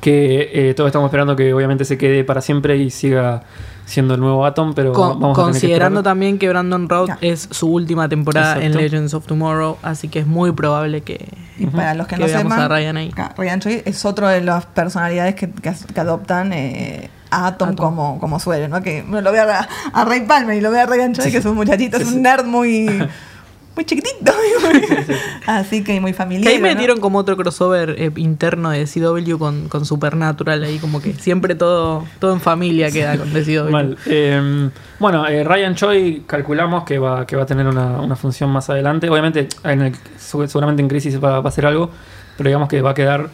Que 0.00 0.50
eh, 0.52 0.74
todos 0.74 0.88
estamos 0.88 1.06
esperando 1.08 1.34
que 1.36 1.52
obviamente 1.52 1.84
se 1.84 1.98
quede 1.98 2.24
para 2.24 2.40
siempre 2.40 2.76
y 2.76 2.90
siga 2.90 3.42
siendo 3.84 4.14
el 4.14 4.20
nuevo 4.20 4.44
Atom, 4.44 4.74
pero 4.74 4.92
Con- 4.92 5.18
vamos 5.18 5.36
a 5.38 5.40
tener 5.42 5.46
que 5.54 5.60
considerando 5.60 6.02
también 6.02 6.38
que 6.38 6.48
Brandon 6.48 6.88
Routh 6.88 7.10
es 7.22 7.48
su 7.50 7.68
última 7.68 8.08
temporada 8.08 8.62
en. 8.62 8.76
Legends 8.76 9.14
of 9.14 9.26
Tomorrow, 9.26 9.78
así 9.82 10.08
que 10.08 10.18
es 10.20 10.26
muy 10.26 10.52
probable 10.52 11.00
que, 11.00 11.26
Y 11.58 11.66
para 11.66 11.94
los 11.94 12.06
que, 12.06 12.16
que 12.16 12.20
no 12.20 12.26
veamos 12.26 12.52
sepan, 12.52 12.60
a 12.60 12.68
Ryan 12.68 12.96
ahí. 12.98 13.14
Ryan 13.36 13.60
Choi 13.60 13.82
es 13.86 14.04
otro 14.04 14.28
de 14.28 14.42
las 14.42 14.66
personalidades 14.66 15.34
que, 15.34 15.50
que, 15.50 15.72
que 15.94 16.00
adoptan 16.00 16.52
eh, 16.52 17.08
a 17.30 17.46
Atom, 17.46 17.70
Atom. 17.70 17.76
Como, 17.86 18.20
como 18.20 18.38
suele, 18.38 18.68
¿no? 18.68 18.82
Que 18.82 19.02
bueno, 19.02 19.22
lo 19.22 19.32
veo 19.32 19.44
a, 19.50 19.66
a 19.92 20.04
Ray 20.04 20.26
Palmer 20.26 20.56
y 20.56 20.60
lo 20.60 20.70
veo 20.70 20.82
a 20.82 20.86
Ryan 20.86 21.14
Choi, 21.14 21.30
que 21.30 21.38
es 21.38 21.44
un 21.46 21.54
muchachito, 21.56 21.96
es 21.96 22.06
un 22.06 22.20
nerd 22.22 22.44
muy, 22.44 22.86
muy 23.78 23.84
chiquitito. 23.84 24.32
Así 25.46 25.84
que 25.84 26.00
muy 26.00 26.12
familiar. 26.12 26.52
ahí 26.52 26.58
¿no? 26.58 26.64
metieron 26.64 26.98
como 26.98 27.18
otro 27.20 27.36
crossover 27.36 27.94
eh, 27.96 28.10
interno 28.16 28.70
de 28.70 28.86
CW 28.86 29.38
con, 29.38 29.68
con 29.68 29.86
Supernatural, 29.86 30.64
ahí 30.64 30.78
como 30.78 31.00
que 31.00 31.12
siempre 31.12 31.54
todo, 31.54 32.04
todo 32.18 32.32
en 32.32 32.40
familia 32.40 32.90
queda 32.90 33.16
con 33.16 33.28
CW. 33.30 33.70
Mal. 33.70 33.96
Eh, 34.06 34.68
bueno, 34.98 35.28
eh, 35.28 35.44
Ryan 35.44 35.76
Choi 35.76 36.24
calculamos 36.26 36.82
que 36.82 36.98
va, 36.98 37.24
que 37.24 37.36
va 37.36 37.44
a 37.44 37.46
tener 37.46 37.68
una, 37.68 38.00
una 38.00 38.16
función 38.16 38.50
más 38.50 38.68
adelante. 38.68 39.08
Obviamente, 39.08 39.46
en 39.62 39.82
el- 39.82 39.96
seguramente 40.18 40.82
en 40.82 40.88
Crisis 40.88 41.22
va, 41.22 41.38
va 41.38 41.46
a 41.46 41.48
hacer 41.48 41.64
algo, 41.64 41.88
pero 42.36 42.48
digamos 42.48 42.68
que 42.68 42.82
va 42.82 42.90
a 42.90 42.94
quedar. 42.94 43.28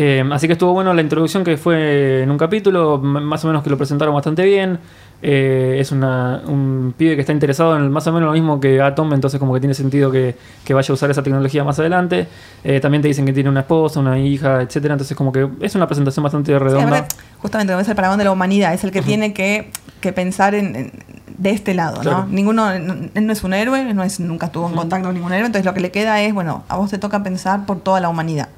Eh, 0.00 0.22
así 0.30 0.46
que 0.46 0.52
estuvo 0.52 0.72
bueno 0.74 0.94
la 0.94 1.02
introducción 1.02 1.42
que 1.42 1.56
fue 1.56 2.22
en 2.22 2.30
un 2.30 2.38
capítulo, 2.38 2.98
más 2.98 3.44
o 3.44 3.48
menos 3.48 3.64
que 3.64 3.70
lo 3.70 3.76
presentaron 3.76 4.14
bastante 4.14 4.44
bien. 4.44 4.78
Eh, 5.20 5.78
es 5.80 5.90
una, 5.90 6.40
un 6.46 6.94
pibe 6.96 7.16
que 7.16 7.22
está 7.22 7.32
interesado 7.32 7.76
en 7.76 7.90
más 7.90 8.06
o 8.06 8.12
menos 8.12 8.28
lo 8.28 8.32
mismo 8.32 8.60
que 8.60 8.80
Atom, 8.80 9.12
entonces 9.12 9.40
como 9.40 9.52
que 9.52 9.58
tiene 9.58 9.74
sentido 9.74 10.12
que, 10.12 10.36
que 10.64 10.72
vaya 10.74 10.92
a 10.92 10.94
usar 10.94 11.10
esa 11.10 11.24
tecnología 11.24 11.64
más 11.64 11.80
adelante. 11.80 12.28
Eh, 12.62 12.78
también 12.78 13.02
te 13.02 13.08
dicen 13.08 13.26
que 13.26 13.32
tiene 13.32 13.50
una 13.50 13.60
esposa, 13.60 13.98
una 13.98 14.16
hija, 14.20 14.62
etcétera 14.62 14.94
Entonces 14.94 15.16
como 15.16 15.32
que 15.32 15.48
es 15.62 15.74
una 15.74 15.88
presentación 15.88 16.22
bastante 16.22 16.52
Sí, 16.52 16.58
redonda. 16.58 17.04
justamente 17.42 17.72
como 17.72 17.80
es 17.80 17.88
el 17.88 17.96
paragón 17.96 18.18
de 18.18 18.24
la 18.24 18.30
humanidad, 18.30 18.72
es 18.74 18.84
el 18.84 18.92
que 18.92 19.02
tiene 19.02 19.34
que, 19.34 19.72
que 20.00 20.12
pensar 20.12 20.54
en, 20.54 20.76
en- 20.76 20.92
de 21.36 21.50
este 21.50 21.74
lado, 21.74 22.00
Claro. 22.02 22.18
¿no? 22.18 22.26
Ninguno, 22.26 22.70
n- 22.72 23.10
él 23.14 23.26
no 23.26 23.32
es 23.32 23.42
un 23.42 23.52
héroe, 23.54 23.92
no 23.94 24.04
es, 24.04 24.20
nunca 24.20 24.46
estuvo 24.46 24.68
en 24.68 24.74
contacto 24.76 25.06
con 25.08 25.14
ningún 25.16 25.32
héroe, 25.32 25.46
entonces 25.46 25.64
lo 25.66 25.74
que 25.74 25.80
le 25.80 25.90
queda 25.90 26.20
es, 26.22 26.32
bueno, 26.34 26.62
a 26.68 26.76
vos 26.76 26.90
te 26.90 26.98
toca 26.98 27.22
pensar 27.24 27.66
por 27.66 27.80
toda 27.80 27.98
la 28.00 28.08
humanidad. 28.08 28.48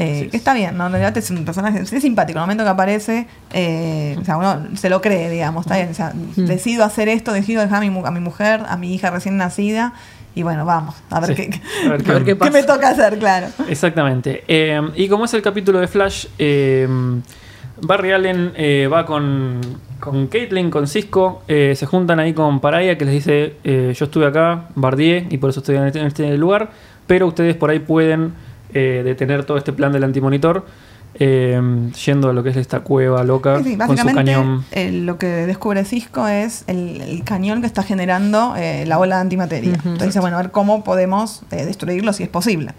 Eh, 0.00 0.20
Sí. 0.24 0.28
que 0.30 0.36
está 0.36 0.54
bien, 0.54 0.76
¿no? 0.76 0.86
En 0.86 0.92
realidad 0.92 1.16
es 1.18 1.28
un 1.30 1.44
personaje, 1.44 1.80
es 1.80 1.88
simpático, 1.88 2.38
en 2.38 2.42
el 2.42 2.46
momento 2.46 2.62
que 2.62 2.70
aparece, 2.70 3.26
eh, 3.52 4.16
o 4.20 4.24
sea, 4.24 4.36
uno 4.36 4.68
se 4.76 4.88
lo 4.88 5.00
cree, 5.00 5.28
digamos, 5.28 5.66
está 5.66 5.76
bien, 5.76 5.88
o 5.90 5.94
sea, 5.94 6.12
decido 6.36 6.84
hacer 6.84 7.08
esto, 7.08 7.32
decido 7.32 7.60
dejar 7.62 7.78
a 7.78 7.80
mi, 7.80 7.90
mu- 7.90 8.06
a 8.06 8.12
mi 8.12 8.20
mujer, 8.20 8.60
a 8.68 8.76
mi 8.76 8.94
hija 8.94 9.10
recién 9.10 9.36
nacida, 9.36 9.94
y 10.36 10.44
bueno, 10.44 10.64
vamos, 10.64 10.94
a 11.10 11.18
ver, 11.18 11.34
Sí. 11.34 11.48
qué, 11.50 11.60
A 11.86 11.88
ver 11.90 12.02
qué 12.04 12.10
A 12.12 12.14
ver 12.14 12.24
qué 12.24 12.38
qué 12.38 12.50
me 12.50 12.62
pasa. 12.62 12.66
toca 12.74 12.88
hacer, 12.90 13.18
claro. 13.18 13.48
Exactamente. 13.68 14.44
Eh, 14.46 14.80
y 14.94 15.08
como 15.08 15.24
es 15.24 15.34
el 15.34 15.42
capítulo 15.42 15.80
de 15.80 15.88
Flash, 15.88 16.26
eh, 16.38 16.86
Barry 17.80 18.12
Allen 18.12 18.52
eh, 18.56 18.88
va 18.92 19.04
con, 19.06 19.60
con 20.00 20.26
Caitlyn, 20.28 20.70
con 20.70 20.86
Cisco, 20.86 21.42
eh, 21.48 21.74
se 21.76 21.86
juntan 21.86 22.20
ahí 22.20 22.34
con 22.34 22.60
Paraya 22.60 22.96
que 22.98 23.04
les 23.04 23.14
dice, 23.14 23.54
eh, 23.64 23.92
yo 23.96 24.04
estuve 24.04 24.26
acá, 24.26 24.68
bardié 24.74 25.26
y 25.30 25.38
por 25.38 25.50
eso 25.50 25.60
estoy 25.60 25.76
en 25.76 25.84
este, 25.86 26.00
en 26.00 26.06
este 26.06 26.36
lugar, 26.38 26.70
pero 27.06 27.26
ustedes 27.26 27.56
por 27.56 27.70
ahí 27.70 27.78
pueden 27.78 28.32
eh, 28.74 29.02
detener 29.04 29.44
todo 29.44 29.56
este 29.58 29.72
plan 29.72 29.92
del 29.92 30.04
antimonitor. 30.04 30.64
eh, 31.20 31.60
yendo 32.04 32.28
a 32.30 32.32
lo 32.32 32.42
que 32.44 32.50
es 32.50 32.56
esta 32.56 32.80
cueva 32.80 33.24
loca 33.24 33.58
Sí, 33.58 33.70
sí, 33.72 33.76
con 33.78 33.96
su 33.98 34.06
cañón. 34.14 34.64
eh, 34.70 34.92
lo 34.92 35.18
que 35.18 35.26
descubre 35.26 35.84
Cisco 35.84 36.28
es 36.28 36.62
el, 36.68 37.00
el 37.00 37.24
cañón 37.24 37.60
que 37.60 37.66
está 37.66 37.82
generando 37.82 38.54
eh, 38.56 38.84
la 38.86 38.98
ola 39.00 39.16
de 39.16 39.22
antimateria. 39.22 39.72
Entonces 39.74 40.08
dice, 40.08 40.20
bueno, 40.20 40.38
a 40.38 40.42
ver 40.42 40.50
cómo 40.52 40.84
podemos 40.84 41.42
eh, 41.50 41.64
destruirlo 41.64 42.12
si 42.12 42.22
es 42.22 42.28
posible. 42.28 42.72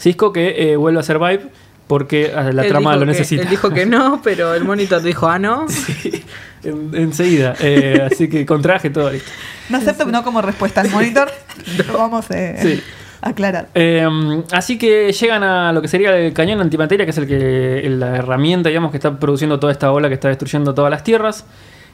Cisco 0.00 0.32
que 0.32 0.72
eh, 0.72 0.76
vuelve 0.76 1.00
a 1.00 1.02
Survive 1.04 1.48
porque 1.86 2.26
eh, 2.34 2.52
la 2.52 2.62
Él 2.62 2.68
trama 2.68 2.94
lo 2.94 3.00
que- 3.00 3.06
necesita. 3.06 3.42
Él 3.42 3.48
dijo 3.50 3.70
que 3.70 3.86
no, 3.86 4.20
pero 4.24 4.54
el 4.54 4.64
monitor 4.64 5.02
dijo, 5.02 5.28
ah, 5.28 5.38
no. 5.38 5.68
Sí, 5.68 6.24
en- 6.64 6.90
enseguida. 6.94 7.54
Eh, 7.60 8.08
así 8.10 8.28
que 8.28 8.46
con 8.46 8.62
traje 8.62 8.90
todo 8.90 9.10
listo. 9.12 9.30
No 9.68 9.76
acepto 9.78 10.06
no 10.06 10.24
como 10.24 10.40
respuesta 10.42 10.80
al 10.80 10.90
monitor. 10.90 11.30
Vamos 11.92 12.26
eh, 12.30 12.58
Sí. 12.60 12.82
Aclarar. 13.22 13.68
Eh, 13.74 14.06
así 14.52 14.78
que 14.78 15.12
llegan 15.12 15.42
a 15.42 15.72
lo 15.72 15.82
que 15.82 15.88
sería 15.88 16.16
el 16.16 16.32
cañón 16.32 16.60
antimateria, 16.60 17.04
que 17.04 17.10
es 17.10 17.18
el 17.18 17.26
que 17.26 17.86
la 17.90 18.16
herramienta, 18.16 18.68
digamos, 18.68 18.90
que 18.90 18.96
está 18.96 19.18
produciendo 19.18 19.58
toda 19.60 19.72
esta 19.72 19.92
ola 19.92 20.08
que 20.08 20.14
está 20.14 20.28
destruyendo 20.28 20.74
todas 20.74 20.90
las 20.90 21.04
tierras. 21.04 21.44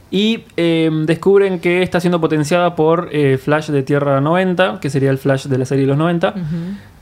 Y 0.08 0.44
eh, 0.56 0.88
descubren 1.04 1.58
que 1.58 1.82
está 1.82 1.98
siendo 1.98 2.20
potenciada 2.20 2.76
por 2.76 3.08
eh, 3.10 3.38
Flash 3.38 3.70
de 3.70 3.82
Tierra 3.82 4.20
90, 4.20 4.78
que 4.80 4.88
sería 4.88 5.10
el 5.10 5.18
Flash 5.18 5.46
de 5.46 5.58
la 5.58 5.64
serie 5.64 5.82
de 5.82 5.88
los 5.88 5.98
90. 5.98 6.28
Ujú. 6.28 6.40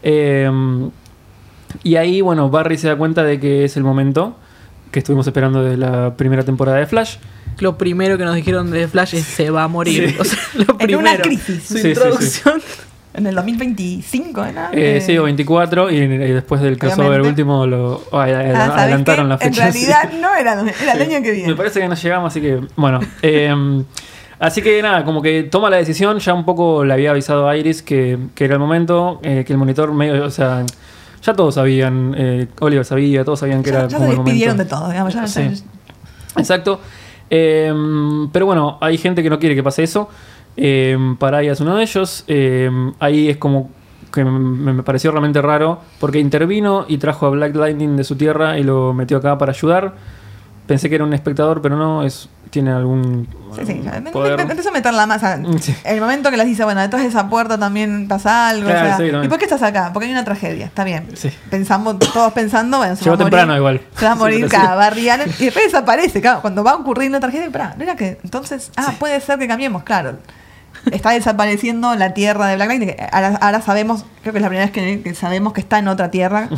Eh, 0.03 0.51
y 1.83 1.97
ahí, 1.97 2.21
bueno, 2.23 2.49
Barry 2.49 2.79
se 2.79 2.89
da 2.89 2.97
cuenta 2.97 3.23
de 3.25 3.39
que 3.41 3.65
es 3.65 3.77
el 3.77 3.83
momento 3.83 4.37
que 4.91 5.01
estuvimos 5.01 5.27
esperando 5.27 5.63
de 5.63 5.77
la 5.77 6.17
primera 6.17 6.45
temporada 6.45 6.79
de 6.79 6.87
Flash. 6.87 7.17
Lo 7.59 7.77
primero 7.77 8.17
que 8.17 8.25
nos 8.25 8.35
dijeron 8.37 8.71
de 8.71 8.89
Flash 8.89 9.15
es 9.17 9.25
se 9.25 9.51
va 9.51 9.65
a 9.65 9.69
morir. 9.69 10.11
Sí. 10.11 10.17
O 10.19 10.25
sea, 10.25 10.39
lo 10.55 10.63
En 10.63 10.77
primero. 10.79 10.99
una 11.01 11.17
crisis. 11.19 11.63
Su 11.65 11.75
Sí, 11.75 11.81
sí, 11.83 11.89
introducción. 11.89 12.63
En 13.15 13.27
el 13.29 13.35
2025, 13.37 14.45
¿no? 14.53 14.61
Eh, 14.73 15.01
sí, 15.01 15.17
o 15.17 15.23
24, 15.23 15.91
y, 15.91 15.97
y 15.99 16.07
después 16.09 16.61
del 16.61 16.77
crossover 16.79 17.21
Obviamente. 17.21 17.29
último 17.43 17.67
lo 17.67 18.03
oh, 18.11 18.19
Ah, 18.19 18.27
¿sabes 18.27 18.71
adelantaron 18.77 19.29
la 19.29 19.39
fecha. 19.39 19.67
En 19.69 19.73
realidad 19.73 20.13
no 20.21 20.35
era, 20.35 20.61
era 20.83 20.93
el 20.95 21.03
año 21.03 21.23
que 21.23 21.31
Me 21.31 21.33
viene. 21.33 21.55
parece 21.55 21.81
que 21.81 21.89
no 21.89 21.95
llegamos, 21.95 22.33
así 22.33 22.41
que, 22.41 22.61
bueno. 22.75 23.01
eh, 23.23 23.85
así 24.41 24.63
que 24.63 24.83
nada, 24.83 25.05
como 25.05 25.23
que 25.23 25.45
toma 25.45 25.71
la 25.71 25.77
decisión, 25.77 26.19
ya 26.19 26.35
un 26.35 26.45
poco 26.45 26.85
le 26.85 26.93
había 26.93 27.11
avisado 27.13 27.49
a 27.49 27.57
Iris 27.57 27.83
que, 27.83 28.19
que 28.35 28.45
era 28.47 28.55
el 28.55 28.61
momento, 28.61 29.21
eh, 29.23 29.45
que 29.47 29.53
el 29.53 29.59
monitor 29.61 29.93
medio, 29.93 30.25
o 30.25 30.31
sea, 30.31 30.65
ya 31.23 31.33
todos 31.35 31.55
sabían, 31.55 32.15
eh, 32.19 32.49
Oliver 32.61 32.85
sabía, 32.85 33.25
todos 33.25 33.39
sabían 33.39 33.63
que 33.63 33.71
Ya, 33.71 33.79
era 33.79 33.89
ya 33.89 33.97
como 33.97 34.11
el 34.11 34.17
momento. 34.19 34.55
de 34.55 34.65
todo, 34.65 34.89
digamos. 34.91 35.15
Ya, 35.15 35.27
Sí. 35.29 35.63
Exacto. 36.37 36.81
Eh, 37.31 37.73
pero 38.33 38.47
bueno, 38.47 38.77
hay 38.81 38.99
gente 38.99 39.23
que 39.23 39.31
no 39.31 39.39
quiere 39.39 39.55
que 39.55 39.63
pase 39.63 39.83
eso. 39.85 40.09
Eh, 40.57 40.97
Paraya 41.19 41.53
es 41.53 41.61
uno 41.61 41.77
de 41.77 41.83
ellos. 41.83 42.25
Eh, 42.29 42.71
ahí 43.01 43.29
es 43.29 43.37
como 43.37 43.71
que 44.13 44.25
me, 44.25 44.83
pareció 44.85 45.11
realmente 45.11 45.43
raro 45.43 45.81
porque 45.99 46.21
intervino 46.21 46.85
y 46.89 46.99
trajo 46.99 47.27
a 47.27 47.31
Black 47.31 47.55
Lightning 47.57 47.97
de 47.97 48.05
su 48.05 48.17
tierra 48.17 48.59
y 48.59 48.63
lo 48.63 48.93
metió 48.95 49.17
acá 49.19 49.37
para 49.39 49.51
ayudar. 49.53 49.95
Pensé 50.67 50.89
que 50.89 50.95
era 50.95 51.05
un 51.05 51.13
espectador, 51.13 51.61
pero 51.61 51.77
no, 51.77 52.05
es 52.05 52.29
tiene 52.51 52.71
algún 52.71 53.27
Sí, 53.57 53.67
sí, 53.67 53.83
poder. 54.13 54.37
me- 54.39 54.45
me 54.45 54.51
empezó 54.53 54.69
a 54.69 54.73
meter 54.73 54.95
la 54.95 55.07
masa. 55.07 55.41
Sí. 55.61 55.75
El 55.85 56.01
momento 56.01 56.31
que 56.31 56.37
les 56.37 56.47
dice, 56.47 56.63
bueno, 56.63 56.81
detrás 56.81 57.03
de 57.03 57.09
esa 57.09 57.29
puerta 57.29 57.59
también 57.59 58.07
pasa 58.07 58.49
algo. 58.49 58.67
Claro, 58.71 58.81
o 58.81 58.85
sea, 58.87 58.97
sí, 58.97 59.03
también. 59.11 59.25
¿Y 59.25 59.29
por 59.29 59.39
qué 59.39 59.45
estás 59.47 59.63
acá? 59.63 59.91
Porque 59.93 60.07
hay 60.07 60.13
una 60.13 60.25
tragedia. 60.25 60.67
Está 60.67 60.85
bien. 60.85 61.09
Sí. 61.15 61.31
Pensamos, 61.51 61.99
todos 61.99 62.33
pensando, 62.33 62.79
bueno, 62.79 62.95
se 62.95 63.03
Llegó 63.05 63.17
va 63.17 63.23
a 63.23 63.25
morir. 63.25 63.31
temprano 63.39 63.57
igual. 63.59 63.81
Se 63.97 64.05
va 64.07 64.13
a 64.13 64.15
morir 64.25 64.49
cada 64.49 64.87
Allen. 64.87 65.29
Y 65.41 65.45
después 65.47 65.65
desaparece, 65.67 66.21
claro. 66.21 66.41
Cuando 66.41 66.63
va 66.63 66.71
a 66.71 66.77
ocurrir 66.77 67.11
la 67.11 67.19
tragedia, 67.19 67.51
pará, 67.51 67.75
no 67.77 67.83
era 67.83 67.97
que. 67.97 68.19
Entonces, 68.23 68.71
ah, 68.77 68.93
puede 69.01 69.21
ser 69.21 69.39
que 69.41 69.49
cambiemos, 69.49 69.83
claro. 69.83 70.13
Está 70.93 71.11
desapareciendo 71.11 71.95
la 71.95 72.15
tierra 72.15 72.47
de 72.47 72.57
Black 72.57 72.69
Lightning. 72.69 72.89
que 72.89 73.07
Ahora, 73.13 73.39
ahora 73.41 73.61
sabemos, 73.63 74.05
creo 74.23 74.33
que 74.33 74.39
es 74.39 74.43
la 74.43 74.49
primera 74.49 74.67
vez 74.67 74.73
que, 74.73 75.03
que 75.03 75.15
sabemos 75.15 75.53
que 75.53 75.61
está 75.61 75.79
en 75.79 75.89
otra 75.89 76.11
tierra. 76.11 76.49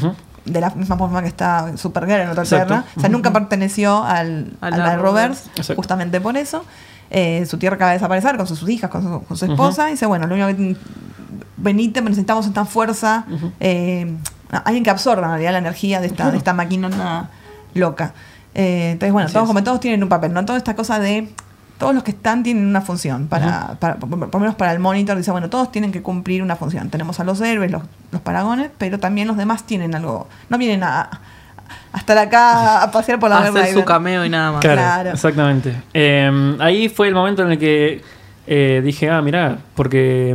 De 0.44 0.60
la 0.60 0.70
misma 0.70 0.96
forma 0.96 1.22
que 1.22 1.28
está 1.28 1.76
Supergirl 1.76 2.20
en 2.20 2.28
otra 2.28 2.44
Exacto. 2.44 2.66
tierra. 2.68 2.84
O 2.96 3.00
sea, 3.00 3.08
nunca 3.08 3.32
perteneció 3.32 4.04
al, 4.04 4.52
A 4.60 4.66
a 4.68 4.70
la 4.70 4.76
la 4.76 4.96
Roberts, 4.96 5.46
Exacto. 5.56 5.74
justamente 5.74 6.20
por 6.20 6.36
eso. 6.36 6.64
Eh, 7.10 7.46
su 7.46 7.58
tierra 7.58 7.76
acaba 7.76 7.90
de 7.92 7.96
desaparecer 7.98 8.36
con 8.36 8.46
sus, 8.46 8.58
sus 8.58 8.68
hijas, 8.68 8.90
con 8.90 9.02
su, 9.02 9.22
con 9.24 9.36
su 9.36 9.44
esposa. 9.46 9.88
Y 9.88 9.92
dice, 9.92 10.06
bueno, 10.06 10.26
lo 10.26 10.34
único 10.34 10.48
que 10.48 10.76
venite, 11.56 12.00
necesitamos 12.00 12.46
esta 12.46 12.64
fuerza, 12.64 13.24
eh, 13.60 14.14
alguien 14.64 14.84
que 14.84 14.90
absorba 14.90 15.24
en 15.24 15.30
realidad 15.30 15.52
la 15.52 15.58
energía 15.58 16.00
de 16.00 16.06
esta, 16.08 16.30
de 16.30 16.38
esta 16.38 16.52
máquina 16.52 17.28
loca. 17.74 18.12
Eh, 18.54 18.90
entonces, 18.92 19.12
bueno, 19.12 19.26
Así 19.26 19.34
todos, 19.34 19.44
es. 19.44 19.48
como 19.48 19.62
todos 19.64 19.80
tienen 19.80 20.02
un 20.02 20.08
papel, 20.08 20.32
¿no? 20.32 20.44
Toda 20.44 20.58
esta 20.58 20.74
cosa 20.76 20.98
de. 20.98 21.28
Todos 21.78 21.94
los 21.94 22.02
que 22.04 22.10
están 22.12 22.42
tienen 22.42 22.66
una 22.66 22.80
función, 22.80 23.26
para, 23.26 23.76
para- 23.78 23.96
por, 23.96 24.08
por 24.08 24.34
lo 24.34 24.40
menos 24.40 24.54
para 24.54 24.72
el 24.72 24.78
monitor, 24.78 25.16
dice, 25.16 25.30
bueno, 25.30 25.50
todos 25.50 25.70
tienen 25.70 25.92
que 25.92 26.00
cumplir 26.02 26.42
una 26.42 26.56
función. 26.56 26.88
Tenemos 26.90 27.20
a 27.20 27.24
los 27.24 27.40
héroes, 27.40 27.70
los, 27.70 27.82
los 28.12 28.20
paragones, 28.22 28.70
pero 28.78 28.98
también 28.98 29.28
los 29.28 29.36
demás 29.36 29.64
tienen 29.64 29.94
algo. 29.94 30.26
No 30.48 30.56
vienen 30.56 30.82
a, 30.84 31.02
a 31.92 31.98
estar 31.98 32.16
acá 32.16 32.82
a 32.82 32.90
pasear 32.90 33.18
por 33.18 33.28
la 33.28 33.38
Hacer 33.40 33.52
Red 33.52 33.74
su 33.74 33.84
cameo 33.84 34.24
y 34.24 34.30
nada 34.30 34.52
más. 34.52 34.60
Claro, 34.62 34.80
Claro. 34.80 35.10
exactamente. 35.10 35.76
Eh, 35.92 36.56
ahí 36.60 36.88
fue 36.88 37.08
el 37.08 37.14
momento 37.14 37.42
en 37.42 37.52
el 37.52 37.58
que 37.58 38.02
eh, 38.46 38.80
dije, 38.84 39.10
ah, 39.10 39.20
mirá, 39.20 39.58
porque 39.74 40.34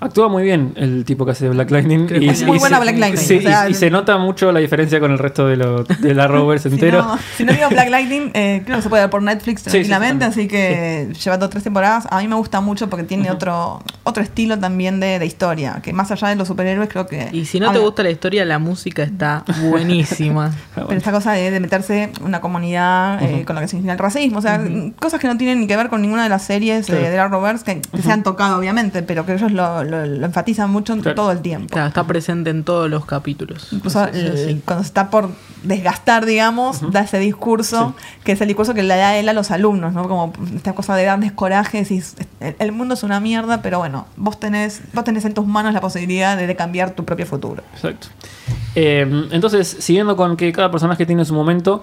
actúa 0.00 0.28
muy 0.28 0.42
bien 0.42 0.72
el 0.76 1.04
tipo 1.04 1.24
que 1.24 1.32
hace 1.32 1.48
Black 1.48 1.70
Lightning. 1.70 2.06
Creo 2.06 2.20
que 2.20 2.28
es 2.28 2.44
muy 2.44 2.58
buena 2.58 2.76
se- 2.78 2.82
Black 2.84 2.98
Lightning, 2.98 3.24
sí, 3.24 3.36
o 3.38 3.42
sea, 3.42 3.68
y, 3.68 3.72
y 3.72 3.74
se 3.74 3.90
nota 3.90 4.18
mucho 4.18 4.52
la 4.52 4.60
diferencia 4.60 5.00
con 5.00 5.10
el 5.10 5.18
resto 5.18 5.46
de, 5.46 5.56
lo, 5.56 5.84
de 5.84 6.14
la 6.14 6.26
Rovers 6.26 6.62
Si 6.66 6.68
entero. 6.68 7.02
no, 7.02 7.18
si 7.36 7.44
no 7.44 7.52
vio 7.54 7.68
Black 7.70 7.88
Lightning, 7.90 8.30
eh, 8.34 8.62
creo 8.64 8.76
que 8.76 8.82
se 8.82 8.88
puede 8.88 9.02
ver 9.04 9.10
por 9.10 9.22
Netflix 9.22 9.62
sí, 9.62 9.70
tranquilamente, 9.70 10.24
así 10.24 10.48
que 10.48 11.08
lleva 11.24 11.38
dos 11.38 11.50
tres 11.50 11.64
temporadas. 11.64 12.06
A 12.10 12.18
mí 12.20 12.28
me 12.28 12.34
gusta 12.36 12.60
mucho 12.60 12.88
porque 12.90 13.04
tiene 13.04 13.30
otro 13.30 13.82
otro 14.04 14.22
estilo 14.22 14.58
también 14.58 15.00
de, 15.00 15.18
de 15.18 15.26
historia, 15.26 15.80
que 15.82 15.92
más 15.92 16.10
allá 16.12 16.28
de 16.28 16.36
los 16.36 16.46
superhéroes 16.48 16.88
creo 16.88 17.06
que... 17.06 17.28
Y 17.32 17.44
si 17.46 17.58
no 17.58 17.72
te 17.72 17.78
gusta 17.78 18.02
la 18.04 18.10
historia, 18.10 18.44
la 18.44 18.58
música 18.58 19.02
está 19.02 19.44
buenísima. 19.70 20.52
Ah, 20.76 20.84
Pero 20.88 20.98
esta 20.98 21.10
cosa 21.10 21.32
de, 21.32 21.50
de 21.50 21.58
meterse 21.58 22.10
una 22.22 22.40
comunidad 22.42 23.22
eh, 23.22 23.44
con 23.46 23.54
la 23.56 23.62
que 23.62 23.68
se 23.68 23.76
inicia 23.76 23.92
el 23.94 23.98
racismo, 23.98 24.38
o 24.40 24.42
sea, 24.42 24.62
cosas 25.00 25.18
que 25.20 25.26
no 25.26 25.38
tienen 25.38 25.60
ni 25.60 25.66
que 25.66 25.74
ver 25.76 25.88
con 25.88 26.02
ninguna 26.02 26.22
de 26.24 26.28
las 26.28 26.42
series 26.42 26.84
Claro. 26.86 27.02
de, 27.02 27.10
de 27.10 27.16
la 27.16 27.28
Roberts 27.28 27.62
que, 27.64 27.80
que 27.80 28.02
se 28.02 28.12
han 28.12 28.22
tocado, 28.22 28.58
obviamente, 28.58 29.02
pero 29.02 29.24
que 29.24 29.32
ellos 29.34 29.50
lo, 29.52 29.84
lo- 29.86 30.04
lo 30.06 30.26
enfatizan 30.26 30.70
mucho 30.70 30.92
en 30.92 31.00
Claro. 31.00 31.14
todo 31.14 31.32
el 31.32 31.40
tiempo. 31.40 31.68
Claro, 31.72 31.88
está 31.88 32.04
presente 32.06 32.50
en 32.50 32.64
todos 32.64 32.90
los 32.90 33.04
capítulos. 33.06 33.68
Incluso 33.72 34.04
Sí, 34.06 34.10
sí, 34.12 34.18
el- 34.20 34.38
sí. 34.38 34.62
cuando 34.64 34.82
se 34.84 34.88
está 34.88 35.10
por 35.10 35.30
desgastar, 35.62 36.26
digamos, 36.26 36.92
da 36.92 37.00
ese 37.00 37.18
discurso, 37.18 37.94
que 38.24 38.32
es 38.32 38.40
el 38.40 38.48
discurso 38.48 38.74
que 38.74 38.82
le 38.82 38.96
da 38.96 39.16
él 39.16 39.28
a 39.28 39.32
los 39.32 39.50
alumnos, 39.50 39.92
¿no? 39.94 40.08
Como 40.08 40.32
esta 40.54 40.74
cosa 40.74 40.94
de 40.96 41.04
darles 41.04 41.32
corajes 41.32 41.90
y 41.90 42.02
el, 42.40 42.56
el 42.58 42.72
mundo 42.72 42.94
es 42.94 43.02
una 43.02 43.20
mierda, 43.20 43.62
pero 43.62 43.78
bueno, 43.78 44.06
vos 44.16 44.38
tenés, 44.38 44.80
vos 44.92 45.04
tenés 45.04 45.24
en 45.24 45.34
tus 45.34 45.46
manos 45.46 45.72
la 45.74 45.80
posibilidad 45.80 46.36
de, 46.36 46.46
de 46.46 46.56
cambiar 46.56 46.90
tu 46.92 47.04
propio 47.04 47.26
futuro. 47.26 47.62
Exacto. 47.74 48.08
Eh, 48.74 49.26
entonces, 49.32 49.66
siguiendo 49.80 50.16
con 50.16 50.36
que 50.36 50.52
cada 50.52 50.70
personaje 50.70 51.06
tiene 51.06 51.24
su 51.24 51.34
momento, 51.34 51.82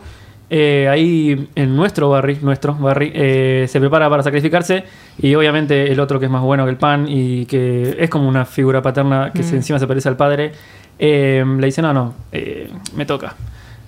eh, 0.49 0.87
ahí 0.89 1.49
en 1.55 1.75
nuestro 1.75 2.09
Barry, 2.09 2.37
nuestro 2.41 2.75
Barry, 2.75 3.11
eh, 3.15 3.65
se 3.67 3.79
prepara 3.79 4.09
para 4.09 4.23
sacrificarse 4.23 4.83
y 5.17 5.33
obviamente 5.35 5.91
el 5.91 5.99
otro 5.99 6.19
que 6.19 6.25
es 6.25 6.31
más 6.31 6.41
bueno 6.41 6.65
que 6.65 6.71
el 6.71 6.77
pan 6.77 7.05
y 7.07 7.45
que 7.45 7.95
es 7.99 8.09
como 8.09 8.27
una 8.27 8.45
figura 8.45 8.81
paterna 8.81 9.31
que 9.33 9.43
se, 9.43 9.53
Mm. 9.53 9.57
encima 9.57 9.79
se 9.79 9.87
parece 9.87 10.09
al 10.09 10.17
padre, 10.17 10.51
eh, 10.99 11.43
le 11.59 11.65
dice, 11.65 11.81
no, 11.81 11.93
no, 11.93 12.13
eh, 12.31 12.69
me 12.95 13.05
toca. 13.05 13.35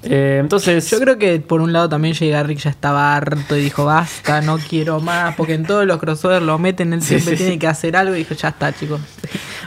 Eh, 0.09 0.37
entonces... 0.39 0.89
Yo 0.89 0.99
creo 0.99 1.17
que 1.17 1.39
por 1.39 1.61
un 1.61 1.73
lado 1.73 1.89
también 1.89 2.13
llega 2.13 2.41
Rick 2.43 2.59
ya 2.59 2.69
estaba 2.69 3.15
harto 3.15 3.55
y 3.57 3.61
dijo 3.61 3.85
basta, 3.85 4.41
no 4.41 4.57
quiero 4.57 4.99
más, 4.99 5.35
porque 5.35 5.53
en 5.55 5.65
todos 5.65 5.85
los 5.85 5.97
crossovers 5.99 6.43
lo 6.45 6.57
meten, 6.59 6.93
él 6.93 7.01
siempre 7.01 7.31
sí, 7.33 7.37
tiene 7.37 7.53
sí. 7.53 7.59
que 7.59 7.67
hacer 7.67 7.95
algo 7.97 8.15
y 8.15 8.19
dijo 8.19 8.33
ya 8.35 8.49
está 8.49 8.71
chicos, 8.73 9.01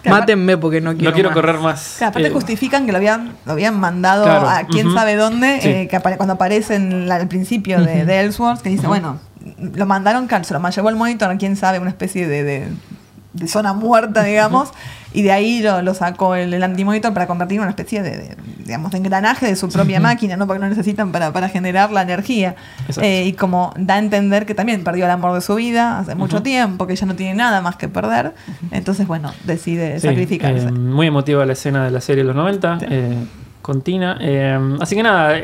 Claro, 0.03 0.21
mátenme 0.21 0.57
porque 0.57 0.81
no 0.81 0.93
quiero 0.95 1.11
no 1.11 1.15
quiero 1.15 1.29
más". 1.31 1.35
correr 1.35 1.59
más. 1.59 1.95
Claro, 1.99 2.11
aparte 2.11 2.29
Eh, 2.29 2.33
justifican 2.33 2.87
que 2.87 2.93
lo 2.93 2.99
habían, 2.99 3.33
lo 3.45 3.53
habían 3.53 3.79
mandado 3.81 4.25
Claro, 4.25 4.49
a 4.49 4.63
quién 4.67 4.93
sabe 4.95 5.17
dónde, 5.17 5.61
Sí. 5.61 5.69
eh, 5.69 5.89
que 5.91 5.97
apare- 5.97 6.17
cuando 6.17 6.35
aparece 6.35 6.77
en 6.77 7.09
la- 7.09 7.17
al 7.17 7.29
principio 7.29 7.81
de, 7.83 8.05
de 8.05 8.21
Ellsworth, 8.21 8.61
que 8.63 8.69
dice, 8.71 8.87
bueno, 8.87 9.19
lo 9.75 9.87
mandaron, 9.87 10.29
se 10.45 10.55
lo 10.55 10.69
llevó 10.71 10.89
el 10.91 10.97
monitor, 10.97 11.37
quién 11.39 11.57
sabe, 11.57 11.79
una 11.79 11.91
especie 11.91 12.29
de, 12.29 12.45
de- 12.45 12.69
de 13.39 13.49
zona 13.49 13.73
muerta, 13.73 14.23
digamos, 14.25 14.71
y 15.13 15.23
de 15.23 15.33
ahí 15.33 15.63
lo, 15.63 15.81
lo 15.83 15.95
sacó 15.95 16.35
el, 16.35 16.53
el 16.53 16.63
antimonitor 16.63 17.13
para 17.15 17.27
convertir 17.27 17.57
en 17.57 17.63
una 17.63 17.71
especie 17.71 18.03
de, 18.03 18.11
de, 18.11 18.37
digamos, 18.65 18.91
de 18.93 18.99
engranaje 18.99 19.47
de 19.47 19.57
su 19.57 19.69
propia 19.71 20.01
máquina, 20.01 20.37
¿no? 20.37 20.47
Porque 20.47 20.61
no 20.61 20.69
necesitan 20.69 21.13
para, 21.13 21.33
para 21.33 21.49
generar 21.49 21.91
la 21.91 22.03
energía. 22.03 22.57
Eh, 23.01 23.25
y 23.27 23.33
como 23.33 23.73
da 23.79 23.95
a 23.95 23.99
entender 23.99 24.45
que 24.45 24.55
también 24.55 24.85
perdió 24.85 25.07
el 25.07 25.11
amor 25.11 25.33
de 25.35 25.41
su 25.41 25.55
vida 25.55 26.01
hace 26.01 26.15
mucho 26.15 26.43
tiempo, 26.43 26.87
que 26.87 26.95
ya 26.95 27.07
no 27.07 27.15
tiene 27.17 27.35
nada 27.35 27.61
más 27.63 27.77
que 27.77 27.89
perder, 27.89 28.35
entonces, 28.71 29.07
bueno, 29.07 29.33
decide 29.45 29.99
Sí, 30.01 30.09
sacrificarse. 30.09 30.69
eh, 30.69 30.73
muy 30.73 31.07
emotiva 31.07 31.47
la 31.47 31.55
escena 31.55 31.85
de 31.85 31.91
la 31.91 32.01
serie 32.03 32.23
de 32.23 32.27
los 32.29 32.37
90, 32.37 32.79
Sí. 32.81 32.87
eh, 32.91 33.17
con 33.63 33.81
Tina. 33.83 34.19
Así 34.81 34.95
que 34.95 35.03
nada, 35.03 35.37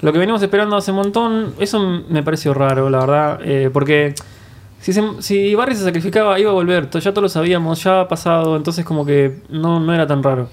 lo 0.00 0.12
que 0.12 0.18
venimos 0.18 0.42
esperando 0.42 0.76
hace 0.76 0.90
un 0.92 0.98
montón, 0.98 1.54
eso 1.58 1.80
me 2.08 2.22
pareció 2.22 2.54
raro, 2.54 2.88
la 2.88 2.98
verdad, 3.00 3.40
porque 3.72 4.14
si, 4.80 4.92
se- 4.92 5.20
si 5.22 5.54
Barry 5.54 5.74
se 5.74 5.84
sacrificaba 5.84 6.38
iba 6.38 6.50
a 6.50 6.54
volver, 6.54 6.88
ya 6.90 7.00
todos 7.12 7.22
lo 7.22 7.28
sabíamos, 7.28 7.82
ya 7.82 8.02
ha 8.02 8.08
pasado, 8.08 8.56
entonces 8.56 8.84
como 8.84 9.04
que 9.04 9.40
no, 9.48 9.80
no 9.80 9.94
era 9.94 10.06
tan 10.06 10.22
raro. 10.22 10.48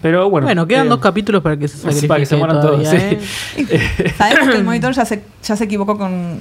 Pero 0.00 0.30
bueno. 0.30 0.46
Bueno, 0.46 0.66
quedan 0.66 0.86
eh, 0.86 0.90
dos 0.90 1.00
capítulos 1.00 1.42
para 1.42 1.56
que 1.56 1.66
se 1.68 1.76
sacrifique 1.78 2.06
para 2.08 2.20
que 2.20 2.26
se 2.26 2.36
mueran 2.36 2.60
todos, 2.60 2.82
todavía, 2.82 3.18
sí. 3.18 3.18
¿eh? 3.56 4.14
Sabemos 4.18 4.48
que 4.50 4.56
el 4.58 4.64
monitor 4.64 4.92
ya 4.92 5.04
se, 5.04 5.22
ya 5.42 5.56
se 5.56 5.64
equivocó 5.64 5.98
con, 5.98 6.40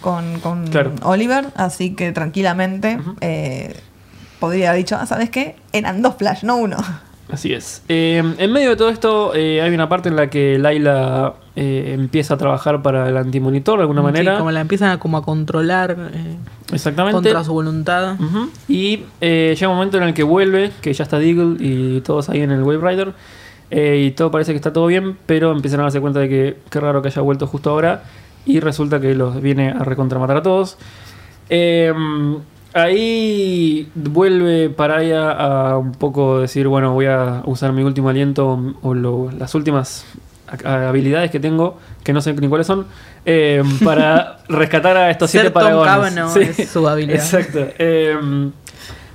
con, 0.00 0.40
con 0.40 0.66
Claro. 0.66 0.92
Oliver, 1.02 1.46
así 1.56 1.94
que 1.94 2.12
tranquilamente 2.12 2.98
eh, 3.22 3.74
podría 4.38 4.70
haber 4.70 4.82
dicho, 4.82 4.96
ah, 5.00 5.06
¿sabes 5.06 5.30
qué? 5.30 5.56
Eran 5.72 6.02
dos 6.02 6.16
flash, 6.16 6.42
no 6.44 6.56
uno. 6.56 6.76
Así 7.32 7.52
es. 7.52 7.82
Eh, 7.88 8.22
en 8.38 8.52
medio 8.52 8.70
de 8.70 8.76
todo 8.76 8.88
esto 8.90 9.32
eh, 9.34 9.60
hay 9.62 9.72
una 9.74 9.88
parte 9.88 10.08
en 10.08 10.16
la 10.16 10.28
que 10.30 10.58
Laila 10.58 11.34
eh, 11.56 11.92
empieza 11.94 12.34
a 12.34 12.36
trabajar 12.36 12.82
para 12.82 13.08
el 13.08 13.16
antimonitor 13.16 13.76
de 13.78 13.82
alguna 13.82 14.00
Sí, 14.00 14.04
manera. 14.04 14.38
como 14.38 14.50
la 14.50 14.60
empiezan 14.60 14.90
a, 14.90 14.98
como 14.98 15.16
a 15.16 15.22
controlar 15.22 15.96
Exactamente. 16.72 17.14
contra 17.14 17.44
su 17.44 17.52
voluntad. 17.52 18.14
Ujú. 18.20 18.50
Y 18.68 19.04
eh, 19.20 19.54
llega 19.58 19.68
un 19.68 19.76
momento 19.76 19.96
en 19.98 20.04
el 20.04 20.14
que 20.14 20.22
vuelve, 20.22 20.70
que 20.80 20.92
ya 20.92 21.04
está 21.04 21.18
Deagle 21.18 21.56
y 21.60 22.00
todos 22.00 22.28
ahí 22.28 22.40
en 22.40 22.50
el 22.50 22.62
Wave 22.62 22.90
Rider. 22.90 23.12
y 24.06 24.10
todo 24.12 24.30
parece 24.30 24.52
que 24.52 24.56
está 24.56 24.72
todo 24.72 24.86
bien, 24.86 25.16
pero 25.26 25.52
empiezan 25.52 25.80
a 25.80 25.84
darse 25.84 26.00
cuenta 26.00 26.20
de 26.20 26.28
que 26.28 26.56
qué 26.70 26.80
raro 26.80 27.02
que 27.02 27.08
haya 27.08 27.22
vuelto 27.22 27.46
justo 27.46 27.70
ahora. 27.70 28.02
Y 28.46 28.58
resulta 28.60 29.00
que 29.00 29.14
los 29.14 29.40
viene 29.42 29.70
a 29.70 29.84
recontramatar 29.84 30.38
a 30.38 30.42
todos. 30.42 30.78
Eh, 31.50 31.92
ahí 32.72 33.88
vuelve 33.94 34.70
Paraya 34.70 35.30
a 35.30 35.78
un 35.78 35.92
poco 35.92 36.40
decir, 36.40 36.68
bueno, 36.68 36.92
voy 36.92 37.06
a 37.06 37.42
usar 37.46 37.72
mi 37.72 37.82
último 37.82 38.08
aliento 38.08 38.74
o 38.82 38.94
lo- 38.94 39.30
las 39.38 39.54
últimas 39.54 40.04
habilidades 40.64 41.30
que 41.30 41.38
tengo, 41.40 41.78
que 42.02 42.12
no 42.12 42.20
sé 42.20 42.32
ni 42.34 42.48
cuáles 42.48 42.66
son, 42.66 42.86
eh, 43.24 43.62
para 43.84 44.38
rescatar 44.48 44.96
a 44.96 45.10
estos 45.10 45.30
Ser 45.30 45.42
siete 45.42 45.52
Tom 45.52 45.62
paragones. 45.62 46.14
Cavanaugh 46.14 46.36
es 46.38 46.68
su 46.70 46.88
habilidad. 46.88 47.16
Exacto. 47.16 47.66
Eh, 47.78 48.50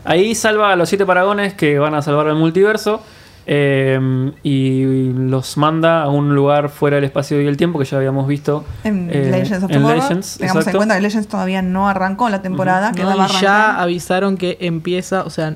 ahí 0.06 0.36
salva 0.36 0.72
a 0.72 0.76
los 0.76 0.88
siete 0.90 1.06
paragones 1.06 1.54
que 1.54 1.78
van 1.80 1.94
a 1.96 2.02
salvar 2.02 2.28
el 2.28 2.36
multiverso. 2.36 3.02
Eh, 3.48 4.32
y 4.44 5.12
los 5.14 5.58
manda 5.58 6.02
a 6.04 6.10
un 6.10 6.34
lugar 6.36 6.70
fuera 6.70 6.96
del 6.96 7.04
espacio 7.06 7.42
y 7.42 7.48
el 7.48 7.58
tiempo 7.58 7.78
que 7.80 7.86
ya 7.86 7.98
habíamos 7.98 8.28
visto 8.28 8.66
En 8.84 9.10
eh, 9.12 9.30
Legends 9.32 9.64
of 9.64 9.72
en 9.72 9.78
Tomorrow. 9.78 10.02
Legends, 10.02 10.38
Tengamos 10.38 10.62
exacto. 10.62 10.70
en 10.70 10.78
cuenta 10.78 10.96
que 10.96 11.02
Legends 11.02 11.28
todavía 11.28 11.62
no 11.62 11.88
arrancó 11.88 12.30
la 12.30 12.42
temporada. 12.42 12.90
No, 12.92 12.96
quedaba 12.96 13.28
y 13.28 13.42
ya 13.42 13.66
arrancar. 13.66 13.84
avisaron 13.84 14.38
que 14.38 14.58
empieza, 14.62 15.24
o 15.24 15.30
sea, 15.30 15.56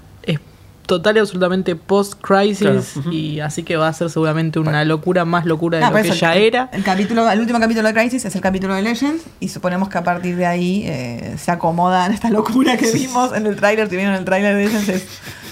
total 0.90 1.16
y 1.16 1.20
absolutamente 1.20 1.76
post-crisis. 1.76 2.58
Claro. 2.94 3.12
Y 3.14 3.40
así 3.40 3.62
que 3.64 3.78
va 3.78 3.88
a 3.88 3.94
ser 3.94 4.10
seguramente 4.10 4.60
una 4.60 4.84
locura, 4.84 5.24
más 5.24 5.46
locura 5.46 5.78
de 5.78 5.84
Ah, 5.86 5.92
lo 5.92 5.96
que 6.02 6.02
eso, 6.10 6.16
ya 6.16 6.36
el, 6.36 6.44
era. 6.44 6.70
El, 6.74 6.84
capítulo, 6.84 7.30
el 7.30 7.40
último 7.40 7.60
capítulo 7.60 7.88
de 7.88 7.94
Crisis 7.94 8.26
es 8.26 8.36
el 8.36 8.42
capítulo 8.42 8.74
de 8.74 8.82
Legends 8.82 9.24
y 9.40 9.50
suponemos 9.50 9.88
que 9.88 9.98
a 10.00 10.04
partir 10.04 10.36
de 10.36 10.48
ahí 10.48 10.84
eh, 10.88 11.36
se 11.38 11.52
acomoda 11.52 12.08
en 12.08 12.12
esta 12.14 12.30
locura 12.32 12.76
que 12.76 12.92
vimos 12.92 13.32
en 13.34 13.46
el 13.46 13.56
tráiler. 13.56 13.88
Si 13.90 13.96
vieron 13.96 14.16
el 14.16 14.26
tráiler 14.26 14.56
de 14.56 14.66
Legends 14.66 14.90
es 14.90 15.08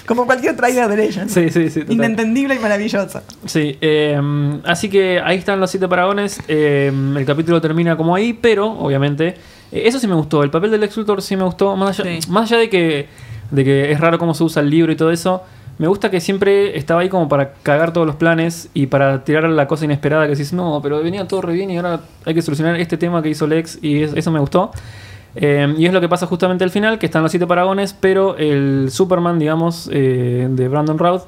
como 0.06 0.26
cualquier 0.26 0.56
tráiler 0.56 0.88
de 0.88 0.96
Legends. 0.96 1.32
Sí, 1.32 1.50
sí, 1.50 1.70
sí. 1.70 1.80
total. 1.80 1.94
Inentendible 1.94 2.56
y 2.56 2.58
maravilloso. 2.58 3.20
Sí, 3.46 3.78
eh, 3.80 4.20
así 4.64 4.88
que 4.88 5.20
ahí 5.24 5.38
están 5.38 5.60
los 5.60 5.70
siete 5.70 5.86
paragones. 5.86 6.40
eh, 6.48 6.90
el 7.16 7.24
capítulo 7.24 7.60
termina 7.60 7.96
como 7.96 8.14
ahí, 8.14 8.32
pero 8.32 8.66
obviamente, 8.72 9.36
eh, 9.70 9.82
eso 9.84 10.00
sí 10.00 10.08
me 10.08 10.14
gustó. 10.14 10.42
El 10.42 10.50
papel 10.50 10.70
del 10.72 10.82
ex 10.82 10.98
sí 11.20 11.36
me 11.36 11.44
gustó. 11.44 11.76
Más 11.76 12.00
allá, 12.00 12.20
Sí. 12.20 12.30
más 12.30 12.50
allá 12.50 12.58
de, 12.58 12.68
que, 12.70 13.06
de 13.50 13.64
que 13.64 13.90
es 13.92 14.00
raro 14.00 14.18
cómo 14.18 14.34
se 14.34 14.44
usa 14.44 14.62
el 14.62 14.70
libro 14.70 14.92
y 14.92 14.96
todo 14.96 15.10
eso, 15.10 15.42
me 15.78 15.86
gusta 15.86 16.10
que 16.10 16.20
siempre 16.20 16.76
estaba 16.76 17.02
ahí 17.02 17.08
como 17.08 17.28
para 17.28 17.52
cagar 17.62 17.92
todos 17.92 18.06
los 18.06 18.16
planes 18.16 18.68
y 18.74 18.86
para 18.86 19.22
tirar 19.24 19.44
la 19.48 19.68
cosa 19.68 19.84
inesperada 19.84 20.24
que 20.24 20.30
decís, 20.32 20.52
no, 20.52 20.80
pero 20.82 21.00
venía 21.02 21.26
todo 21.28 21.40
re 21.42 21.52
bien 21.52 21.70
y 21.70 21.76
ahora 21.76 22.00
hay 22.24 22.34
que 22.34 22.42
solucionar 22.42 22.74
este 22.80 22.96
tema 22.96 23.22
que 23.22 23.28
hizo 23.28 23.46
Lex 23.46 23.78
y 23.82 24.02
es- 24.02 24.12
eso 24.14 24.30
me 24.32 24.40
gustó. 24.40 24.72
Eh, 25.36 25.72
y 25.78 25.86
es 25.86 25.92
lo 25.92 26.00
que 26.00 26.08
pasa 26.08 26.26
justamente 26.26 26.64
al 26.64 26.70
final, 26.70 26.98
que 26.98 27.06
están 27.06 27.22
los 27.22 27.30
siete 27.30 27.46
paragones, 27.46 27.94
pero 27.98 28.36
el 28.38 28.88
Superman, 28.90 29.38
digamos, 29.38 29.88
eh, 29.92 30.48
de 30.50 30.68
Brandon 30.68 30.98
Routh, 30.98 31.22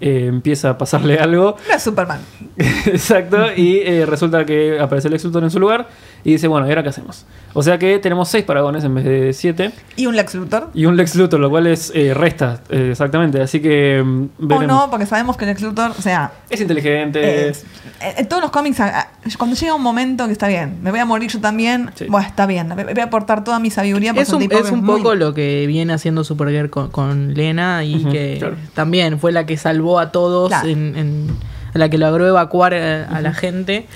eh, 0.00 0.26
empieza 0.28 0.70
a 0.70 0.78
pasarle 0.78 1.18
algo. 1.18 1.56
No 1.68 1.74
es 1.74 1.82
Superman. 1.82 2.20
Exacto, 2.86 3.38
y 3.56 3.78
eh, 3.78 4.06
resulta 4.06 4.44
que 4.44 4.78
aparece 4.80 5.08
el 5.08 5.12
Lex 5.12 5.24
Luthor 5.24 5.44
en 5.44 5.50
su 5.50 5.60
lugar 5.60 5.88
y 6.24 6.32
dice, 6.32 6.48
bueno, 6.48 6.66
¿y 6.66 6.70
ahora 6.70 6.82
qué 6.82 6.88
hacemos? 6.88 7.26
O 7.52 7.62
sea 7.62 7.78
que 7.78 7.98
tenemos 7.98 8.28
seis 8.28 8.44
paragones 8.44 8.82
en 8.84 8.94
vez 8.94 9.04
de 9.04 9.32
siete 9.32 9.70
Y 9.96 10.06
un 10.06 10.16
Lex 10.16 10.34
Luthor. 10.34 10.70
y 10.74 10.86
un 10.86 10.96
Lex 10.96 11.14
Luthor, 11.14 11.38
lo 11.40 11.50
cual 11.50 11.66
es 11.66 11.92
eh, 11.94 12.12
resta, 12.14 12.60
eh, 12.70 12.88
exactamente. 12.92 13.40
Así 13.40 13.60
que 13.60 14.02
mm, 14.04 14.52
O 14.52 14.62
no, 14.62 14.88
porque 14.90 15.06
sabemos 15.06 15.36
que 15.36 15.46
Lex 15.46 15.62
Luthor, 15.62 15.92
o 15.96 16.02
sea, 16.02 16.32
Es 16.50 16.60
inteligente. 16.60 17.48
es- 17.48 17.64
en 18.16 18.28
todos 18.28 18.42
los 18.42 18.50
cómics, 18.50 18.78
cuando 19.38 19.56
llega 19.56 19.74
un 19.74 19.82
momento 19.82 20.26
que 20.26 20.32
está 20.32 20.48
bien, 20.48 20.78
me 20.82 20.90
voy 20.90 21.00
a 21.00 21.04
morir 21.04 21.30
yo 21.30 21.40
también, 21.40 21.90
Sí. 21.94 22.06
bueno, 22.08 22.26
está 22.26 22.46
bien, 22.46 22.68
voy 22.74 22.84
voy 22.84 23.00
a 23.00 23.04
aportar 23.04 23.44
toda 23.44 23.58
mi 23.60 23.70
sabiduría. 23.70 24.12
por 24.12 24.22
Es 24.22 24.30
un, 24.32 24.40
tipo 24.40 24.58
es 24.58 24.70
un 24.70 24.84
muy- 24.84 24.98
poco 25.00 25.14
lo 25.14 25.32
que 25.34 25.66
viene 25.66 25.92
haciendo 25.92 26.24
Supergirl 26.24 26.70
con, 26.70 26.90
con 26.90 27.34
Lena 27.34 27.84
y 27.84 27.96
Ujú, 28.02 28.10
que 28.10 28.36
claro. 28.40 28.56
también 28.74 29.18
fue 29.18 29.30
la 29.32 29.46
que 29.46 29.56
salvó 29.56 29.83
a 29.98 30.10
todos, 30.12 30.48
Claro. 30.48 30.68
en, 30.68 30.96
en- 30.96 31.54
la 31.74 31.88
que 31.88 31.98
logró 31.98 32.24
evacuar 32.26 32.72
eh, 32.72 33.04
a, 33.10 33.20
la 33.20 33.34
gente. 33.34 33.86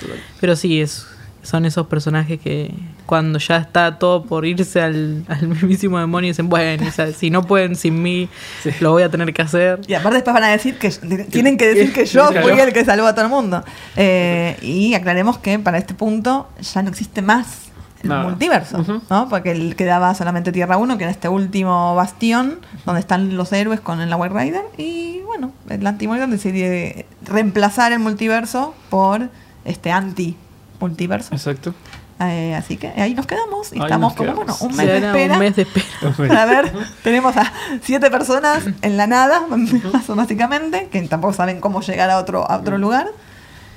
Pero 0.41 0.55
sí, 0.57 0.81
es, 0.81 1.07
son 1.43 1.63
esos 1.65 1.87
personajes 1.87 2.37
que 2.39 2.73
cuando 3.05 3.39
ya 3.39 3.55
está 3.55 3.97
todo 3.97 4.23
por 4.25 4.45
irse 4.45 4.81
al, 4.81 5.23
al 5.29 5.47
mismísimo 5.47 5.97
demonio 5.97 6.27
dicen, 6.27 6.49
bueno, 6.49 6.85
o 6.87 6.91
sea, 6.91 7.11
si 7.13 7.29
no 7.29 7.43
pueden 7.43 7.77
sin 7.77 8.01
mí, 8.03 8.27
Sí. 8.63 8.71
lo 8.81 8.91
voy 8.91 9.03
a 9.03 9.09
tener 9.09 9.33
que 9.33 9.41
hacer. 9.41 9.79
Y 9.87 9.93
aparte 9.93 10.15
después 10.15 10.33
van 10.33 10.43
a 10.43 10.49
decir 10.49 10.77
que 10.77 10.89
tienen 11.31 11.55
que 11.57 11.73
decir 11.73 11.93
que 11.93 12.05
yo 12.05 12.27
fui 12.41 12.51
el 12.59 12.73
que 12.73 12.83
salvó 12.83 13.07
a 13.07 13.13
todo 13.15 13.23
el 13.25 13.31
mundo. 13.31 13.63
Eh, 13.95 14.57
y 14.61 14.93
aclaremos 14.93 15.37
que 15.37 15.57
para 15.57 15.77
este 15.77 15.93
punto 15.93 16.49
ya 16.61 16.81
no 16.83 16.89
existe 16.89 17.21
más 17.21 17.68
el 18.03 18.09
Nada. 18.09 18.23
multiverso. 18.23 18.83
¿no? 19.09 19.29
Porque 19.29 19.51
el- 19.51 19.75
quedaba 19.75 20.13
solamente 20.15 20.51
Tierra 20.51 20.77
1, 20.77 20.97
que 20.97 21.03
era 21.03 21.11
este 21.11 21.27
último 21.29 21.95
bastión 21.95 22.59
donde 22.85 23.01
están 23.01 23.35
los 23.37 23.51
héroes 23.53 23.79
con 23.79 24.07
la 24.09 24.15
White 24.15 24.33
Rider. 24.37 24.61
Y 24.77 25.19
bueno, 25.25 25.51
el 25.69 25.85
anti-multiverso 25.85 26.31
decide 26.31 27.05
reemplazar 27.25 27.91
el 27.91 27.99
multiverso 27.99 28.73
por 28.89 29.29
este 29.65 29.91
anti-multiverso. 29.91 31.33
Exacto. 31.35 31.73
Eh, 32.21 32.53
así 32.53 32.75
que 32.75 32.87
ahí 32.89 33.13
nos 33.15 33.25
quedamos 33.25 33.71
y 33.71 33.77
Ahí 33.77 33.83
estamos 33.85 34.13
como, 34.13 34.33
bueno, 34.33 34.53
un 34.59 34.75
mes 34.75 34.87
de 34.87 34.97
era 34.97 35.07
espera. 35.07 35.33
un 35.35 35.39
mes 35.39 35.55
de 35.55 35.61
espera. 35.61 35.87
Para 36.27 36.45
ver, 36.45 36.73
tenemos 37.01 37.37
a 37.37 37.49
siete 37.81 38.11
personas 38.11 38.63
en 38.81 38.97
la 38.97 39.07
nada, 39.07 39.41
básicamente, 40.09 40.89
que 40.91 41.01
tampoco 41.03 41.31
saben 41.33 41.61
cómo 41.61 41.79
llegar 41.81 42.09
a 42.09 42.17
otro, 42.17 42.49
a 42.49 42.57
otro 42.57 42.77
lugar. 42.77 43.07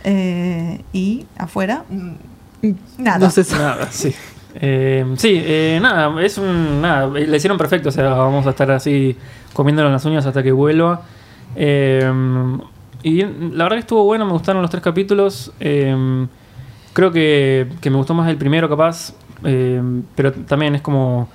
Eh, 0.04 0.82
y 0.92 1.26
afuera, 1.38 1.84
nada. 2.98 3.18
No 3.18 3.30
sé 3.30 3.44
si- 3.44 3.54
Nada, 3.54 3.88
sí. 3.90 4.14
Eh, 4.54 5.04
sí, 5.16 5.40
eh, 5.44 5.78
nada, 5.80 6.22
es 6.22 6.36
un. 6.38 6.80
Nada, 6.82 7.06
le 7.08 7.36
hicieron 7.36 7.56
perfecto, 7.56 7.88
o 7.88 7.92
sea, 7.92 8.10
vamos 8.10 8.46
a 8.46 8.50
estar 8.50 8.70
así 8.70 9.16
comiéndolo 9.54 9.88
en 9.88 9.94
las 9.94 10.04
uñas 10.04 10.26
hasta 10.26 10.42
que 10.42 10.52
vuelva. 10.52 11.02
Eh, 11.56 12.10
y 13.02 13.22
la 13.22 13.64
verdad 13.64 13.76
que 13.76 13.80
estuvo 13.80 14.04
bueno, 14.04 14.24
me 14.26 14.32
gustaron 14.32 14.60
los 14.62 14.70
tres 14.70 14.82
capítulos. 14.82 15.52
Eh, 15.60 16.26
creo 16.92 17.10
que, 17.10 17.68
que 17.80 17.90
me 17.90 17.96
gustó 17.96 18.14
más 18.14 18.28
el 18.28 18.36
primero, 18.36 18.68
capaz. 18.68 19.14
eh, 19.44 19.80
pero 20.14 20.32
también 20.32 20.74
es 20.74 20.82
como. 20.82 21.28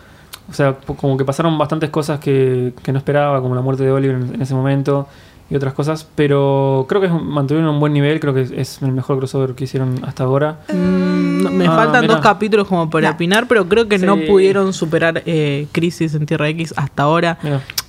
O 0.50 0.54
sea, 0.54 0.76
como 0.76 1.18
que 1.18 1.26
pasaron 1.26 1.58
bastantes 1.58 1.90
cosas 1.90 2.20
que, 2.22 2.74
que 2.82 2.92
no 2.94 3.00
esperaba, 3.00 3.42
como 3.42 3.54
la 3.54 3.62
muerte 3.62 3.84
de 3.84 3.92
Oliver 3.92 4.16
en, 4.16 4.36
en 4.36 4.42
ese 4.42 4.54
momento 4.54 5.08
y 5.50 5.56
otras 5.56 5.74
cosas. 5.74 6.08
Pero 6.16 6.86
creo 6.90 7.02
que 7.02 7.08
es 7.08 7.14
un- 7.14 7.28
mantuvieron 7.28 7.70
un 7.70 7.80
buen 7.80 7.94
nivel, 7.94 8.20
creo 8.20 8.34
que 8.34 8.42
es, 8.42 8.82
el 8.82 8.92
mejor 8.92 9.18
crossover 9.18 9.54
que 9.56 9.64
hicieron 9.66 10.00
hasta 10.06 10.24
ahora. 10.24 10.60
Mm, 10.74 11.44
no, 11.44 11.52
me 11.52 11.68
Ah, 11.68 11.76
faltan 11.76 12.02
mira. 12.02 12.16
dos 12.16 12.24
capítulos 12.24 12.68
como 12.68 12.90
para 12.90 13.12
opinar, 13.12 13.48
pero 13.48 13.68
creo 13.68 13.88
que 13.88 13.98
no 13.98 14.18
pudieron 14.28 14.74
superar 14.74 15.24
eh, 15.26 15.68
Crisis 15.72 16.14
en 16.16 16.26
Tierra 16.26 16.50
X 16.50 16.74
hasta 16.78 17.04
ahora. 17.04 17.38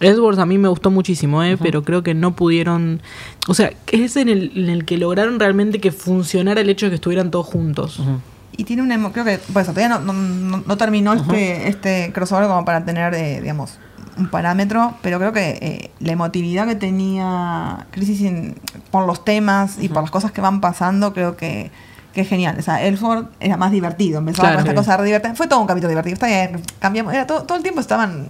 Ellsworth 0.00 0.38
a 0.38 0.46
mí 0.46 0.58
me 0.58 0.68
gustó 0.68 0.90
muchísimo, 0.90 1.42
eh, 1.42 1.56
pero 1.56 1.82
creo 1.82 2.02
que 2.02 2.14
no 2.14 2.36
pudieron... 2.36 3.00
O 3.48 3.54
sea, 3.54 3.72
es 3.90 4.16
en 4.16 4.28
el, 4.28 4.52
en 4.54 4.68
el 4.68 4.84
que 4.84 4.98
lograron 4.98 5.40
realmente 5.40 5.80
que 5.80 5.90
funcionara 5.92 6.60
el 6.60 6.68
hecho 6.70 6.86
de 6.86 6.90
que 6.90 6.94
estuvieran 6.96 7.30
todos 7.30 7.46
juntos. 7.46 7.98
Ujú. 7.98 8.20
Y 8.56 8.64
tiene 8.64 8.82
un 8.82 8.90
emo- 8.90 9.12
creo 9.12 9.24
que, 9.24 9.38
pues 9.52 9.66
todavía 9.66 9.88
no, 9.88 10.00
no, 10.00 10.12
no- 10.12 10.62
no 10.66 10.76
terminó 10.76 11.12
este, 11.12 11.68
este 11.68 12.10
crossover 12.12 12.46
como 12.48 12.64
para 12.64 12.84
tener, 12.84 13.14
eh, 13.14 13.40
digamos, 13.40 13.78
un 14.18 14.28
parámetro, 14.28 14.94
pero 15.02 15.18
creo 15.18 15.32
que 15.32 15.58
eh, 15.60 15.90
la 16.00 16.12
emotividad 16.12 16.66
que 16.66 16.74
tenía 16.74 17.86
Crisis 17.90 18.22
en- 18.22 18.56
por 18.90 19.06
los 19.06 19.24
temas 19.24 19.76
y 19.80 19.88
por 19.88 20.02
las 20.02 20.10
cosas 20.10 20.32
que 20.32 20.40
van 20.40 20.60
pasando, 20.60 21.12
creo 21.12 21.36
que, 21.36 21.70
que 22.12 22.22
es 22.22 22.28
genial. 22.28 22.56
O 22.58 22.62
sea, 22.62 22.82
Ellsworth 22.84 23.28
era 23.40 23.56
más 23.56 23.70
divertido, 23.70 24.18
empezaba 24.18 24.48
Claro. 24.48 24.60
con 24.62 24.68
esta 24.68 24.80
cosa 24.80 25.02
divertida. 25.02 25.34
Fue 25.34 25.46
todo 25.46 25.60
un 25.60 25.66
capítulo 25.66 25.88
divertido, 25.90 26.14
está 26.14 26.26
bien, 26.26 26.62
cambiamos, 26.78 27.12
era 27.14 27.26
todo, 27.26 27.42
todo 27.44 27.56
el 27.56 27.62
tiempo 27.62 27.80
estaban 27.80 28.28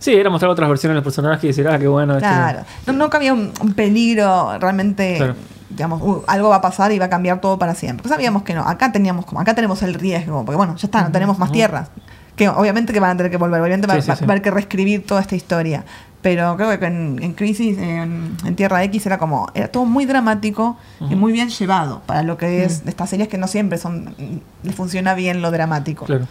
Sí, 0.00 0.14
era 0.14 0.30
mostrar 0.30 0.48
otras 0.50 0.68
versiones 0.68 0.92
de 0.92 0.96
los 0.96 1.04
personajes 1.04 1.42
y 1.42 1.46
decir, 1.48 1.66
ah, 1.66 1.76
qué 1.76 1.88
bueno. 1.88 2.14
este- 2.16 2.28
Claro. 2.28 2.60
No, 2.86 2.92
no 2.92 3.08
había 3.12 3.32
un, 3.34 3.50
un 3.60 3.72
peligro 3.74 4.56
realmente. 4.58 5.16
Claro. 5.16 5.34
Digamos, 5.70 6.00
uh, 6.02 6.22
algo 6.28 6.48
va 6.50 6.56
a 6.56 6.60
pasar 6.60 6.92
y 6.92 6.98
va 7.00 7.06
a 7.06 7.10
cambiar 7.10 7.40
todo 7.40 7.58
para 7.58 7.74
siempre. 7.74 8.02
Pues 8.04 8.10
sabíamos 8.12 8.42
que 8.44 8.54
no. 8.54 8.62
Acá 8.62 8.92
teníamos 8.92 9.26
como, 9.26 9.40
acá 9.40 9.54
tenemos 9.54 9.82
el 9.82 9.94
riesgo, 9.94 10.44
porque 10.44 10.56
bueno, 10.56 10.76
ya 10.76 10.86
está, 10.86 11.02
no 11.02 11.10
tenemos 11.12 11.38
más 11.38 11.50
tierras. 11.52 11.88
Que 12.38 12.48
obviamente 12.48 12.92
que 12.94 13.00
van 13.00 13.10
a 13.10 13.16
tener 13.18 13.30
que 13.30 13.36
volver, 13.36 13.60
obviamente 13.60 13.86
va, 13.86 14.00
Sí, 14.00 14.08
va- 14.08 14.16
sí. 14.16 14.24
va 14.24 14.28
a 14.28 14.32
haber 14.32 14.42
que 14.42 14.50
reescribir 14.50 15.04
toda 15.06 15.20
esta 15.20 15.36
historia. 15.36 15.84
Pero 16.22 16.56
creo 16.56 16.78
que 16.80 16.86
en, 16.86 17.18
en 17.22 17.32
Crisis, 17.34 17.78
en, 17.78 18.32
en 18.44 18.56
Tierra 18.56 18.82
X, 18.84 19.06
era 19.06 19.18
como, 19.18 19.48
era 19.54 19.68
todo 19.68 19.84
muy 19.84 20.04
dramático 20.04 20.76
y 21.10 21.14
muy 21.14 21.32
bien 21.32 21.48
llevado 21.48 22.00
para 22.06 22.22
lo 22.22 22.36
que 22.36 22.64
es 22.64 22.84
Mm. 22.84 22.88
estas 22.88 23.10
series 23.10 23.28
que 23.28 23.38
no 23.38 23.46
siempre 23.46 23.78
son, 23.78 24.14
les 24.64 24.74
funciona 24.74 25.14
bien 25.14 25.42
lo 25.42 25.50
dramático. 25.52 26.06
Claro. 26.06 26.26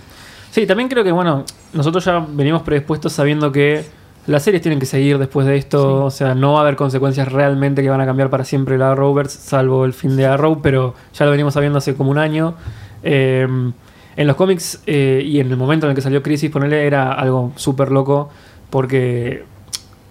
Sí, 0.52 0.66
también 0.66 0.90
creo 0.90 1.04
que, 1.04 1.12
bueno, 1.12 1.46
nosotros 1.74 2.04
ya 2.04 2.20
venimos 2.30 2.64
predispuestos 2.64 3.14
sabiendo 3.14 3.52
que 3.52 3.86
las 4.28 4.44
series 4.44 4.62
tienen 4.62 4.78
que 4.80 4.86
seguir 4.86 5.18
después 5.20 5.48
de 5.48 5.56
esto. 5.56 6.04
O 6.04 6.12
sea, 6.12 6.36
no 6.36 6.52
va 6.54 6.60
a 6.60 6.62
haber 6.64 6.76
consecuencias 6.76 7.32
realmente 7.32 7.82
que 7.82 7.90
van 7.90 8.02
a 8.02 8.06
cambiar 8.06 8.30
para 8.30 8.44
siempre 8.44 8.78
la 8.78 8.92
Arrowverse, 8.92 9.40
salvo 9.40 9.86
el 9.86 9.94
fin 9.94 10.18
de 10.18 10.26
Arrow, 10.26 10.62
pero 10.62 10.96
ya 11.14 11.24
lo 11.26 11.32
venimos 11.32 11.54
sabiendo 11.54 11.78
hace 11.78 11.96
como 11.96 12.12
un 12.12 12.18
año. 12.18 12.56
Eh, 13.04 13.48
en 14.18 14.28
los 14.28 14.36
cómics 14.36 14.82
eh, 14.86 15.22
y 15.26 15.40
en 15.40 15.50
el 15.52 15.56
momento 15.58 15.86
en 15.86 15.92
el 15.92 15.96
que 15.96 16.02
salió 16.02 16.22
Crisis, 16.22 16.50
ponerle 16.52 16.86
era 16.86 17.14
algo 17.14 17.54
súper 17.56 17.92
loco 17.92 18.30
porque 18.70 19.46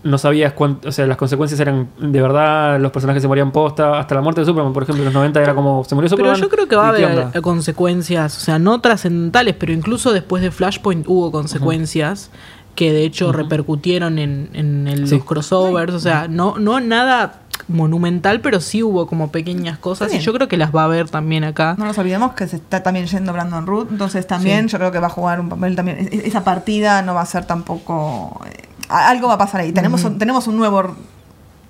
no 0.05 0.19
sabías 0.19 0.53
cuánto, 0.53 0.89
o 0.89 0.93
sea, 0.93 1.05
las 1.07 1.17
consecuencias 1.17 1.59
eran 1.59 1.89
de 1.99 2.23
verdad, 2.23 2.79
los 2.79 2.93
personajes 2.93 3.21
se 3.21 3.27
morían 3.29 3.51
posta, 3.51 3.99
hasta 3.99 4.15
la 4.15 4.21
muerte 4.21 4.41
de 4.43 4.45
Superman, 4.47 4.73
por 4.73 4.85
ejemplo, 4.85 5.03
en 5.03 5.07
los 5.07 5.15
90 5.15 5.43
era 5.43 5.55
como, 5.55 5.83
se 5.85 5.97
murió 5.97 6.09
Pero 6.09 6.17
Superman. 6.19 6.41
yo 6.41 6.49
creo 6.49 6.69
que 6.69 6.77
va 6.77 6.91
a 6.91 6.95
¿y 6.95 6.97
qué 6.99 7.05
haber 7.07 7.43
consecuencias, 7.43 8.37
o 8.37 8.41
sea, 8.41 8.59
no 8.61 8.81
trascendentales, 8.81 9.57
pero 9.59 9.73
incluso 9.73 10.13
después 10.13 10.43
de 10.43 10.53
Flashpoint 10.53 11.07
hubo 11.09 11.33
consecuencias 11.33 12.31
que 12.77 12.93
de 12.93 13.05
hecho 13.05 13.33
repercutieron 13.33 14.19
en, 14.21 14.51
en 14.53 14.87
el- 14.87 15.09
Sí. 15.09 15.17
los 15.17 15.25
crossovers, 15.25 15.95
o 15.95 15.99
sea, 15.99 16.29
no, 16.29 16.57
no 16.59 16.79
nada 16.79 17.41
monumental, 17.69 18.41
pero 18.41 18.61
sí 18.61 18.83
hubo 18.83 19.07
como 19.07 19.31
pequeñas 19.33 19.79
cosas 19.79 20.13
y 20.15 20.21
yo 20.21 20.33
creo 20.33 20.47
que 20.49 20.57
las 20.57 20.75
va 20.75 20.83
a 20.83 20.85
haber 20.85 21.09
también 21.11 21.43
acá. 21.45 21.75
No 21.79 21.85
nos 21.85 21.99
olvidemos 21.99 22.33
que 22.35 22.47
se 22.47 22.57
está 22.57 22.83
también 22.83 23.07
yendo 23.07 23.33
Brandon 23.33 23.67
Root, 23.67 23.91
entonces 23.91 24.27
también 24.27 24.69
Sí. 24.69 24.73
yo 24.73 24.79
creo 24.79 24.93
que 24.93 25.01
va 25.01 25.09
a 25.09 25.11
jugar 25.11 25.41
un 25.41 25.49
papel 25.49 25.75
también. 25.75 25.99
Es- 25.99 26.25
Esa 26.25 26.45
partida 26.45 27.03
no 27.03 27.15
va 27.15 27.23
a 27.23 27.27
ser 27.27 27.45
tampoco. 27.45 28.41
eh, 28.53 28.69
algo 28.89 29.27
va 29.29 29.35
a 29.35 29.39
pasar 29.39 29.63
ahí. 29.63 29.73
Tenemos, 29.73 30.05
un, 30.05 30.17
tenemos 30.19 30.47
un 30.47 30.57
nuevo 30.57 30.95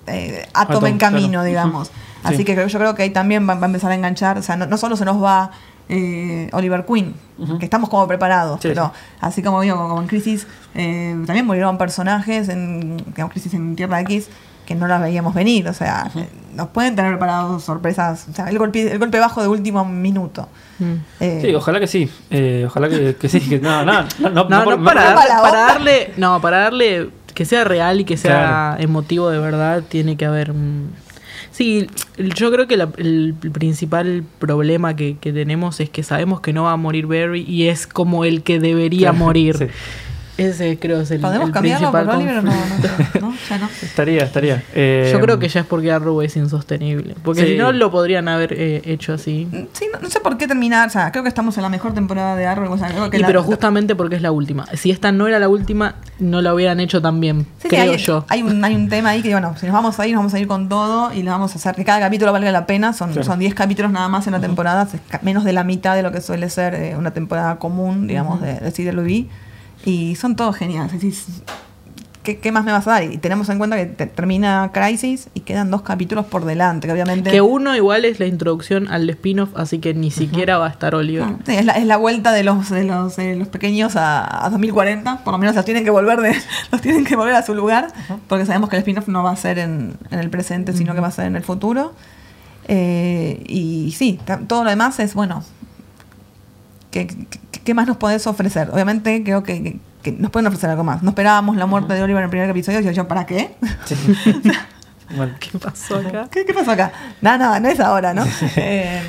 eh, 0.05 0.47
átomo 0.53 0.85
en 0.87 0.97
camino, 0.97 1.29
claro. 1.29 1.43
digamos. 1.45 1.91
Así 2.23 2.37
Sí. 2.37 2.45
que 2.45 2.53
creo- 2.55 2.67
yo 2.67 2.79
creo 2.79 2.95
que 2.95 3.03
ahí 3.03 3.09
también 3.09 3.47
va, 3.49 3.55
va 3.55 3.63
a 3.63 3.65
empezar 3.65 3.91
a 3.91 3.95
enganchar. 3.95 4.37
O 4.37 4.41
sea, 4.43 4.55
no, 4.55 4.65
no 4.67 4.77
solo 4.77 4.95
se 4.95 5.03
nos 5.05 5.21
va 5.21 5.51
eh, 5.89 6.49
Oliver 6.51 6.85
Queen, 6.85 7.13
que 7.59 7.65
estamos 7.65 7.89
como 7.89 8.05
preparados, 8.07 8.59
Sí, 8.61 8.67
pero 8.67 8.87
sí. 8.93 8.99
así 9.21 9.41
como 9.41 9.61
digo, 9.61 9.77
como 9.87 10.01
en 10.01 10.07
Crisis, 10.07 10.45
eh, 10.75 11.15
también 11.25 11.45
murieron 11.45 11.77
personajes 11.77 12.49
en 12.49 12.97
digamos, 12.97 13.31
Crisis 13.31 13.53
en 13.53 13.75
Tierra 13.77 14.01
X. 14.01 14.27
que 14.67 14.75
no 14.75 14.85
las 14.87 15.01
veíamos 15.01 15.33
venir. 15.33 15.67
O 15.67 15.73
sea, 15.73 16.11
nos 16.53 16.67
pueden 16.67 16.95
tener 16.95 17.11
preparados 17.11 17.63
sorpresas. 17.63 18.27
O 18.29 18.33
sea, 18.33 18.49
el 18.49 18.59
golpe, 18.59 18.91
el 18.91 18.99
golpe 18.99 19.19
bajo 19.19 19.41
de 19.41 19.47
último 19.47 19.83
minuto. 19.85 20.47
Mm. 20.77 20.93
Eh, 21.21 21.39
Sí, 21.41 21.55
ojalá 21.55 21.79
que 21.79 21.87
sí. 21.87 22.07
Eh, 22.29 22.65
ojalá 22.67 22.89
que, 22.89 23.15
que 23.15 23.29
sí. 23.29 23.39
Que, 23.39 23.59
no, 23.59 23.83
no, 23.85 24.03
no, 24.19 24.29
no, 24.29 24.43
No, 24.49 24.63
por- 24.65 24.83
para, 24.83 25.15
para 25.15 25.59
darle, 25.59 26.11
no, 26.17 26.39
para 26.41 26.57
darle 26.59 27.09
que 27.33 27.45
sea 27.45 27.63
real 27.63 28.01
y 28.01 28.03
que 28.03 28.17
sea 28.17 28.73
Claro. 28.75 28.83
emotivo 28.83 29.29
de 29.29 29.39
verdad, 29.39 29.83
tiene 29.87 30.17
que 30.17 30.25
haber 30.25 30.51
un... 30.51 30.91
Sí, 31.51 31.87
yo 32.35 32.51
creo 32.51 32.67
que 32.67 32.77
la- 32.77 32.89
el, 32.97 33.33
principal 33.53 34.23
problema 34.37 34.95
que, 34.95 35.17
que 35.17 35.31
tenemos 35.33 35.79
es 35.79 35.89
que 35.89 36.03
sabemos 36.03 36.41
que 36.41 36.51
no 36.53 36.63
va 36.63 36.73
a 36.73 36.77
morir 36.77 37.07
Barry 37.07 37.43
y 37.47 37.67
es 37.69 37.87
como 37.87 38.25
el 38.25 38.43
que 38.43 38.59
debería 38.59 39.09
Claro, 39.11 39.25
morir. 39.25 39.57
sí. 39.57 39.65
Ese 40.37 40.77
creo 40.79 41.01
es 41.01 41.09
el, 41.11 41.19
¿Podemos 41.19 41.47
el 41.47 41.53
cambiarlo 41.53 41.91
por 41.91 42.07
Oliver 42.09 42.37
o 42.37 42.41
no? 42.43 42.51
no, 42.51 43.21
no, 43.21 43.33
ya 43.49 43.57
no. 43.57 43.69
Estaría, 43.81 44.23
estaría. 44.23 44.63
Eh, 44.75 45.09
Yo 45.11 45.19
creo 45.19 45.39
que 45.39 45.47
ya 45.49 45.61
es 45.61 45.65
porque 45.65 45.91
Arrow 45.91 46.21
es 46.21 46.35
insostenible. 46.37 47.15
Porque 47.23 47.41
Sí. 47.41 47.47
si 47.53 47.57
no 47.57 47.71
lo 47.71 47.89
podrían 47.89 48.27
haber 48.27 48.53
eh, 48.53 48.81
hecho 48.85 49.13
así. 49.13 49.47
Sí, 49.73 49.85
no, 49.91 49.99
no 49.99 50.09
sé 50.09 50.19
por 50.19 50.37
qué 50.37 50.47
terminar. 50.47 50.87
O 50.87 50.91
sea, 50.91 51.11
creo 51.11 51.23
que 51.23 51.29
estamos 51.29 51.57
en 51.57 51.63
la 51.63 51.69
mejor 51.69 51.93
temporada 51.93 52.35
de 52.35 52.45
Arrow. 52.45 52.71
O 52.71 52.77
sea, 52.77 52.87
creo 52.89 53.09
que 53.09 53.17
Y 53.17 53.19
la- 53.21 53.27
pero 53.27 53.41
justamente 53.43 53.95
porque 53.95 54.15
es 54.15 54.21
la 54.21 54.31
última. 54.31 54.65
Si 54.75 54.91
esta 54.91 55.11
no 55.11 55.27
era 55.27 55.39
la 55.39 55.49
última, 55.49 55.95
no 56.19 56.41
la 56.41 56.53
hubieran 56.53 56.79
hecho 56.79 57.01
tan 57.01 57.19
bien, 57.19 57.43
Sí, 57.57 57.63
sí, 57.63 57.67
creo 57.69 57.81
hay, 57.93 57.97
yo. 57.97 58.25
Hay 58.29 58.43
un, 58.43 58.63
hay 58.63 58.75
un 58.75 58.89
tema 58.89 59.09
ahí 59.09 59.23
que, 59.23 59.31
bueno, 59.31 59.55
si 59.59 59.65
nos 59.65 59.73
vamos 59.73 59.99
a 59.99 60.05
ir, 60.05 60.13
nos 60.13 60.19
vamos 60.19 60.33
a 60.35 60.39
ir 60.39 60.47
con 60.47 60.69
todo 60.69 61.11
y 61.13 61.23
le 61.23 61.31
vamos 61.31 61.53
a 61.53 61.55
hacer 61.57 61.73
que 61.75 61.83
cada 61.83 61.99
capítulo 61.99 62.31
valga 62.31 62.51
la 62.51 62.65
pena. 62.67 62.93
Son 62.93 63.11
Claro. 63.11 63.23
son 63.25 63.39
10 63.39 63.55
capítulos 63.55 63.91
nada 63.91 64.07
más 64.07 64.27
en 64.27 64.33
la 64.33 64.39
temporada, 64.39 64.87
es 64.93 65.23
menos 65.23 65.43
de 65.43 65.53
la 65.53 65.63
mitad 65.63 65.95
de 65.95 66.03
lo 66.03 66.11
que 66.11 66.21
suele 66.21 66.49
ser 66.51 66.75
eh, 66.75 66.95
una 66.95 67.11
temporada 67.11 67.55
común, 67.57 68.05
digamos, 68.07 68.39
de, 68.41 68.53
de 68.59 68.71
CWB. 68.71 69.25
Y 69.89 70.15
son 70.15 70.35
todos 70.35 70.55
geniales. 70.57 70.91
Decís, 70.91 71.25
¿qué, 72.23 72.39
qué 72.39 72.51
más 72.51 72.65
me 72.65 72.73
vas 72.73 72.85
a 72.87 72.91
dar? 72.91 73.03
Y 73.03 73.17
tenemos 73.19 73.47
en 73.47 73.57
cuenta 73.57 73.77
que 73.77 73.85
te- 73.85 74.05
termina 74.07 74.69
Crisis 74.73 75.29
y 75.33 75.39
quedan 75.39 75.71
dos 75.71 75.81
capítulos 75.83 76.25
por 76.25 76.43
delante, 76.43 76.87
que 76.87 76.93
obviamente... 76.93 77.31
Que 77.31 77.39
uno 77.39 77.73
igual 77.73 78.03
es 78.03 78.19
la 78.19 78.25
introducción 78.25 78.89
al 78.89 79.09
spin-off, 79.09 79.51
así 79.55 79.79
que 79.79 79.93
ni 79.93 80.11
siquiera 80.11 80.57
va 80.57 80.67
a 80.67 80.69
estar 80.69 80.93
Oliver. 80.93 81.25
Sí, 81.45 81.55
es, 81.55 81.63
la, 81.63 81.73
es 81.73 81.85
la 81.85 81.95
vuelta 81.95 82.33
de 82.33 82.43
los 82.43 82.69
de 82.69 82.83
los, 82.83 83.17
eh, 83.17 83.35
los 83.37 83.47
pequeños 83.47 83.95
a, 83.95 84.45
a 84.45 84.49
2040, 84.49 85.23
por 85.23 85.31
lo 85.31 85.37
menos 85.37 85.55
los 85.55 85.63
tienen 85.63 85.85
que 85.85 85.89
volver 85.89 86.19
de, 86.19 86.35
los 86.73 86.81
tienen 86.81 87.05
que 87.05 87.15
volver 87.15 87.35
a 87.35 87.43
su 87.43 87.55
lugar, 87.55 87.87
porque 88.27 88.45
sabemos 88.45 88.69
que 88.69 88.75
el 88.75 88.81
spin-off 88.81 89.07
no 89.07 89.23
va 89.23 89.31
a 89.31 89.35
ser 89.37 89.57
en, 89.57 89.95
en 90.11 90.19
el 90.19 90.29
presente, 90.29 90.73
sino 90.73 90.93
que 90.95 90.99
va 90.99 91.07
a 91.07 91.11
ser 91.11 91.27
en 91.27 91.37
el 91.37 91.43
futuro. 91.43 91.93
Eh, 92.67 93.41
y 93.47 93.93
sí, 93.97 94.19
todo 94.47 94.65
lo 94.65 94.69
demás 94.69 94.99
es 94.99 95.13
bueno. 95.13 95.45
¿Qué, 97.05 97.27
qué, 97.51 97.59
qué 97.63 97.73
más 97.73 97.85
nos 97.87 97.97
podés 97.97 98.25
ofrecer? 98.27 98.69
Obviamente 98.71 99.23
creo 99.23 99.43
que, 99.43 99.61
que- 99.63 99.79
que 100.03 100.11
nos 100.13 100.31
pueden 100.31 100.47
ofrecer 100.47 100.69
algo 100.69 100.83
más. 100.83 101.03
No 101.03 101.09
esperábamos 101.09 101.57
la 101.57 101.65
muerte 101.65 101.93
de 101.93 102.01
Oliver 102.01 102.19
en 102.21 102.25
el 102.25 102.29
primer 102.29 102.49
episodio, 102.49 102.79
y 102.79 102.83
yo, 102.85 102.91
yo, 102.91 103.07
¿para 103.07 103.25
qué? 103.25 103.55
Bueno, 105.15 105.33
¿Qué 105.39 105.57
pasó 105.57 105.95
acá? 105.97 106.27
¿Qué, 106.29 106.45
qué 106.45 106.53
pasó 106.53 106.71
acá? 106.71 106.91
Nada, 107.21 107.37
nada, 107.37 107.59
no 107.61 107.69
es 107.69 107.79
ahora, 107.79 108.13
¿no? 108.13 108.25
Eh, 108.57 109.01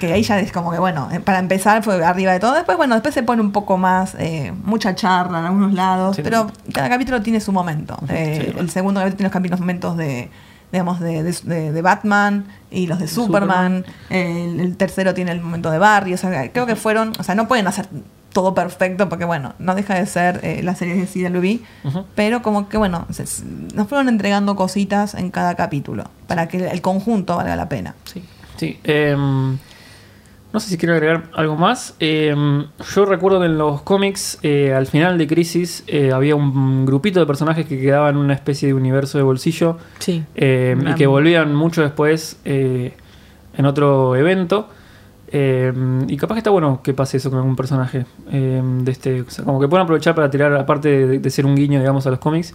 que 0.00 0.12
ahí 0.12 0.22
ya 0.22 0.40
es 0.40 0.50
como 0.50 0.72
que, 0.72 0.78
bueno, 0.80 1.08
eh, 1.12 1.20
para 1.20 1.38
empezar 1.38 1.82
fue 1.84 2.04
arriba 2.04 2.32
de 2.32 2.40
todo. 2.40 2.54
Después, 2.54 2.76
bueno, 2.76 2.94
después 2.96 3.14
se 3.14 3.22
pone 3.22 3.40
un 3.40 3.52
poco 3.52 3.78
más, 3.78 4.16
eh, 4.18 4.52
mucha 4.64 4.94
charla 4.96 5.38
en 5.38 5.44
algunos 5.46 5.72
lados, 5.72 6.16
Sí. 6.16 6.22
pero 6.22 6.50
cada 6.72 6.88
capítulo 6.88 7.22
tiene 7.22 7.40
su 7.40 7.52
momento. 7.52 7.96
Eh, 8.08 8.50
Sí. 8.52 8.58
El 8.58 8.68
segundo 8.70 9.00
capítulo 9.00 9.30
tiene 9.30 9.48
los 9.50 9.60
momentos 9.60 9.96
de, 9.96 10.28
digamos, 10.74 10.98
de, 11.00 11.22
de- 11.22 11.82
Batman 11.82 12.46
y 12.70 12.86
los 12.88 12.98
de 12.98 13.06
Superman. 13.08 13.84
El, 14.10 14.58
el 14.60 14.76
tercero 14.76 15.14
tiene 15.14 15.30
el 15.30 15.40
momento 15.40 15.70
de 15.70 15.78
Barry. 15.78 16.12
O 16.14 16.16
sea, 16.16 16.50
creo 16.52 16.66
que 16.66 16.74
fueron, 16.76 17.12
o 17.18 17.22
sea, 17.22 17.34
no 17.36 17.46
pueden 17.48 17.66
hacer 17.68 17.86
todo 18.32 18.52
perfecto 18.54 19.08
porque, 19.08 19.24
bueno, 19.24 19.54
no 19.60 19.76
deja 19.76 19.94
de 19.94 20.04
ser 20.06 20.40
eh, 20.42 20.60
la 20.64 20.74
serie 20.74 20.96
de 20.96 21.06
CWB. 21.06 21.60
ujú. 21.88 22.04
Pero 22.16 22.42
como 22.42 22.68
que 22.68 22.76
bueno, 22.76 23.06
se- 23.10 23.26
se- 23.28 23.44
nos 23.74 23.86
fueron 23.88 24.08
entregando 24.08 24.56
cositas 24.56 25.14
en 25.14 25.30
cada 25.30 25.54
capítulo 25.54 26.10
para 26.26 26.48
que 26.48 26.66
el 26.68 26.80
conjunto 26.82 27.36
valga 27.36 27.54
la 27.54 27.68
pena. 27.68 27.94
Sí. 28.04 28.24
Sí, 28.56 28.78
em, 28.84 29.56
no 30.54 30.60
sé 30.60 30.68
si 30.70 30.78
quiero 30.78 30.94
agregar 30.94 31.24
algo 31.34 31.56
más. 31.56 31.96
Em, 31.98 32.66
yo 32.94 33.04
recuerdo 33.04 33.40
que 33.40 33.46
en 33.46 33.58
los 33.58 33.82
cómics, 33.82 34.38
eh, 34.44 34.72
al 34.72 34.86
final 34.86 35.18
de 35.18 35.26
Crisis, 35.26 35.82
eh, 35.88 36.12
había 36.12 36.36
un 36.36 36.86
grupito 36.86 37.18
de 37.18 37.26
personajes 37.26 37.66
que 37.66 37.76
quedaban 37.80 38.14
en 38.14 38.20
una 38.20 38.34
especie 38.34 38.68
de 38.68 38.74
universo 38.74 39.18
de 39.18 39.24
bolsillo 39.24 39.78
Sí. 39.98 40.22
em, 40.36 40.86
y 40.86 40.94
que 40.94 41.08
volvían 41.08 41.52
mucho 41.56 41.82
después 41.82 42.38
eh, 42.44 42.94
en 43.56 43.66
otro 43.66 44.14
evento. 44.14 44.68
Em, 45.32 46.08
y 46.08 46.16
capaz 46.16 46.36
que 46.36 46.38
está 46.38 46.50
bueno 46.50 46.80
que 46.84 46.94
pase 46.94 47.16
eso 47.16 47.30
con 47.30 47.40
algún 47.40 47.56
personaje 47.56 48.06
de 48.30 48.92
este. 48.92 49.22
o 49.22 49.30
sea, 49.30 49.44
como 49.44 49.58
que 49.60 49.66
pueden 49.66 49.82
aprovechar 49.82 50.14
para 50.14 50.30
tirar, 50.30 50.54
aparte 50.54 50.88
de, 51.08 51.18
de 51.18 51.30
ser 51.30 51.46
un 51.46 51.56
guiño, 51.56 51.80
digamos, 51.80 52.06
a 52.06 52.10
los 52.10 52.20
cómics, 52.20 52.54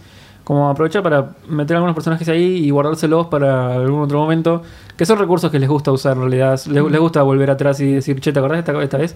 como 0.50 0.68
aprovechar 0.68 1.04
para 1.04 1.30
meter 1.48 1.76
algunos 1.76 1.94
personajes 1.94 2.28
ahí 2.28 2.56
y 2.66 2.70
guardárselos 2.70 3.28
para 3.28 3.74
algún 3.74 4.00
otro 4.02 4.18
momento. 4.18 4.62
Que 4.96 5.06
son 5.06 5.16
recursos 5.16 5.48
que 5.48 5.60
les 5.60 5.68
gusta 5.68 5.92
usar 5.92 6.14
en 6.16 6.22
realidad. 6.22 6.60
Les, 6.66 6.82
les 6.82 7.00
gusta 7.00 7.22
volver 7.22 7.52
atrás 7.52 7.78
y 7.78 7.92
decir, 7.92 8.18
che, 8.20 8.32
¿te 8.32 8.40
acordás 8.40 8.58
esta, 8.58 8.82
esta 8.82 8.98
vez? 8.98 9.14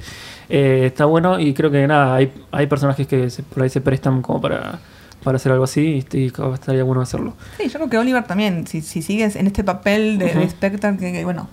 Eh, 0.48 0.82
está 0.86 1.06
bueno 1.06 1.40
y 1.40 1.52
creo 1.52 1.72
que 1.72 1.88
nada, 1.88 2.14
hay, 2.14 2.32
hay 2.52 2.68
personajes 2.68 3.08
que 3.08 3.30
se- 3.30 3.42
por 3.42 3.64
ahí 3.64 3.68
se 3.68 3.80
prestan 3.80 4.22
como 4.22 4.40
para, 4.40 4.78
para 5.24 5.34
hacer 5.34 5.50
algo 5.50 5.64
así 5.64 6.06
y, 6.12 6.26
estaría 6.54 6.84
bueno 6.84 7.00
hacerlo. 7.02 7.34
Sí, 7.58 7.64
yo 7.64 7.72
creo 7.80 7.90
que 7.90 7.98
Oliver 7.98 8.22
también, 8.22 8.68
si, 8.68 8.80
si 8.80 9.02
sigues 9.02 9.34
en 9.34 9.48
este 9.48 9.64
papel 9.64 10.18
de. 10.18 10.48
Spectre, 10.48 10.96
que, 10.98 11.12
que, 11.12 11.24
bueno, 11.24 11.48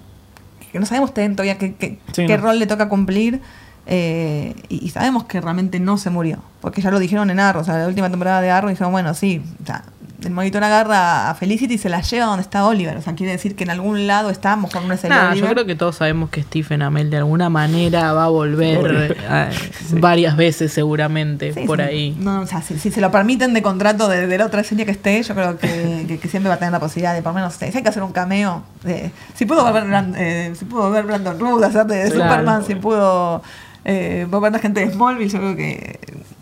que 0.72 0.78
no 0.80 0.86
sabemos 0.86 1.12
todavía 1.12 1.58
qué, 1.58 1.74
qué- 1.74 1.98
Sí, 2.12 2.28
qué 2.28 2.38
no. 2.38 2.44
rol 2.44 2.60
le 2.60 2.68
toca 2.68 2.88
cumplir. 2.88 3.42
Eh, 3.86 4.56
y, 4.70 4.86
y 4.86 4.90
sabemos 4.90 5.26
que 5.26 5.42
realmente 5.42 5.80
no 5.80 5.98
se 5.98 6.10
murió. 6.10 6.40
Porque 6.62 6.82
ya 6.82 6.92
lo 6.92 7.00
dijeron 7.00 7.30
en 7.32 7.40
Arrow, 7.40 7.62
o 7.62 7.66
sea, 7.66 7.78
la 7.78 7.88
última 7.88 8.10
temporada 8.10 8.42
de 8.42 8.52
Arrow 8.52 8.70
dijeron, 8.70 8.92
bueno, 8.92 9.14
sí, 9.14 9.42
o 9.64 9.66
sea, 9.66 9.84
el 10.24 10.30
monitor 10.30 10.64
agarra 10.64 11.32
a 11.32 11.34
Felicity 11.34 11.74
y 11.74 11.78
se 11.80 11.90
la 11.90 12.02
lleva 12.02 12.28
donde 12.28 12.44
está 12.44 12.64
Oliver. 12.68 12.96
O 12.96 13.02
sea, 13.02 13.16
quiere 13.16 13.32
decir 13.32 13.56
que 13.56 13.64
en 13.64 13.72
algún 13.72 14.06
lado 14.06 14.30
está, 14.30 14.54
a 14.54 14.56
lo 14.56 14.62
mejor 14.62 14.84
no 14.84 14.94
es 14.94 15.04
el 15.04 15.10
Nah, 15.10 15.34
yo 15.34 15.50
creo 15.50 15.66
que 15.66 15.74
todos 15.74 15.96
sabemos 15.96 16.30
que 16.30 16.44
Stephen 16.44 16.84
Amell 16.84 17.10
de 17.10 17.18
alguna 17.18 17.50
manera 17.50 18.14
va 18.14 18.26
a 18.26 18.28
volver 18.28 19.16
eh, 19.20 19.50
varias 19.94 20.38
veces 20.38 20.72
seguramente 20.72 21.54
Sí, 21.54 21.62
por 21.66 21.80
sí. 21.80 21.84
ahí. 21.86 22.18
No, 22.20 22.42
o 22.42 22.46
sea, 22.46 22.62
si, 22.62 22.78
si 22.78 22.92
se 22.92 23.02
lo 23.02 23.10
permiten 23.10 23.56
de 23.56 23.64
contrato 23.64 24.08
de, 24.08 24.28
de 24.28 24.38
la 24.38 24.46
otra 24.46 24.64
serie 24.64 24.86
que 24.86 24.92
esté, 24.92 25.24
yo 25.24 25.34
creo 25.34 25.58
que, 25.58 26.06
que- 26.08 26.20
que 26.20 26.28
siempre 26.28 26.50
va 26.50 26.56
a 26.56 26.60
tener 26.60 26.72
la 26.74 26.80
posibilidad 26.80 27.16
de, 27.16 27.24
por 27.24 27.32
lo 27.32 27.40
menos, 27.40 27.56
si 27.56 27.66
hay 27.66 27.72
que 27.82 27.90
hacer 27.90 28.04
un 28.04 28.12
cameo. 28.12 28.62
de- 28.84 29.12
si 29.34 29.46
pudo 29.48 29.64
volver, 29.64 29.84
eh, 30.18 30.54
si 30.56 30.66
pudo 30.66 30.84
volver 30.84 31.04
Brandon 31.04 31.40
Root, 31.40 31.64
hacer 31.64 31.88
de 31.88 32.12
Claro. 32.12 32.22
Superman, 32.22 32.64
si 32.64 32.76
pudo 32.76 33.42
eh, 33.86 34.28
volver 34.30 34.52
la 34.52 34.60
gente 34.60 34.86
de 34.86 34.92
Smallville, 34.92 35.30
yo 35.30 35.40
creo 35.40 35.56
que 35.56 36.00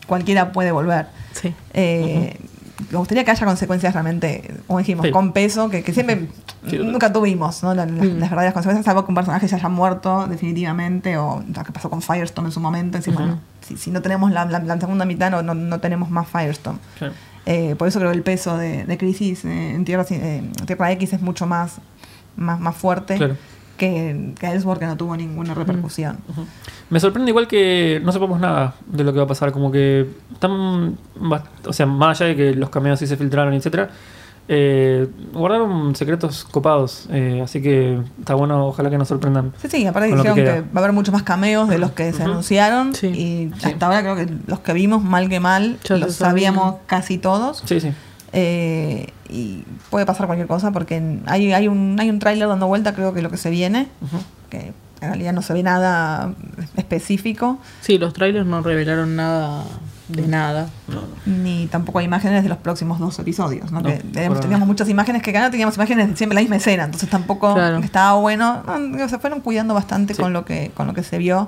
cualquiera 0.08 0.52
puede 0.52 0.72
volver. 0.72 1.08
Sí. 1.34 1.54
Eh, 1.74 2.38
Me 2.92 2.98
gustaría 2.98 3.26
que 3.26 3.32
haya 3.32 3.46
consecuencias 3.46 3.94
realmente, 3.94 4.56
como 4.66 4.80
dijimos, 4.80 5.06
Sí. 5.06 5.12
con 5.12 5.34
peso, 5.34 5.70
que, 5.70 5.84
que 5.84 5.94
siempre 5.94 6.28
Sí, 6.70 6.78
nunca 6.78 7.12
tuvimos, 7.12 7.62
¿no? 7.62 7.74
La- 7.76 7.86
la- 7.86 7.92
Mm. 8.04 8.20
Las 8.20 8.30
verdaderas 8.30 8.54
consecuencias, 8.54 8.86
salvo 8.86 9.04
que 9.06 9.12
un 9.12 9.16
personaje 9.16 9.50
se 9.50 9.56
haya 9.56 9.68
muerto 9.68 10.28
definitivamente, 10.28 11.18
o 11.18 11.44
lo 11.54 11.64
que 11.66 11.72
pasó 11.74 11.90
con 11.90 12.02
Firestone 12.02 12.48
en 12.48 12.52
su 12.54 12.62
momento, 12.62 12.98
decir, 12.98 13.14
Ujú. 13.14 13.22
bueno, 13.22 13.40
si, 13.68 13.76
si 13.76 13.92
no 13.92 14.02
tenemos 14.02 14.32
la, 14.32 14.46
la- 14.46 14.60
la 14.60 14.80
segunda 14.80 15.04
mitad, 15.06 15.30
no, 15.30 15.42
no, 15.44 15.54
no 15.56 15.80
tenemos 15.82 16.10
más 16.10 16.28
Firestone. 16.30 16.80
Claro. 16.98 17.14
Eh, 17.46 17.76
por 17.78 17.88
eso 17.90 18.00
creo 18.00 18.12
que 18.12 18.18
el 18.18 18.24
peso 18.24 18.58
de, 18.58 18.86
de 18.86 18.98
Crisis 18.98 19.44
eh, 19.44 19.72
en 19.76 19.84
Tierra, 19.84 20.06
eh, 20.10 20.38
en 20.38 20.66
Tierra 20.66 20.92
X 20.94 21.12
es 21.14 21.22
mucho 21.22 21.46
más, 21.48 21.80
más, 22.38 22.60
más 22.62 22.76
fuerte 22.78 23.18
Claro. 23.18 23.36
Que, 23.80 24.34
que 24.40 24.86
no 24.86 24.98
tuvo 24.98 25.18
ninguna 25.18 25.56
repercusión. 25.56 26.18
Me 26.92 27.00
sorprende 27.00 27.30
igual 27.32 27.48
que 27.48 28.00
no 28.04 28.12
sepamos 28.12 28.40
nada 28.40 28.76
de 28.86 29.04
lo 29.04 29.12
que 29.12 29.18
va 29.18 29.26
a 29.26 29.28
pasar, 29.28 29.52
como 29.52 29.72
que 29.72 30.08
están, 30.34 30.98
bast- 31.20 31.48
o 31.66 31.74
sea, 31.74 31.88
más 31.88 32.22
allá 32.22 32.30
de 32.30 32.36
que 32.36 32.54
los 32.56 32.70
cameos 32.70 33.00
sí 33.00 33.08
se 33.08 33.18
filtraron, 33.18 33.54
etcétera, 33.56 33.90
eh, 34.52 35.08
guardaron 35.32 35.96
secretos 35.96 36.44
copados, 36.44 37.06
eh, 37.12 37.40
así 37.44 37.62
que 37.62 38.00
está 38.20 38.34
bueno, 38.34 38.66
ojalá 38.68 38.90
que 38.90 38.98
nos 38.98 39.08
sorprendan. 39.08 39.54
Sí, 39.62 39.68
sí, 39.70 39.86
aparte 39.86 40.10
que 40.10 40.16
dijeron 40.16 40.36
que, 40.36 40.62
va 40.62 40.68
a 40.76 40.80
haber 40.80 40.92
muchos 40.94 41.14
más 41.14 41.22
cameos 41.22 41.70
de 41.70 41.78
los 41.78 41.92
que 41.92 42.12
se 42.14 42.24
anunciaron 42.24 42.96
Sí. 42.96 43.08
y 43.08 43.52
Sí. 43.60 43.68
hasta 43.70 43.86
ahora 43.86 44.02
creo 44.02 44.16
que 44.16 44.28
los 44.48 44.60
que 44.62 44.74
vimos, 44.74 45.04
mal 45.04 45.30
que 45.30 45.40
mal, 45.40 45.78
los 45.90 46.16
sabía. 46.16 46.50
sabíamos 46.52 46.76
casi 46.88 47.20
todos. 47.20 47.62
Sí, 47.66 47.80
sí. 47.80 47.92
Eh, 48.34 49.08
y 49.28 49.64
puede 49.90 50.06
pasar 50.06 50.28
cualquier 50.28 50.48
cosa 50.48 50.72
porque 50.72 51.02
hay, 51.26 51.52
hay 51.54 51.68
un, 51.68 51.98
hay 52.00 52.10
un 52.10 52.20
tráiler 52.20 52.48
dando 52.48 52.68
vuelta, 52.68 52.94
creo 52.94 53.14
que 53.14 53.22
lo 53.22 53.30
que 53.32 53.38
se 53.38 53.50
viene, 53.50 53.88
Ujú. 54.02 54.18
que 54.50 54.74
en 55.02 55.08
realidad 55.08 55.34
no 55.34 55.42
se 55.42 55.54
ve 55.54 55.64
nada 55.64 56.34
específico, 56.76 57.60
Sí, 57.82 57.98
los 57.98 58.14
trailers 58.14 58.46
no 58.46 58.62
revelaron 58.62 59.16
nada 59.16 59.64
de 60.10 60.28
nada. 60.28 60.70
No, 60.88 60.96
no. 60.96 61.02
ni 61.44 61.68
tampoco 61.68 62.00
hay 62.00 62.06
imágenes 62.06 62.42
de 62.42 62.50
los 62.50 62.58
próximos 62.58 62.98
dos 63.00 63.20
episodios. 63.20 63.72
¿no? 63.72 63.82
No, 63.82 63.90
que 63.90 63.98
teníamos, 63.98 64.40
teníamos 64.40 64.68
muchas 64.68 64.90
imágenes 64.90 65.22
que 65.22 65.30
acá 65.30 65.42
no 65.42 65.52
teníamos 65.52 65.76
imágenes 65.76 66.10
de 66.10 66.16
siempre 66.16 66.34
la 66.34 66.42
misma 66.42 66.56
escena, 66.56 66.86
entonces 66.86 67.10
tampoco 67.10 67.54
Claro. 67.54 67.78
estaba 67.78 68.14
bueno. 68.20 68.64
No, 68.80 69.08
se 69.08 69.20
fueron 69.20 69.42
cuidando 69.42 69.74
bastante 69.76 70.16
Sí. 70.16 70.22
con 70.22 70.34
lo 70.34 70.46
que 70.46 70.72
con 70.76 70.88
lo 70.88 70.94
que 70.96 71.04
se 71.04 71.18
vio. 71.20 71.48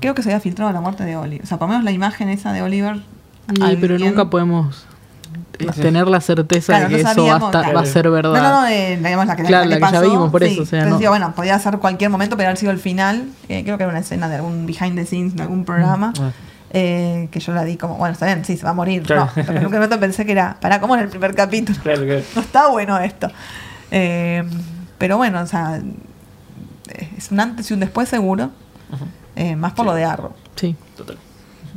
Creo 0.00 0.14
que 0.14 0.22
se 0.22 0.28
había 0.30 0.40
filtrado 0.40 0.70
la 0.72 0.80
muerte 0.80 1.04
de 1.04 1.16
Oliver. 1.16 1.42
O 1.44 1.46
sea, 1.48 1.58
por 1.58 1.66
lo 1.66 1.72
menos 1.72 1.84
la 1.84 1.90
imagen 1.90 2.28
esa 2.28 2.52
de 2.52 2.62
Oliver. 2.62 3.00
Y, 3.54 3.76
pero 3.76 3.98
nunca 3.98 4.30
podemos 4.30 4.86
Sí. 5.58 5.80
tener 5.80 6.06
la 6.08 6.20
certeza 6.20 6.72
Claro, 6.74 6.88
de 6.90 6.96
que 6.96 7.02
no 7.02 7.10
eso 7.10 7.20
va 7.20 7.26
a, 7.36 7.40
sabíamos, 7.40 7.48
estar- 7.48 7.62
claro. 7.62 7.76
va 7.76 7.82
a 7.82 7.86
ser 7.86 8.10
verdad. 8.10 8.32
No, 8.34 8.42
no, 8.42 8.60
no, 8.60 8.66
de, 8.66 8.96
digamos, 8.96 9.26
la 9.26 9.36
que, 9.36 9.42
Claro, 9.44 9.64
la 9.68 9.76
que 9.76 9.80
ya 9.80 9.90
pasó, 9.90 10.02
vimos, 10.10 10.30
por 10.30 10.42
sí. 10.44 10.52
eso, 10.52 10.62
o 10.62 10.66
sea, 10.66 10.78
Entonces 10.80 10.92
no. 10.94 10.98
digo, 10.98 11.10
bueno, 11.12 11.34
podía 11.34 11.58
ser 11.58 11.78
cualquier 11.78 12.10
momento, 12.10 12.36
pero 12.36 12.48
haber 12.48 12.58
sido 12.58 12.72
el 12.72 12.78
final. 12.78 13.28
Eh, 13.48 13.62
creo 13.64 13.76
que 13.76 13.84
era 13.84 13.90
una 13.90 14.00
escena 14.00 14.28
de 14.28 14.36
algún 14.36 14.66
behind 14.66 14.96
the 14.96 15.06
scenes 15.06 15.34
de 15.36 15.42
algún 15.42 15.64
programa. 15.64 16.12
Ah, 16.20 16.30
eh, 16.70 17.28
que 17.30 17.40
yo 17.40 17.52
la 17.54 17.64
di 17.64 17.76
como, 17.76 17.96
bueno, 17.96 18.12
está 18.12 18.26
bien, 18.26 18.44
sí, 18.44 18.56
se 18.56 18.64
va 18.64 18.70
a 18.70 18.74
morir. 18.74 19.02
Claro. 19.04 19.26
No, 19.26 19.30
pero 19.46 19.58
en 19.58 19.66
un 19.66 19.72
momento 19.72 19.98
pensé 20.00 20.26
que 20.26 20.32
era, 20.32 20.58
para 20.60 20.80
como 20.80 20.94
en 20.96 21.02
el 21.02 21.08
primer 21.08 21.34
capítulo. 21.34 21.78
Claro, 21.82 22.04
claro. 22.04 22.22
No 22.34 22.40
está 22.42 22.68
bueno 22.68 22.98
esto. 22.98 23.30
Eh, 23.90 24.42
pero 24.98 25.16
bueno, 25.16 25.40
o 25.40 25.46
sea, 25.46 25.80
es 27.16 27.30
un 27.30 27.40
antes 27.40 27.70
y 27.70 27.74
un 27.74 27.80
después 27.80 28.08
seguro. 28.08 28.50
Eh, 29.36 29.54
más 29.56 29.72
por 29.72 29.84
Sí. 29.84 29.88
lo 29.90 29.94
de 29.94 30.04
Arrow. 30.04 30.32
Sí. 30.56 30.74
Total. 30.96 31.16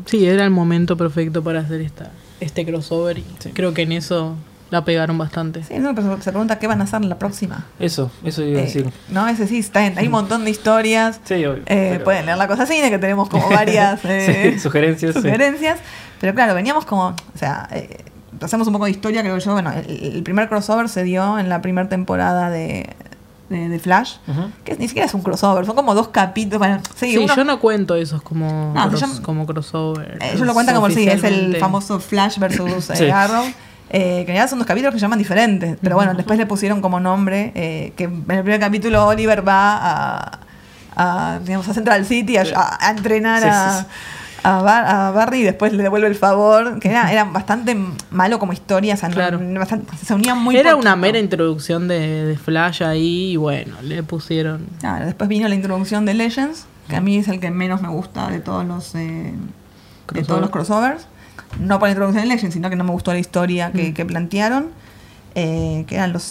Sí, 0.05 0.25
era 0.25 0.43
el 0.45 0.49
momento 0.49 0.95
perfecto 0.95 1.43
para 1.43 1.59
hacer 1.59 1.81
esta, 1.81 2.11
este 2.39 2.65
crossover 2.65 3.17
y 3.19 3.25
Sí. 3.39 3.51
creo 3.53 3.73
que 3.73 3.81
en 3.83 3.91
eso 3.91 4.35
la 4.69 4.85
pegaron 4.85 5.17
bastante. 5.17 5.63
Sí, 5.63 5.79
no, 5.79 5.95
pero 5.95 6.21
se 6.21 6.29
pregunta 6.31 6.59
qué 6.59 6.67
van 6.67 6.79
a 6.81 6.83
hacer 6.83 7.01
en 7.01 7.09
la 7.09 7.17
próxima. 7.17 7.65
Eso, 7.79 8.11
eso 8.23 8.43
iba 8.43 8.59
a 8.59 8.61
Eh, 8.61 8.65
decir. 8.65 8.89
no, 9.09 9.27
ese 9.27 9.47
sí, 9.47 9.57
está 9.59 9.79
bien. 9.81 9.97
Hay 9.97 10.05
un 10.05 10.11
montón 10.11 10.45
de 10.45 10.51
historias. 10.51 11.19
Sí, 11.23 11.43
obvio. 11.45 11.63
Eh, 11.65 11.89
pero- 11.93 12.03
Pueden 12.03 12.25
leer 12.27 12.37
la 12.37 12.47
cosa 12.47 12.65
cine, 12.67 12.89
que 12.91 12.99
tenemos 12.99 13.29
como 13.29 13.49
varias 13.49 13.99
eh, 14.05 14.51
Sí, 14.53 14.59
sugerencias. 14.59 15.13
sí. 15.15 15.21
sugerencias. 15.21 15.79
Pero 16.21 16.35
claro, 16.35 16.53
veníamos 16.53 16.85
como, 16.85 17.07
o 17.07 17.37
sea, 17.37 17.67
eh, 17.71 18.03
hacemos 18.41 18.67
un 18.67 18.73
poco 18.73 18.85
de 18.85 18.91
historia, 18.91 19.21
creo 19.21 19.37
yo. 19.39 19.53
Bueno, 19.53 19.71
el, 19.71 19.89
el 20.17 20.21
primer 20.23 20.47
crossover 20.49 20.87
se 20.87 21.03
dio 21.03 21.39
en 21.39 21.49
la 21.49 21.61
primera 21.63 21.89
temporada 21.89 22.51
de, 22.51 22.89
de, 23.49 23.67
de 23.69 23.79
Flash, 23.79 24.15
que 24.63 24.75
ni 24.77 24.87
siquiera 24.87 25.07
es 25.07 25.13
un 25.13 25.21
crossover, 25.21 25.65
son 25.65 25.75
como 25.75 25.95
dos 25.95 26.09
capítulos. 26.09 26.59
Bueno, 26.59 26.79
sí, 26.95 27.11
Sí, 27.11 27.17
uno- 27.17 27.35
yo 27.35 27.43
no 27.43 27.59
cuento 27.59 27.95
esos 27.95 28.21
como, 28.21 28.71
No, 28.75 28.89
cross- 28.89 29.19
como 29.21 29.45
crossover. 29.45 30.17
Eh, 30.21 30.31
ellos 30.33 30.45
lo 30.45 30.53
cuentan 30.53 30.75
como 30.75 30.89
si 30.89 31.07
es 31.07 31.23
el 31.23 31.57
famoso 31.57 31.99
Flash 31.99 32.37
versus 32.37 32.89
eh, 32.91 32.95
Sí. 32.95 33.09
Arrow. 33.09 33.43
eh, 33.91 33.99
que 33.99 34.19
en 34.21 34.27
realidad 34.27 34.49
son 34.49 34.59
dos 34.59 34.67
capítulos 34.67 34.93
que 34.93 34.99
se 34.99 35.03
llaman 35.03 35.17
diferentes. 35.17 35.77
Pero 35.81 35.95
bueno, 35.95 36.13
después 36.13 36.37
le 36.37 36.45
pusieron 36.45 36.79
como 36.79 36.99
nombre 36.99 37.51
eh, 37.55 37.93
que 37.97 38.03
en 38.03 38.23
el 38.29 38.43
primer 38.43 38.59
capítulo 38.59 39.07
Oliver 39.07 39.47
va 39.47 39.77
a, 39.77 40.39
a, 40.95 41.39
digamos, 41.39 41.67
a 41.69 41.73
Central 41.73 42.05
City 42.05 42.37
a, 42.37 42.45
Sí. 42.45 42.51
a- 42.55 42.91
entrenar 42.91 43.41
Sí, 43.41 43.47
sí, 43.49 43.51
a, 43.55 43.79
sí. 43.81 43.85
A 44.43 44.61
Bar- 44.61 44.85
a 44.87 45.11
Barry 45.11 45.39
y 45.39 45.43
después 45.43 45.73
le 45.73 45.83
devuelve 45.83 46.07
el 46.07 46.15
favor. 46.15 46.79
Que 46.79 46.89
era, 46.89 47.11
era 47.11 47.23
bastante 47.25 47.77
malo 48.11 48.39
como 48.39 48.53
historia. 48.53 48.93
O 48.93 48.97
sea, 48.97 49.09
Claro. 49.09 49.39
no- 49.39 49.59
bastante- 49.59 49.95
se 49.97 50.13
unían 50.13 50.37
muy 50.41 50.55
Era 50.55 50.71
poquito. 50.71 50.87
una 50.87 50.95
mera 50.95 51.19
introducción 51.19 51.87
de, 51.87 52.25
de 52.25 52.37
Flash 52.37 52.83
ahí 52.83 53.31
y 53.31 53.35
bueno, 53.37 53.75
le 53.81 54.03
pusieron... 54.03 54.67
Claro, 54.79 55.05
después 55.05 55.27
vino 55.29 55.47
la 55.47 55.55
introducción 55.55 56.05
de 56.05 56.13
Legends, 56.13 56.65
que 56.87 56.95
a 56.95 57.01
mí 57.01 57.17
es 57.17 57.27
el 57.27 57.39
que 57.39 57.51
menos 57.51 57.81
me 57.81 57.89
gusta 57.89 58.29
de 58.29 58.39
todos 58.39 58.65
los 58.65 58.95
eh, 58.95 59.33
de 60.13 60.23
todos 60.23 60.41
los 60.41 60.49
crossovers. 60.49 61.07
No 61.59 61.79
por 61.79 61.87
la 61.87 61.91
introducción 61.91 62.23
de 62.23 62.29
Legends, 62.35 62.53
sino 62.53 62.69
que 62.69 62.75
no 62.75 62.83
me 62.83 62.91
gustó 62.91 63.11
la 63.13 63.19
historia 63.19 63.71
que, 63.71 63.89
Mm. 63.89 63.93
que 63.93 64.05
plantearon. 64.05 64.67
eh, 65.35 65.85
que 65.87 65.95
eran 65.95 66.11
los. 66.11 66.23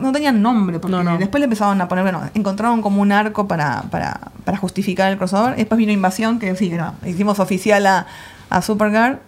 No 0.00 0.12
tenían 0.12 0.40
nombre, 0.42 0.78
porque 0.78 0.96
No, 0.96 1.02
no. 1.02 1.18
después 1.18 1.40
le 1.40 1.44
empezaron 1.44 1.80
a 1.80 1.88
poner, 1.88 2.04
bueno, 2.04 2.22
encontraron 2.34 2.82
como 2.82 3.02
un 3.02 3.12
arco 3.12 3.46
para, 3.48 3.82
para, 3.90 4.20
para 4.44 4.56
justificar 4.58 5.10
el 5.12 5.18
crossover. 5.18 5.56
Después 5.56 5.78
vino 5.78 5.92
Invasión, 5.92 6.38
que 6.38 6.54
sí, 6.56 6.70
no, 6.70 6.94
hicimos 7.04 7.38
oficial 7.40 7.86
a, 7.86 8.06
a 8.50 8.62
Supergirl, 8.62 9.18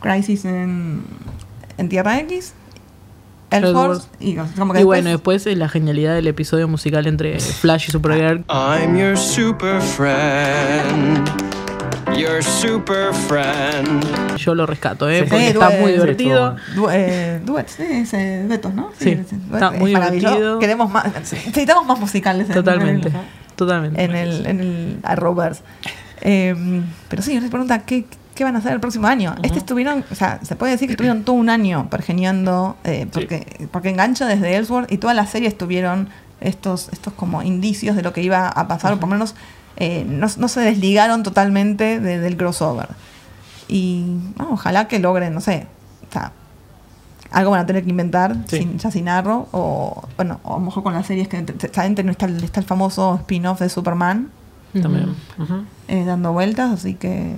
Crisis 0.00 0.44
en, 0.44 1.02
en 1.76 1.88
Tierra 1.88 2.18
X, 2.20 2.54
y 3.50 3.62
como 3.62 3.94
que 3.98 4.20
Y 4.20 4.34
después- 4.34 4.84
bueno, 4.84 5.08
después 5.10 5.46
la 5.46 5.68
genialidad 5.70 6.14
del 6.14 6.26
episodio 6.26 6.68
musical 6.68 7.06
entre 7.06 7.40
Flash 7.40 7.86
y 7.88 7.92
Supergirl. 7.92 8.44
I'm 8.50 8.96
your 8.98 9.16
super 9.16 9.80
friend. 9.80 11.26
Your 12.16 12.42
super 12.42 13.12
friend. 13.28 14.04
Yo 14.36 14.54
lo 14.54 14.66
rescato, 14.66 15.08
¿eh? 15.08 15.20
Sí. 15.20 15.26
porque 15.28 15.40
Sí, 15.44 15.46
está 15.52 15.66
duet. 15.68 15.80
muy 15.80 15.90
Sí, 15.92 15.96
divertido. 15.98 16.56
Du- 16.74 16.88
eh, 16.90 17.40
duets, 17.44 17.72
sí, 17.72 17.82
es, 17.88 18.12
eh, 18.14 18.44
duetos, 18.46 18.74
¿no? 18.74 18.90
Sí, 18.98 19.10
es- 19.10 19.32
está 19.32 19.72
es 19.72 19.78
muy 19.78 19.90
divertido. 19.94 20.58
Queremos 20.58 20.90
más, 20.90 21.12
necesitamos 21.14 21.86
más 21.86 21.98
musicales 22.00 22.48
en- 22.48 22.54
Totalmente, 22.54 23.08
en, 23.08 23.14
totalmente. 23.56 24.02
en 24.02 24.14
el, 24.16 24.46
en 24.46 24.60
el 24.60 24.98
Arrowverse. 25.04 25.62
Eh, 26.22 26.82
pero 27.08 27.22
sí, 27.22 27.32
uno 27.32 27.42
se 27.42 27.50
pregunta 27.50 27.80
¿qué, 27.84 28.04
qué 28.34 28.42
van 28.44 28.56
a 28.56 28.58
hacer 28.58 28.72
el 28.72 28.80
próximo 28.80 29.06
año. 29.06 29.36
Este 29.42 29.58
estuvieron, 29.58 30.04
o 30.10 30.14
sea, 30.16 30.40
se 30.42 30.56
puede 30.56 30.72
decir 30.72 30.88
que 30.88 30.92
estuvieron 30.94 31.22
todo 31.22 31.36
un 31.36 31.48
año 31.50 31.88
pergeniando, 31.88 32.76
eh, 32.84 33.06
porque, 33.12 33.68
porque 33.70 33.90
engancha 33.90 34.26
desde 34.26 34.56
Ellsworth 34.56 34.90
y 34.90 34.98
toda 34.98 35.14
la 35.14 35.26
serie 35.26 35.46
estuvieron 35.48 36.08
estos, 36.40 36.88
estos 36.92 37.12
como 37.12 37.42
indicios 37.42 37.94
de 37.96 38.02
lo 38.02 38.12
que 38.12 38.22
iba 38.22 38.48
a 38.48 38.66
pasar, 38.68 38.92
o 38.92 38.96
por 38.96 39.08
lo 39.08 39.14
menos 39.14 39.34
eh, 39.78 40.04
no, 40.06 40.26
no 40.36 40.48
se 40.48 40.60
desligaron 40.60 41.22
totalmente 41.22 42.00
de- 42.00 42.18
del 42.18 42.36
crossover. 42.36 42.88
Y 43.68 44.04
ojalá 44.50 44.88
que 44.88 44.98
logren, 44.98 45.32
no 45.34 45.40
sé, 45.40 45.66
o 46.08 46.12
sea, 46.12 46.32
algo 47.30 47.50
van 47.52 47.60
a 47.60 47.66
tener 47.66 47.84
que 47.84 47.90
inventar 47.90 48.34
Sí. 48.46 48.58
sin, 48.58 48.78
ya 48.78 48.90
sin 48.90 49.08
Arrow, 49.08 49.48
o 49.52 50.02
bueno, 50.16 50.40
o 50.42 50.54
a 50.54 50.58
lo 50.58 50.64
mejor 50.64 50.82
con 50.82 50.94
las 50.94 51.06
series 51.06 51.28
que 51.28 51.44
saben 51.72 51.94
no 52.04 52.10
está, 52.12 52.26
el- 52.26 52.42
está 52.42 52.60
el 52.60 52.66
famoso 52.66 53.16
spin-off 53.20 53.60
de 53.60 53.68
Superman. 53.68 54.30
También. 54.82 55.14
Eh, 55.88 56.04
dando 56.04 56.32
vueltas, 56.32 56.70
así 56.72 56.94
que 56.94 57.36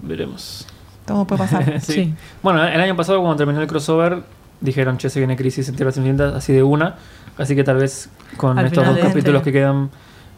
Veremos. 0.00 0.66
todo 1.06 1.26
puede 1.26 1.38
pasar. 1.40 1.80
Sí. 1.80 1.92
Sí. 1.92 2.14
Bueno, 2.42 2.64
el 2.64 2.80
año 2.80 2.96
pasado 2.96 3.18
cuando 3.20 3.36
terminó 3.36 3.60
el 3.60 3.66
crossover 3.66 4.22
dijeron, 4.60 4.96
che, 4.98 5.10
se 5.10 5.20
viene 5.20 5.36
Crisis 5.36 5.68
en 5.68 5.76
Tierras 5.76 5.96
Infinitas 5.96 6.34
así 6.34 6.52
de 6.52 6.62
una. 6.62 6.96
Así 7.38 7.54
que 7.56 7.64
tal 7.64 7.76
vez 7.76 8.08
con 8.36 8.58
Al 8.58 8.66
estos 8.66 8.84
dos 8.86 8.94
de 8.96 9.00
capítulos 9.02 9.40
este. 9.40 9.52
que 9.52 9.58
quedan 9.58 9.90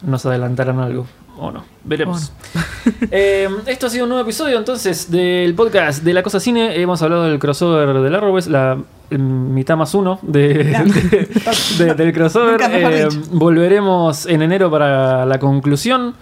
nos 0.03 0.25
adelantarán 0.25 0.79
algo. 0.79 1.05
O 1.39 1.51
no. 1.51 1.63
Veremos. 1.83 2.31
Eh, 3.11 3.49
esto 3.65 3.87
ha 3.87 3.89
sido 3.89 4.05
un 4.05 4.09
nuevo 4.09 4.23
episodio 4.23 4.57
entonces 4.57 5.11
del 5.11 5.53
podcast 5.55 6.03
de 6.03 6.13
La 6.13 6.23
Cosa 6.23 6.39
Cine. 6.39 6.79
Hemos 6.81 7.01
hablado 7.01 7.23
del 7.23 7.37
crossover 7.37 7.93
del 7.99 8.15
Arrowverse, 8.15 8.49
la 8.49 8.77
eh, 9.11 9.17
mitad 9.17 9.75
más 9.75 9.93
uno 9.93 10.19
de, 10.21 10.63
La- 10.71 10.83
de- 10.85 11.85
de- 11.85 11.93
del 11.95 12.13
crossover. 12.13 12.61
Eh, 12.71 13.09
volveremos 13.31 14.25
en 14.25 14.41
enero 14.41 14.71
para 14.71 15.25
la 15.25 15.37
conclusión. 15.37 16.15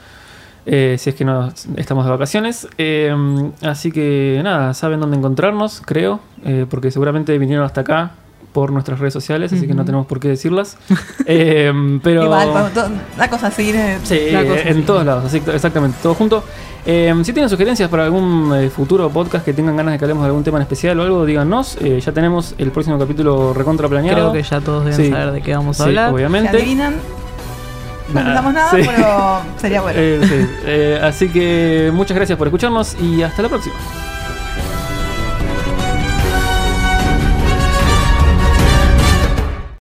eh, 0.65 0.95
si 0.97 1.11
es 1.11 1.15
que 1.15 1.23
no 1.23 1.51
estamos 1.77 2.03
de 2.05 2.11
vacaciones. 2.11 2.67
Eh, 2.79 3.13
así 3.61 3.91
que 3.91 4.41
nada, 4.43 4.73
saben 4.73 4.99
dónde 4.99 5.17
encontrarnos, 5.17 5.83
creo, 5.85 6.19
porque 6.69 6.89
seguramente 6.89 7.37
vinieron 7.37 7.63
hasta 7.63 7.81
acá 7.81 8.11
por 8.55 8.71
nuestras 8.71 8.99
redes 8.99 9.11
sociales, 9.13 9.51
así 9.51 9.67
que 9.67 9.73
no 9.73 9.83
tenemos 9.83 10.07
por 10.07 10.19
qué 10.21 10.29
decirlas. 10.29 10.77
Eh, 11.27 11.71
pero 12.01 12.23
Igual, 12.23 12.49
la 13.17 13.29
cosa 13.29 13.47
así 13.47 13.73
Sí, 14.03 14.19
La 14.31 14.43
cosa 14.45 14.61
en 14.61 14.77
así. 14.77 14.81
todos 14.83 15.05
lados, 15.05 15.25
así- 15.25 15.41
exactamente, 15.53 15.97
todo 16.01 16.13
junto. 16.13 16.41
Eh, 16.85 17.13
si 17.23 17.33
tienen 17.33 17.49
sugerencias 17.49 17.89
para 17.89 18.05
algún 18.05 18.53
eh, 18.55 18.69
futuro 18.69 19.09
podcast 19.09 19.43
que 19.43 19.53
tengan 19.53 19.75
ganas 19.75 19.93
de 19.93 19.97
que 19.99 20.05
hablemos 20.05 20.23
de 20.23 20.27
algún 20.27 20.43
tema 20.43 20.57
en 20.59 20.61
especial 20.61 20.97
o 20.99 21.03
algo, 21.03 21.25
díganos. 21.25 21.77
Eh, 21.81 21.99
ya 21.99 22.11
tenemos 22.13 22.55
el 22.59 22.71
próximo 22.71 22.97
capítulo 22.97 23.53
recontra 23.53 23.89
planeado. 23.89 24.31
Creo 24.31 24.33
que 24.33 24.43
ya 24.43 24.61
todos 24.61 24.85
deben 24.85 24.99
Sí. 25.05 25.11
saber 25.11 25.31
de 25.33 25.41
qué 25.41 25.53
vamos 25.55 25.79
a 25.81 25.83
Sí, 25.83 25.89
hablar. 25.89 26.09
se 26.09 26.15
obviamente. 26.15 26.49
adivinan. 26.57 26.95
No 28.07 28.13
Nada, 28.13 28.25
pensamos 28.27 28.53
nada, 28.53 28.69
sí. 28.71 28.81
pero 28.85 29.39
sería 29.59 29.81
bueno. 29.81 29.99
Eh, 30.01 30.19
sí. 30.23 30.47
Eh, 30.65 30.99
así 31.03 31.27
que 31.29 31.91
muchas 31.93 32.15
gracias 32.15 32.37
por 32.37 32.47
escucharnos 32.47 32.95
y 33.01 33.21
hasta 33.23 33.41
la 33.41 33.49
próxima. 33.49 33.75